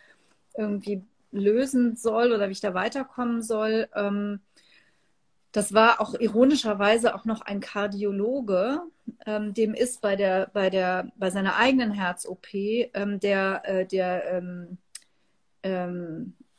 irgendwie 0.58 1.04
lösen 1.32 1.95
soll 1.95 2.32
oder 2.32 2.47
wie 2.47 2.54
ich 2.54 2.62
da 2.62 2.74
weiterkommen 2.74 3.41
soll. 3.41 3.88
Ähm, 3.95 4.39
das 5.51 5.74
war 5.74 6.01
auch 6.01 6.16
ironischerweise 6.16 7.16
auch 7.16 7.26
noch 7.26 7.41
ein 7.41 7.60
Kardiologe, 7.60 8.82
ähm, 9.26 9.54
dem 9.54 9.74
ist 9.74 10.01
bei 10.01 10.16
der, 10.16 10.49
bei 10.54 10.70
der, 10.70 11.12
bei 11.16 11.30
seiner 11.30 11.58
eigenen 11.58 11.91
Herz-OP 11.91 12.47
ähm, 12.54 13.20
der, 13.20 13.62
äh, 13.66 13.86
der, 13.86 14.41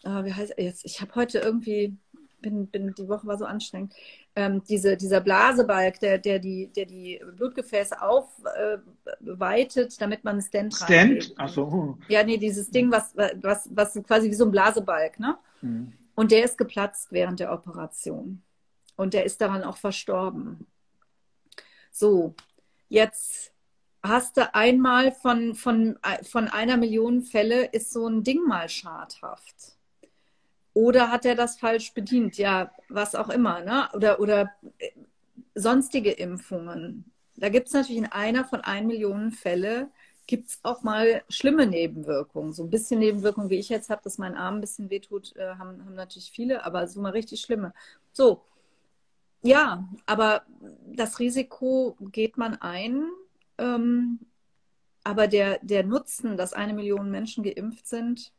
ah, 0.05 0.25
wie 0.25 0.33
heißt 0.33 0.53
er 0.57 0.65
jetzt? 0.65 0.85
Ich 0.85 1.01
habe 1.01 1.15
heute 1.15 1.39
irgendwie, 1.39 1.97
bin, 2.45 2.67
bin, 2.67 2.95
die 2.95 3.09
Woche 3.09 3.27
war 3.27 3.39
so 3.39 3.47
anstrengend 3.47 3.95
ähm, 4.37 4.63
diese, 4.69 4.97
dieser 4.97 5.21
Blasebalg, 5.21 6.01
der, 6.01 6.19
der, 6.19 6.39
die, 6.39 6.69
der 6.69 6.87
die 6.87 7.21
Blutgefäße 7.37 8.01
aufweitet, 8.01 9.93
äh, 9.93 9.97
damit 9.99 10.25
man 10.25 10.35
einen 10.35 10.43
Stent 10.43 10.75
Stent? 10.75 11.33
Achso. 11.37 11.99
Ja, 12.09 12.25
nee, 12.25 12.37
dieses 12.37 12.71
Ding, 12.71 12.91
was, 12.91 13.15
was, 13.17 13.69
was 13.73 13.95
quasi 14.03 14.31
wie 14.31 14.35
so 14.35 14.45
ein 14.45 14.51
Blasebalg, 14.51 15.21
ne? 15.21 15.39
Mhm. 15.63 15.93
Und 16.17 16.31
der 16.31 16.45
ist 16.45 16.59
geplatzt 16.59 17.11
während 17.11 17.41
der 17.41 17.53
Operation. 17.53 18.43
Und 18.97 19.15
der 19.15 19.25
ist 19.25 19.41
daran 19.41 19.65
auch 19.65 19.77
verstorben. 19.77 20.67
So, 21.91 22.35
jetzt 22.89 23.53
hast 24.03 24.37
du 24.37 24.55
einmal 24.55 25.11
von, 25.11 25.55
von, 25.55 25.99
von 26.23 26.49
einer 26.49 26.77
Million 26.77 27.23
Fälle 27.23 27.67
ist 27.67 27.93
so 27.93 28.07
ein 28.07 28.23
Ding 28.23 28.47
mal 28.47 28.69
schadhaft. 28.69 29.74
Oder 30.75 31.11
hat 31.11 31.25
er 31.25 31.35
das 31.37 31.57
falsch 31.57 31.95
bedient? 31.95 32.37
Ja, 32.37 32.73
was 32.89 33.15
auch 33.15 33.31
immer. 33.31 33.61
Ne? 33.61 33.89
Oder, 33.95 34.21
oder 34.21 34.51
äh, 34.79 34.91
sonstige 35.55 36.11
Impfungen. 36.11 37.05
Da 37.37 37.49
gibt 37.49 37.69
es 37.69 37.73
natürlich 37.73 37.99
in 37.99 38.13
einer 38.13 38.45
von 38.45 38.61
ein 38.61 38.87
Millionen 38.87 39.31
Fälle 39.31 39.89
gibt 40.27 40.49
es 40.49 40.59
auch 40.63 40.83
mal 40.83 41.23
schlimme 41.29 41.67
Nebenwirkungen. 41.67 42.53
So 42.53 42.65
ein 42.65 42.71
bisschen 42.71 42.99
Nebenwirkungen, 43.01 43.51
wie 43.51 43.59
ich 43.59 43.69
jetzt 43.69 43.91
habe, 43.91 44.03
dass 44.03 44.19
mein 44.19 44.35
Arm 44.35 44.57
ein 44.57 44.61
bisschen 44.61 44.91
wehtut, 44.91 45.37
äh, 45.37 45.57
haben, 45.57 45.85
haben 45.85 45.95
natürlich 45.95 46.31
viele, 46.31 46.65
aber 46.65 46.87
so 46.87 47.01
mal 47.01 47.13
richtig 47.13 47.41
schlimme. 47.41 47.75
So, 48.13 48.43
ja, 49.43 49.87
aber 50.07 50.45
das 50.87 51.19
Risiko 51.19 51.97
geht 52.01 52.39
man 52.39 52.55
ein. 52.63 53.05
Ähm, 53.59 54.21
aber 55.05 55.29
der, 55.29 55.59
der 55.63 55.85
Nutzen, 55.85 56.39
dass 56.39 56.55
eine 56.55 56.73
Million 56.73 57.11
Menschen 57.11 57.45
geimpft 57.45 57.87
sind, 57.87 58.33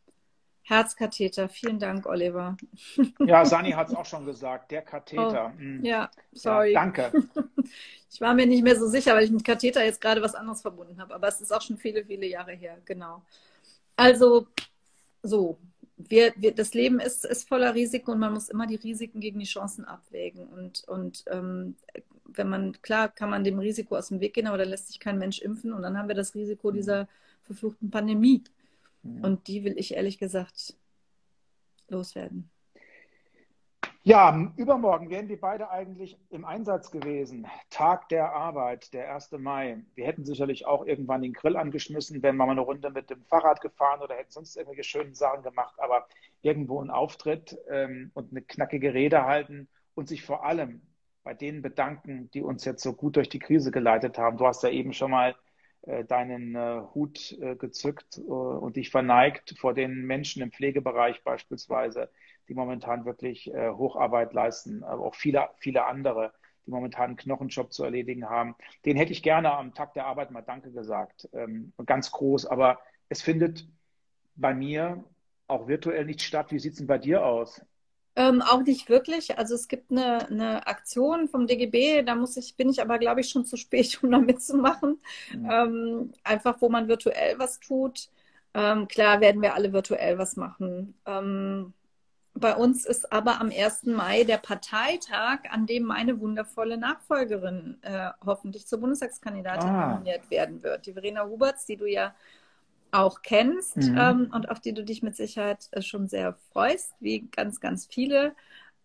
Herzkatheter. 0.68 1.48
Vielen 1.48 1.78
Dank, 1.78 2.08
Oliver. 2.08 2.58
Ja, 3.20 3.46
Sani 3.46 3.72
hat 3.72 3.90
es 3.90 3.96
auch 3.96 4.06
schon 4.06 4.26
gesagt, 4.26 4.72
der 4.72 4.82
Katheter. 4.82 5.54
Oh, 5.56 5.62
mhm. 5.62 5.86
Ja, 5.86 6.10
sorry. 6.34 6.74
Ja, 6.74 6.82
danke. 6.82 7.12
Ich 8.12 8.22
war 8.22 8.34
mir 8.34 8.46
nicht 8.46 8.64
mehr 8.64 8.80
so 8.80 8.88
sicher, 8.88 9.14
weil 9.14 9.26
ich 9.26 9.32
mit 9.32 9.44
Katheter 9.44 9.84
jetzt 9.84 10.00
gerade 10.00 10.22
was 10.22 10.36
anderes 10.36 10.62
verbunden 10.62 11.02
habe. 11.02 11.14
Aber 11.14 11.28
es 11.28 11.42
ist 11.42 11.52
auch 11.52 11.62
schon 11.62 11.76
viele, 11.76 12.06
viele 12.06 12.26
Jahre 12.26 12.54
her. 12.54 12.78
Genau. 12.86 13.22
Also, 13.98 14.48
so. 15.22 15.58
Wir, 15.98 16.32
wir, 16.38 16.56
das 16.56 16.74
Leben 16.74 17.02
ist, 17.02 17.26
ist 17.26 17.50
voller 17.50 17.76
Risiken 17.76 18.12
und 18.12 18.20
man 18.20 18.34
muss 18.34 18.48
immer 18.48 18.68
die 18.68 18.76
Risiken 18.76 19.20
gegen 19.20 19.40
die 19.40 19.46
Chancen 19.46 19.84
abwägen. 19.84 20.48
Und, 20.48 20.88
und 20.88 21.26
ähm, 21.30 21.76
wenn 22.26 22.48
man, 22.48 22.82
klar, 22.82 23.10
kann 23.10 23.30
man 23.30 23.44
dem 23.44 23.60
Risiko 23.60 23.98
aus 23.98 24.08
dem 24.08 24.22
Weg 24.22 24.34
gehen, 24.34 24.48
aber 24.48 24.60
dann 24.60 24.70
lässt 24.70 24.88
sich 24.88 25.00
kein 25.02 25.18
Mensch 25.18 25.40
impfen 25.40 25.74
und 25.74 25.82
dann 25.82 25.98
haben 25.98 26.08
wir 26.08 26.16
das 26.16 26.36
Risiko 26.36 26.72
dieser 26.72 27.10
verfluchten 27.44 27.92
Pandemie. 27.92 28.44
Mhm. 29.06 29.24
Und 29.24 29.48
die 29.48 29.64
will 29.64 29.78
ich 29.78 29.94
ehrlich 29.94 30.18
gesagt 30.18 30.76
loswerden. 31.88 32.50
Ja, 34.04 34.52
übermorgen 34.56 35.10
wären 35.10 35.30
wir 35.30 35.40
beide 35.40 35.72
eigentlich 35.72 36.20
im 36.30 36.46
Einsatz 36.46 36.92
gewesen. 36.92 37.48
Tag 37.72 38.08
der 38.10 38.34
Arbeit, 38.34 38.94
der 38.94 39.12
1. 39.12 39.32
Mai. 39.40 39.84
Wir 39.96 40.06
hätten 40.06 40.26
sicherlich 40.26 40.68
auch 40.68 40.86
irgendwann 40.86 41.24
den 41.24 41.34
Grill 41.34 41.58
angeschmissen, 41.58 42.22
wären 42.22 42.38
mal 42.38 42.48
eine 42.48 42.62
Runde 42.62 42.92
mit 42.92 43.10
dem 43.10 43.24
Fahrrad 43.24 43.62
gefahren 43.62 44.02
oder 44.02 44.14
hätten 44.14 44.30
sonst 44.30 44.58
irgendwelche 44.58 44.84
schönen 44.84 45.16
Sachen 45.16 45.42
gemacht. 45.42 45.74
Aber 45.80 46.08
irgendwo 46.44 46.82
einen 46.82 46.92
Auftritt 46.92 47.58
ähm, 47.68 48.12
und 48.14 48.30
eine 48.30 48.44
knackige 48.44 48.94
Rede 48.94 49.24
halten 49.26 49.68
und 49.96 50.08
sich 50.08 50.24
vor 50.24 50.46
allem 50.46 50.84
bei 51.24 51.34
denen 51.34 51.64
bedanken, 51.64 52.30
die 52.32 52.44
uns 52.44 52.64
jetzt 52.64 52.84
so 52.84 52.94
gut 52.94 53.16
durch 53.16 53.30
die 53.30 53.40
Krise 53.40 53.72
geleitet 53.72 54.20
haben. 54.20 54.38
Du 54.38 54.46
hast 54.46 54.62
ja 54.62 54.70
eben 54.70 54.94
schon 54.94 55.10
mal 55.10 55.36
deinen 56.08 56.56
äh, 56.56 56.82
Hut 56.94 57.38
äh, 57.40 57.56
gezückt 57.56 58.18
und 58.18 58.76
dich 58.76 58.90
verneigt 58.90 59.56
vor 59.58 59.74
den 59.74 60.06
Menschen 60.06 60.42
im 60.42 60.52
Pflegebereich 60.52 61.24
beispielsweise, 61.24 62.10
die 62.48 62.54
momentan 62.54 63.06
wirklich 63.06 63.52
Hocharbeit 63.52 64.34
leisten, 64.34 64.84
aber 64.84 65.04
auch 65.04 65.16
viele, 65.16 65.50
viele 65.58 65.86
andere, 65.86 66.32
die 66.66 66.72
momentan 66.72 67.06
einen 67.06 67.16
Knochenjob 67.16 67.74
zu 67.74 67.84
erledigen 67.84 68.30
haben. 68.30 68.56
Den 68.86 68.98
hätte 68.98 69.12
ich 69.12 69.24
gerne 69.24 69.52
am 69.52 69.74
Tag 69.74 69.94
der 69.94 70.06
Arbeit 70.06 70.32
mal 70.32 70.42
Danke 70.42 70.72
gesagt. 70.72 71.28
Ähm, 71.34 71.74
ganz 71.86 72.12
groß, 72.12 72.46
aber 72.46 72.80
es 73.10 73.22
findet 73.22 73.68
bei 74.36 74.54
mir 74.54 75.04
auch 75.48 75.68
virtuell 75.68 76.06
nicht 76.06 76.22
statt. 76.22 76.52
Wie 76.52 76.60
sieht 76.60 76.74
es 76.74 76.78
denn 76.78 76.88
bei 76.88 76.98
dir 76.98 77.26
aus? 77.26 77.66
Ähm, 78.18 78.42
auch 78.42 78.62
nicht 78.62 78.90
wirklich. 78.90 79.38
Also 79.38 79.56
es 79.56 79.68
gibt 79.68 79.92
eine, 79.92 80.28
eine 80.28 80.68
Aktion 80.68 81.28
vom 81.28 81.48
DGB, 81.48 82.04
da 82.04 82.16
muss 82.16 82.38
ich, 82.38 82.56
bin 82.56 82.70
ich 82.70 82.82
aber, 82.82 82.98
glaube 82.98 83.22
ich, 83.22 83.30
schon 83.30 83.46
zu 83.46 83.58
spät, 83.58 84.00
um 84.04 84.12
da 84.12 84.20
mitzumachen. 84.20 85.00
Mhm. 85.34 85.50
Ähm, 85.52 86.14
einfach, 86.24 86.62
wo 86.62 86.70
man 86.70 86.88
virtuell 86.88 87.38
was 87.40 87.60
tut. 87.60 88.10
Ähm, 88.54 88.88
klar 88.88 89.20
werden 89.20 89.42
wir 89.42 89.54
alle 89.54 89.74
virtuell 89.74 90.18
was 90.18 90.38
machen. 90.38 90.96
Ähm, 91.06 91.74
bei 92.38 92.56
uns 92.56 92.86
ist 92.86 93.12
aber 93.14 93.40
am 93.40 93.50
1. 93.50 93.84
Mai 93.86 94.24
der 94.24 94.38
Parteitag, 94.38 95.40
an 95.50 95.66
dem 95.66 95.84
meine 95.84 96.20
wundervolle 96.20 96.78
Nachfolgerin 96.78 97.78
äh, 97.82 98.10
hoffentlich 98.26 98.68
zur 98.68 98.80
Bundestagskandidatin 98.80 99.70
ah. 99.70 99.88
nominiert 99.92 100.30
werden 100.30 100.62
wird. 100.64 100.86
Die 100.86 100.94
Verena 100.94 101.26
Huberts, 101.26 101.66
die 101.66 101.78
du 101.78 101.86
ja 101.86 102.14
auch 102.96 103.22
kennst 103.22 103.78
mhm. 103.78 103.98
ähm, 103.98 104.32
und 104.34 104.50
auf 104.50 104.60
die 104.60 104.74
du 104.74 104.84
dich 104.84 105.04
mit 105.04 105.16
Sicherheit 105.16 105.68
äh, 105.72 105.82
schon 105.82 106.08
sehr 106.08 106.34
freust, 106.52 106.94
wie 107.00 107.28
ganz, 107.28 107.60
ganz 107.60 107.86
viele, 107.86 108.36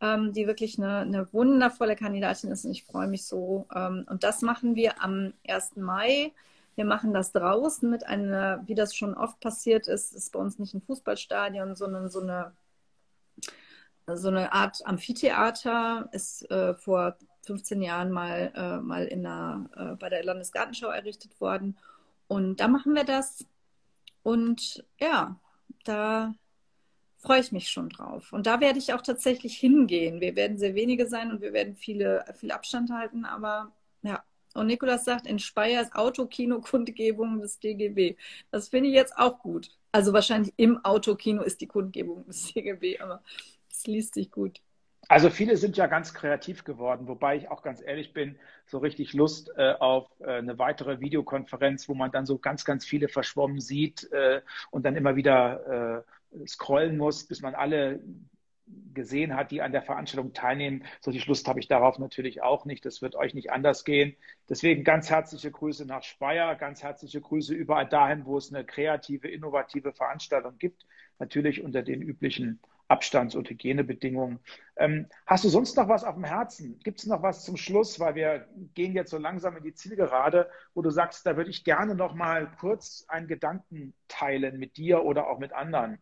ähm, 0.01 0.33
die 0.33 0.47
wirklich 0.47 0.79
eine, 0.79 0.99
eine, 0.99 1.33
wundervolle 1.33 1.97
Kandidatin 1.97 2.51
ist 2.51 2.65
und 2.65 2.73
ich 2.73 2.85
freue 2.85 3.09
mich 3.09 3.25
so. 3.25 3.67
Ähm, 3.75 4.07
und 4.09 4.25
das 4.25 4.43
machen 4.43 4.75
wir 4.75 5.03
am 5.03 5.33
1. 5.49 5.77
Mai. 5.77 6.33
Wir 6.77 6.85
machen 6.85 7.13
das 7.13 7.33
draußen 7.33 7.89
mit 7.91 8.07
einer, 8.07 8.63
wie 8.67 8.75
das 8.75 8.95
schon 8.95 9.15
oft 9.15 9.41
passiert 9.41 9.89
ist, 9.89 10.15
ist 10.15 10.33
bei 10.33 10.39
uns 10.39 10.59
nicht 10.59 10.75
ein 10.75 10.83
Fußballstadion, 10.83 11.77
sondern 11.77 12.09
so 12.09 12.21
eine 12.21 12.53
so 14.13 14.29
eine 14.29 14.53
Art 14.53 14.85
Amphitheater, 14.87 16.09
ist 16.13 16.51
äh, 16.51 16.75
vor 16.75 17.17
15 17.47 17.83
Jahren 17.83 18.11
mal, 18.11 18.53
äh, 18.55 18.79
mal 18.79 19.07
in 19.07 19.25
einer, 19.25 19.69
äh, 19.77 19.97
bei 19.97 20.09
der 20.09 20.25
Landesgartenschau 20.25 20.89
errichtet 20.89 21.41
worden. 21.41 21.77
Und 22.29 22.61
da 22.61 22.69
machen 22.69 22.95
wir 22.95 23.05
das. 23.05 23.45
Und 24.23 24.85
ja, 24.99 25.41
da 25.85 26.35
freue 27.19 27.41
ich 27.41 27.53
mich 27.53 27.69
schon 27.69 27.89
drauf. 27.91 28.33
Und 28.33 28.47
da 28.47 28.61
werde 28.61 28.79
ich 28.79 28.93
auch 28.95 29.03
tatsächlich 29.03 29.57
hingehen. 29.57 30.21
Wir 30.21 30.37
werden 30.37 30.59
sehr 30.59 30.75
wenige 30.75 31.07
sein 31.07 31.31
und 31.31 31.41
wir 31.41 31.53
werden 31.53 31.77
viele, 31.77 32.25
viel 32.35 32.51
Abstand 32.51 32.91
halten, 32.91 33.25
aber 33.25 33.73
ja. 34.03 34.23
Und 34.55 34.67
Nikolas 34.67 35.05
sagt, 35.05 35.29
in 35.29 35.39
Speyer 35.39 35.81
ist 35.81 35.95
Autokino-Kundgebung 35.95 37.41
des 37.41 37.61
DGB. 37.61 38.17
Das 38.51 38.69
finde 38.69 38.89
ich 38.89 38.95
jetzt 38.97 39.17
auch 39.17 39.39
gut. 39.39 39.71
Also 39.93 40.13
wahrscheinlich 40.13 40.53
im 40.57 40.85
Autokino 40.85 41.43
ist 41.43 41.61
die 41.61 41.69
Kundgebung 41.69 42.27
des 42.27 42.53
DGB, 42.53 42.99
aber 42.99 43.23
es 43.71 43.87
liest 43.87 44.15
sich 44.15 44.31
gut. 44.31 44.61
Also 45.11 45.29
viele 45.29 45.57
sind 45.57 45.77
ja 45.77 45.89
ganz 45.89 46.15
kreativ 46.15 46.63
geworden, 46.63 47.09
wobei 47.09 47.35
ich 47.35 47.51
auch 47.51 47.63
ganz 47.65 47.83
ehrlich 47.83 48.13
bin, 48.13 48.39
so 48.65 48.79
richtig 48.79 49.13
Lust 49.13 49.51
äh, 49.57 49.73
auf 49.73 50.09
äh, 50.21 50.35
eine 50.35 50.57
weitere 50.61 51.01
Videokonferenz, 51.01 51.89
wo 51.89 51.95
man 51.95 52.13
dann 52.13 52.27
so 52.27 52.39
ganz, 52.39 52.65
ganz 52.65 52.87
viele 52.87 53.09
verschwommen 53.09 53.59
sieht 53.61 54.09
äh, 54.13 54.41
und 54.71 54.85
dann 54.85 54.95
immer 54.95 55.17
wieder 55.17 56.05
äh, 56.33 56.47
scrollen 56.47 56.97
muss, 56.97 57.27
bis 57.27 57.43
man 57.43 57.57
alle 57.57 57.99
gesehen 58.95 59.35
hat, 59.35 59.51
die 59.51 59.63
an 59.63 59.73
der 59.73 59.83
Veranstaltung 59.83 60.33
teilnehmen. 60.33 60.85
So 61.01 61.11
die 61.11 61.19
Lust 61.19 61.49
habe 61.49 61.59
ich 61.59 61.67
darauf 61.67 61.99
natürlich 61.99 62.41
auch 62.43 62.65
nicht. 62.65 62.87
Das 62.87 63.03
wird 63.03 63.17
euch 63.17 63.35
nicht 63.35 63.51
anders 63.51 63.85
gehen. 63.85 64.15
Deswegen 64.49 64.85
ganz 64.85 65.11
herzliche 65.11 65.51
Grüße 65.51 65.87
nach 65.87 66.05
Speyer, 66.05 66.55
ganz 66.55 66.85
herzliche 66.85 67.21
Grüße 67.21 67.53
überall 67.53 67.89
dahin, 67.89 68.27
wo 68.27 68.39
es 68.39 68.55
eine 68.55 68.65
kreative, 68.65 69.27
innovative 69.27 69.93
Veranstaltung 69.93 70.57
gibt. 70.59 70.87
Natürlich 71.19 71.65
unter 71.65 71.83
den 71.83 72.01
üblichen 72.01 72.61
Abstands- 72.91 73.37
und 73.37 73.49
Hygienebedingungen. 73.49 74.41
Ähm, 74.77 75.07
hast 75.27 75.45
du 75.45 75.49
sonst 75.49 75.77
noch 75.77 75.89
was 75.89 76.03
auf 76.03 76.17
dem 76.17 76.25
Herzen? 76.25 76.81
Gibt 76.83 76.99
es 76.99 77.07
noch 77.07 77.23
was 77.23 77.45
zum 77.45 77.57
Schluss, 77.57 78.01
weil 78.01 78.17
wir 78.17 78.49
gehen 78.75 78.95
jetzt 78.95 79.11
so 79.11 79.19
langsam 79.19 79.57
in 79.57 79.63
die 79.63 79.75
Zielgerade, 79.75 80.51
wo 80.75 80.83
du 80.83 80.91
sagst, 80.91 81.25
da 81.25 81.37
würde 81.37 81.51
ich 81.51 81.63
gerne 81.63 81.95
noch 81.95 82.15
mal 82.15 82.51
kurz 82.59 83.05
einen 83.07 83.29
Gedanken 83.29 83.95
teilen 84.09 84.59
mit 84.59 84.77
dir 84.77 85.05
oder 85.05 85.29
auch 85.29 85.39
mit 85.39 85.53
anderen? 85.53 85.99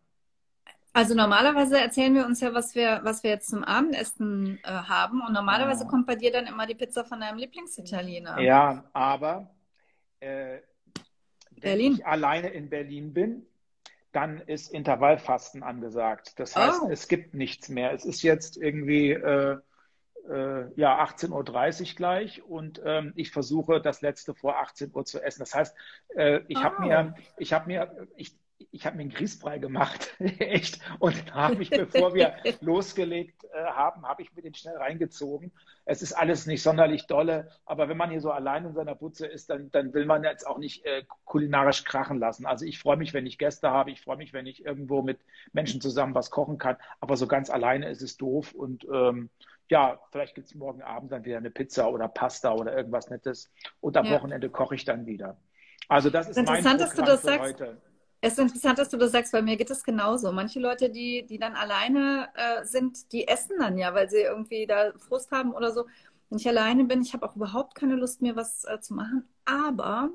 Also 0.91 1.13
normalerweise 1.13 1.79
erzählen 1.79 2.15
wir 2.15 2.25
uns 2.25 2.41
ja, 2.41 2.55
was 2.55 2.73
wir, 2.73 3.01
was 3.03 3.23
wir 3.23 3.29
jetzt 3.29 3.49
zum 3.49 3.63
Abendessen 3.63 4.59
äh, 4.63 4.69
haben. 4.69 5.21
Und 5.21 5.33
normalerweise 5.33 5.83
ja. 5.83 5.89
kommt 5.89 6.07
bei 6.07 6.15
dir 6.15 6.31
dann 6.31 6.47
immer 6.47 6.65
die 6.65 6.73
Pizza 6.73 7.05
von 7.05 7.19
deinem 7.19 7.37
Lieblingsitaliener. 7.37 8.39
Ja, 8.39 8.89
aber 8.93 9.53
äh, 10.19 10.57
wenn 11.61 11.79
ich 11.79 12.05
alleine 12.05 12.49
in 12.49 12.69
Berlin 12.69 13.13
bin, 13.13 13.45
dann 14.11 14.39
ist 14.39 14.71
Intervallfasten 14.71 15.63
angesagt. 15.63 16.39
Das 16.39 16.55
heißt, 16.55 16.81
oh. 16.83 16.89
es 16.89 17.07
gibt 17.07 17.33
nichts 17.33 17.69
mehr. 17.69 17.93
Es 17.93 18.05
ist 18.05 18.21
jetzt 18.23 18.57
irgendwie 18.57 19.11
äh, 19.11 19.57
äh, 20.29 20.65
ja 20.75 21.03
18.30 21.03 21.31
Uhr 21.31 21.95
gleich 21.95 22.43
und 22.43 22.81
ähm, 22.83 23.13
ich 23.15 23.31
versuche 23.31 23.81
das 23.81 24.01
letzte 24.01 24.33
vor 24.33 24.57
18 24.59 24.91
Uhr 24.93 25.05
zu 25.05 25.21
essen. 25.21 25.39
Das 25.39 25.53
heißt, 25.53 25.75
äh, 26.15 26.41
ich 26.47 26.57
oh. 26.57 26.63
habe 26.63 26.81
mir, 26.81 27.15
ich 27.37 27.53
habe 27.53 27.67
mir, 27.67 28.07
ich, 28.15 28.35
ich 28.71 28.85
habe 28.85 28.97
mir 28.97 29.03
einen 29.03 29.11
Grießbrei 29.11 29.59
gemacht, 29.59 30.15
echt. 30.19 30.79
Und 30.99 31.33
habe 31.33 31.61
ich, 31.61 31.69
bevor 31.69 32.13
wir 32.13 32.35
losgelegt 32.61 33.45
äh, 33.45 33.63
haben, 33.65 34.05
habe 34.07 34.21
ich 34.21 34.33
mir 34.33 34.41
den 34.41 34.53
schnell 34.53 34.77
reingezogen. 34.77 35.51
Es 35.85 36.01
ist 36.01 36.13
alles 36.13 36.45
nicht 36.45 36.61
sonderlich 36.61 37.07
dolle, 37.07 37.49
aber 37.65 37.89
wenn 37.89 37.97
man 37.97 38.11
hier 38.11 38.21
so 38.21 38.31
allein 38.31 38.65
in 38.65 38.73
seiner 38.73 38.95
Butze 38.95 39.25
ist, 39.25 39.49
dann, 39.49 39.71
dann 39.71 39.93
will 39.93 40.05
man 40.05 40.23
jetzt 40.23 40.45
auch 40.45 40.57
nicht 40.57 40.85
äh, 40.85 41.03
kulinarisch 41.25 41.83
krachen 41.83 42.19
lassen. 42.19 42.45
Also 42.45 42.65
ich 42.65 42.79
freue 42.79 42.97
mich, 42.97 43.13
wenn 43.13 43.25
ich 43.25 43.37
Gäste 43.37 43.69
habe. 43.69 43.91
Ich 43.91 44.01
freue 44.01 44.17
mich, 44.17 44.33
wenn 44.33 44.45
ich 44.45 44.65
irgendwo 44.65 45.01
mit 45.01 45.19
Menschen 45.53 45.81
zusammen 45.81 46.13
was 46.15 46.31
kochen 46.31 46.57
kann. 46.57 46.77
Aber 46.99 47.17
so 47.17 47.27
ganz 47.27 47.49
alleine 47.49 47.89
ist 47.89 48.01
es 48.01 48.17
doof. 48.17 48.53
Und 48.53 48.85
ähm, 48.93 49.29
ja, 49.69 49.99
vielleicht 50.11 50.35
gibt 50.35 50.47
es 50.47 50.55
morgen 50.55 50.81
Abend 50.81 51.11
dann 51.11 51.25
wieder 51.25 51.37
eine 51.37 51.51
Pizza 51.51 51.89
oder 51.89 52.07
Pasta 52.07 52.53
oder 52.53 52.75
irgendwas 52.75 53.09
Nettes. 53.09 53.51
Und 53.79 53.97
am 53.97 54.05
ja. 54.05 54.11
Wochenende 54.11 54.49
koche 54.49 54.75
ich 54.75 54.85
dann 54.85 55.05
wieder. 55.05 55.37
Also 55.87 56.09
das 56.09 56.29
ist 56.29 56.37
Interessant, 56.37 56.65
mein 56.65 56.77
Programm 56.77 56.87
dass 56.87 56.95
du 56.95 57.01
das 57.03 57.21
sagst. 57.23 57.61
Heute. 57.61 57.88
Es 58.21 58.33
ist 58.33 58.39
interessant, 58.39 58.77
dass 58.77 58.89
du 58.89 58.97
das 58.97 59.11
sagst, 59.13 59.31
weil 59.31 59.43
mir 59.43 59.55
geht 59.55 59.69
es 59.69 59.83
genauso. 59.83 60.31
Manche 60.31 60.59
Leute, 60.59 60.89
die, 60.89 61.25
die 61.25 61.39
dann 61.39 61.55
alleine 61.55 62.27
äh, 62.35 62.65
sind, 62.65 63.13
die 63.13 63.27
essen 63.27 63.57
dann 63.59 63.77
ja, 63.77 63.93
weil 63.93 64.09
sie 64.09 64.21
irgendwie 64.21 64.65
da 64.67 64.91
Frust 64.97 65.31
haben 65.31 65.53
oder 65.53 65.71
so. 65.71 65.85
Wenn 66.29 66.39
ich 66.39 66.47
alleine 66.47 66.83
bin, 66.83 67.01
ich 67.01 67.13
habe 67.13 67.25
auch 67.27 67.35
überhaupt 67.35 67.75
keine 67.75 67.95
Lust 67.95 68.21
mehr, 68.21 68.35
was 68.35 68.65
äh, 68.65 68.79
zu 68.81 68.93
machen. 68.93 69.23
Aber 69.45 70.09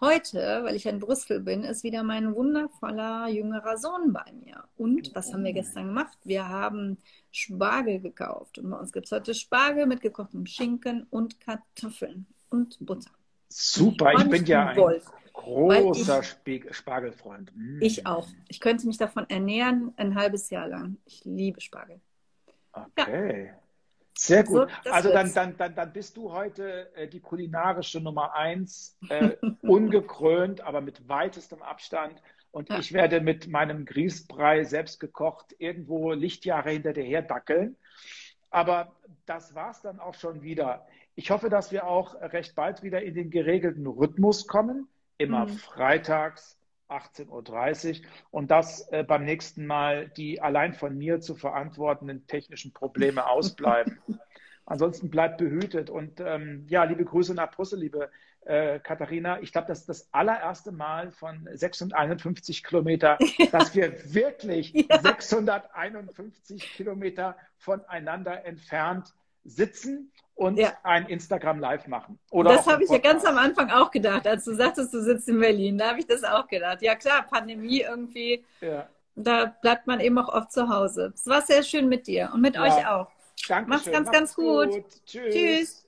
heute, 0.00 0.60
weil 0.62 0.76
ich 0.76 0.86
in 0.86 1.00
Brüssel 1.00 1.40
bin, 1.40 1.64
ist 1.64 1.82
wieder 1.82 2.04
mein 2.04 2.34
wundervoller 2.34 3.28
jüngerer 3.28 3.76
Sohn 3.76 4.12
bei 4.12 4.32
mir. 4.44 4.62
Und 4.76 5.12
was 5.14 5.32
haben 5.32 5.44
wir 5.44 5.52
gestern 5.52 5.88
gemacht? 5.88 6.18
Wir 6.22 6.48
haben 6.48 6.98
Spargel 7.32 8.00
gekauft. 8.00 8.58
Und 8.58 8.70
bei 8.70 8.78
uns 8.78 8.92
gibt 8.92 9.06
es 9.06 9.12
heute 9.12 9.34
Spargel 9.34 9.86
mit 9.86 10.00
gekochtem 10.00 10.46
Schinken 10.46 11.08
und 11.10 11.40
Kartoffeln 11.40 12.26
und 12.50 12.78
Butter. 12.80 13.10
Super, 13.48 14.12
ich, 14.12 14.22
ich 14.22 14.30
bin 14.30 14.46
ja 14.46 14.68
ein. 14.68 15.02
Großer 15.36 16.22
ich, 16.46 16.74
Spargelfreund. 16.74 17.52
Mm. 17.54 17.82
Ich 17.82 18.06
auch. 18.06 18.26
Ich 18.48 18.58
könnte 18.58 18.86
mich 18.86 18.96
davon 18.96 19.28
ernähren 19.28 19.92
ein 19.98 20.14
halbes 20.14 20.48
Jahr 20.48 20.66
lang. 20.66 20.96
Ich 21.04 21.24
liebe 21.24 21.60
Spargel. 21.60 22.00
Okay. 22.72 23.46
Ja. 23.48 23.52
Sehr 24.14 24.44
gut. 24.44 24.70
So, 24.82 24.90
also 24.90 25.12
dann, 25.12 25.32
dann, 25.34 25.56
dann, 25.58 25.74
dann 25.74 25.92
bist 25.92 26.16
du 26.16 26.32
heute 26.32 26.90
äh, 26.96 27.06
die 27.06 27.20
kulinarische 27.20 28.00
Nummer 28.00 28.34
eins, 28.34 28.96
äh, 29.10 29.36
ungekrönt, 29.60 30.62
aber 30.62 30.80
mit 30.80 31.06
weitestem 31.06 31.60
Abstand. 31.60 32.22
Und 32.50 32.70
ja. 32.70 32.78
ich 32.78 32.94
werde 32.94 33.20
mit 33.20 33.46
meinem 33.46 33.84
Grießbrei 33.84 34.64
selbst 34.64 35.00
gekocht 35.00 35.54
irgendwo 35.58 36.12
Lichtjahre 36.12 36.70
hinter 36.70 36.94
dir 36.94 37.04
her 37.04 37.20
dackeln. 37.20 37.76
Aber 38.48 38.96
das 39.26 39.54
war 39.54 39.70
es 39.70 39.82
dann 39.82 40.00
auch 40.00 40.14
schon 40.14 40.40
wieder. 40.40 40.86
Ich 41.14 41.30
hoffe, 41.30 41.50
dass 41.50 41.72
wir 41.72 41.86
auch 41.86 42.14
recht 42.14 42.54
bald 42.54 42.82
wieder 42.82 43.02
in 43.02 43.14
den 43.14 43.30
geregelten 43.30 43.86
Rhythmus 43.86 44.46
kommen 44.46 44.88
immer 45.18 45.46
mhm. 45.46 45.56
freitags 45.56 46.56
18.30 46.88 48.00
Uhr 48.00 48.06
und 48.30 48.50
dass 48.50 48.88
äh, 48.92 49.02
beim 49.02 49.24
nächsten 49.24 49.66
Mal 49.66 50.08
die 50.08 50.40
allein 50.40 50.72
von 50.72 50.96
mir 50.96 51.20
zu 51.20 51.34
verantwortenden 51.34 52.26
technischen 52.26 52.72
Probleme 52.72 53.26
ausbleiben. 53.28 53.98
Ansonsten 54.64 55.10
bleibt 55.10 55.38
behütet. 55.38 55.90
Und 55.90 56.20
ähm, 56.20 56.66
ja, 56.68 56.84
liebe 56.84 57.04
Grüße 57.04 57.34
nach 57.34 57.50
Brüssel, 57.52 57.80
liebe 57.80 58.10
äh, 58.44 58.78
Katharina. 58.80 59.40
Ich 59.40 59.52
glaube, 59.52 59.68
das 59.68 59.80
ist 59.80 59.88
das 59.88 60.08
allererste 60.12 60.72
Mal 60.72 61.10
von 61.10 61.48
651 61.52 62.64
Kilometer, 62.64 63.18
dass 63.52 63.74
wir 63.74 63.92
wirklich 64.12 64.72
ja. 64.72 65.00
651 65.00 66.62
Kilometer 66.72 67.36
voneinander 67.58 68.44
entfernt 68.44 69.14
sitzen 69.44 70.12
und 70.36 70.58
ja. 70.58 70.74
ein 70.82 71.06
Instagram 71.06 71.58
Live 71.58 71.86
machen. 71.88 72.18
Oder 72.30 72.52
das 72.52 72.66
habe 72.66 72.84
ich 72.84 72.90
ja 72.90 72.98
ganz 72.98 73.24
am 73.24 73.38
Anfang 73.38 73.70
auch 73.70 73.90
gedacht, 73.90 74.26
als 74.26 74.44
du 74.44 74.54
sagtest, 74.54 74.92
du 74.92 75.02
sitzt 75.02 75.28
in 75.28 75.40
Berlin. 75.40 75.78
Da 75.78 75.88
habe 75.88 75.98
ich 75.98 76.06
das 76.06 76.22
auch 76.22 76.46
gedacht. 76.46 76.82
Ja 76.82 76.94
klar, 76.94 77.26
Pandemie 77.28 77.80
irgendwie. 77.80 78.44
Ja. 78.60 78.86
Da 79.14 79.46
bleibt 79.46 79.86
man 79.86 79.98
eben 80.00 80.18
auch 80.18 80.28
oft 80.28 80.52
zu 80.52 80.68
Hause. 80.68 81.12
Es 81.14 81.26
war 81.26 81.40
sehr 81.40 81.62
schön 81.62 81.88
mit 81.88 82.06
dir 82.06 82.30
und 82.34 82.42
mit 82.42 82.54
ja. 82.54 82.62
euch 82.62 82.86
auch. 82.86 83.08
Danke. 83.48 83.70
Mach's 83.70 83.84
ganz, 83.86 84.06
Macht's 84.06 84.18
ganz 84.18 84.34
gut. 84.34 84.70
gut. 84.70 84.84
Tschüss. 85.06 85.34
Tschüss. 85.34 85.85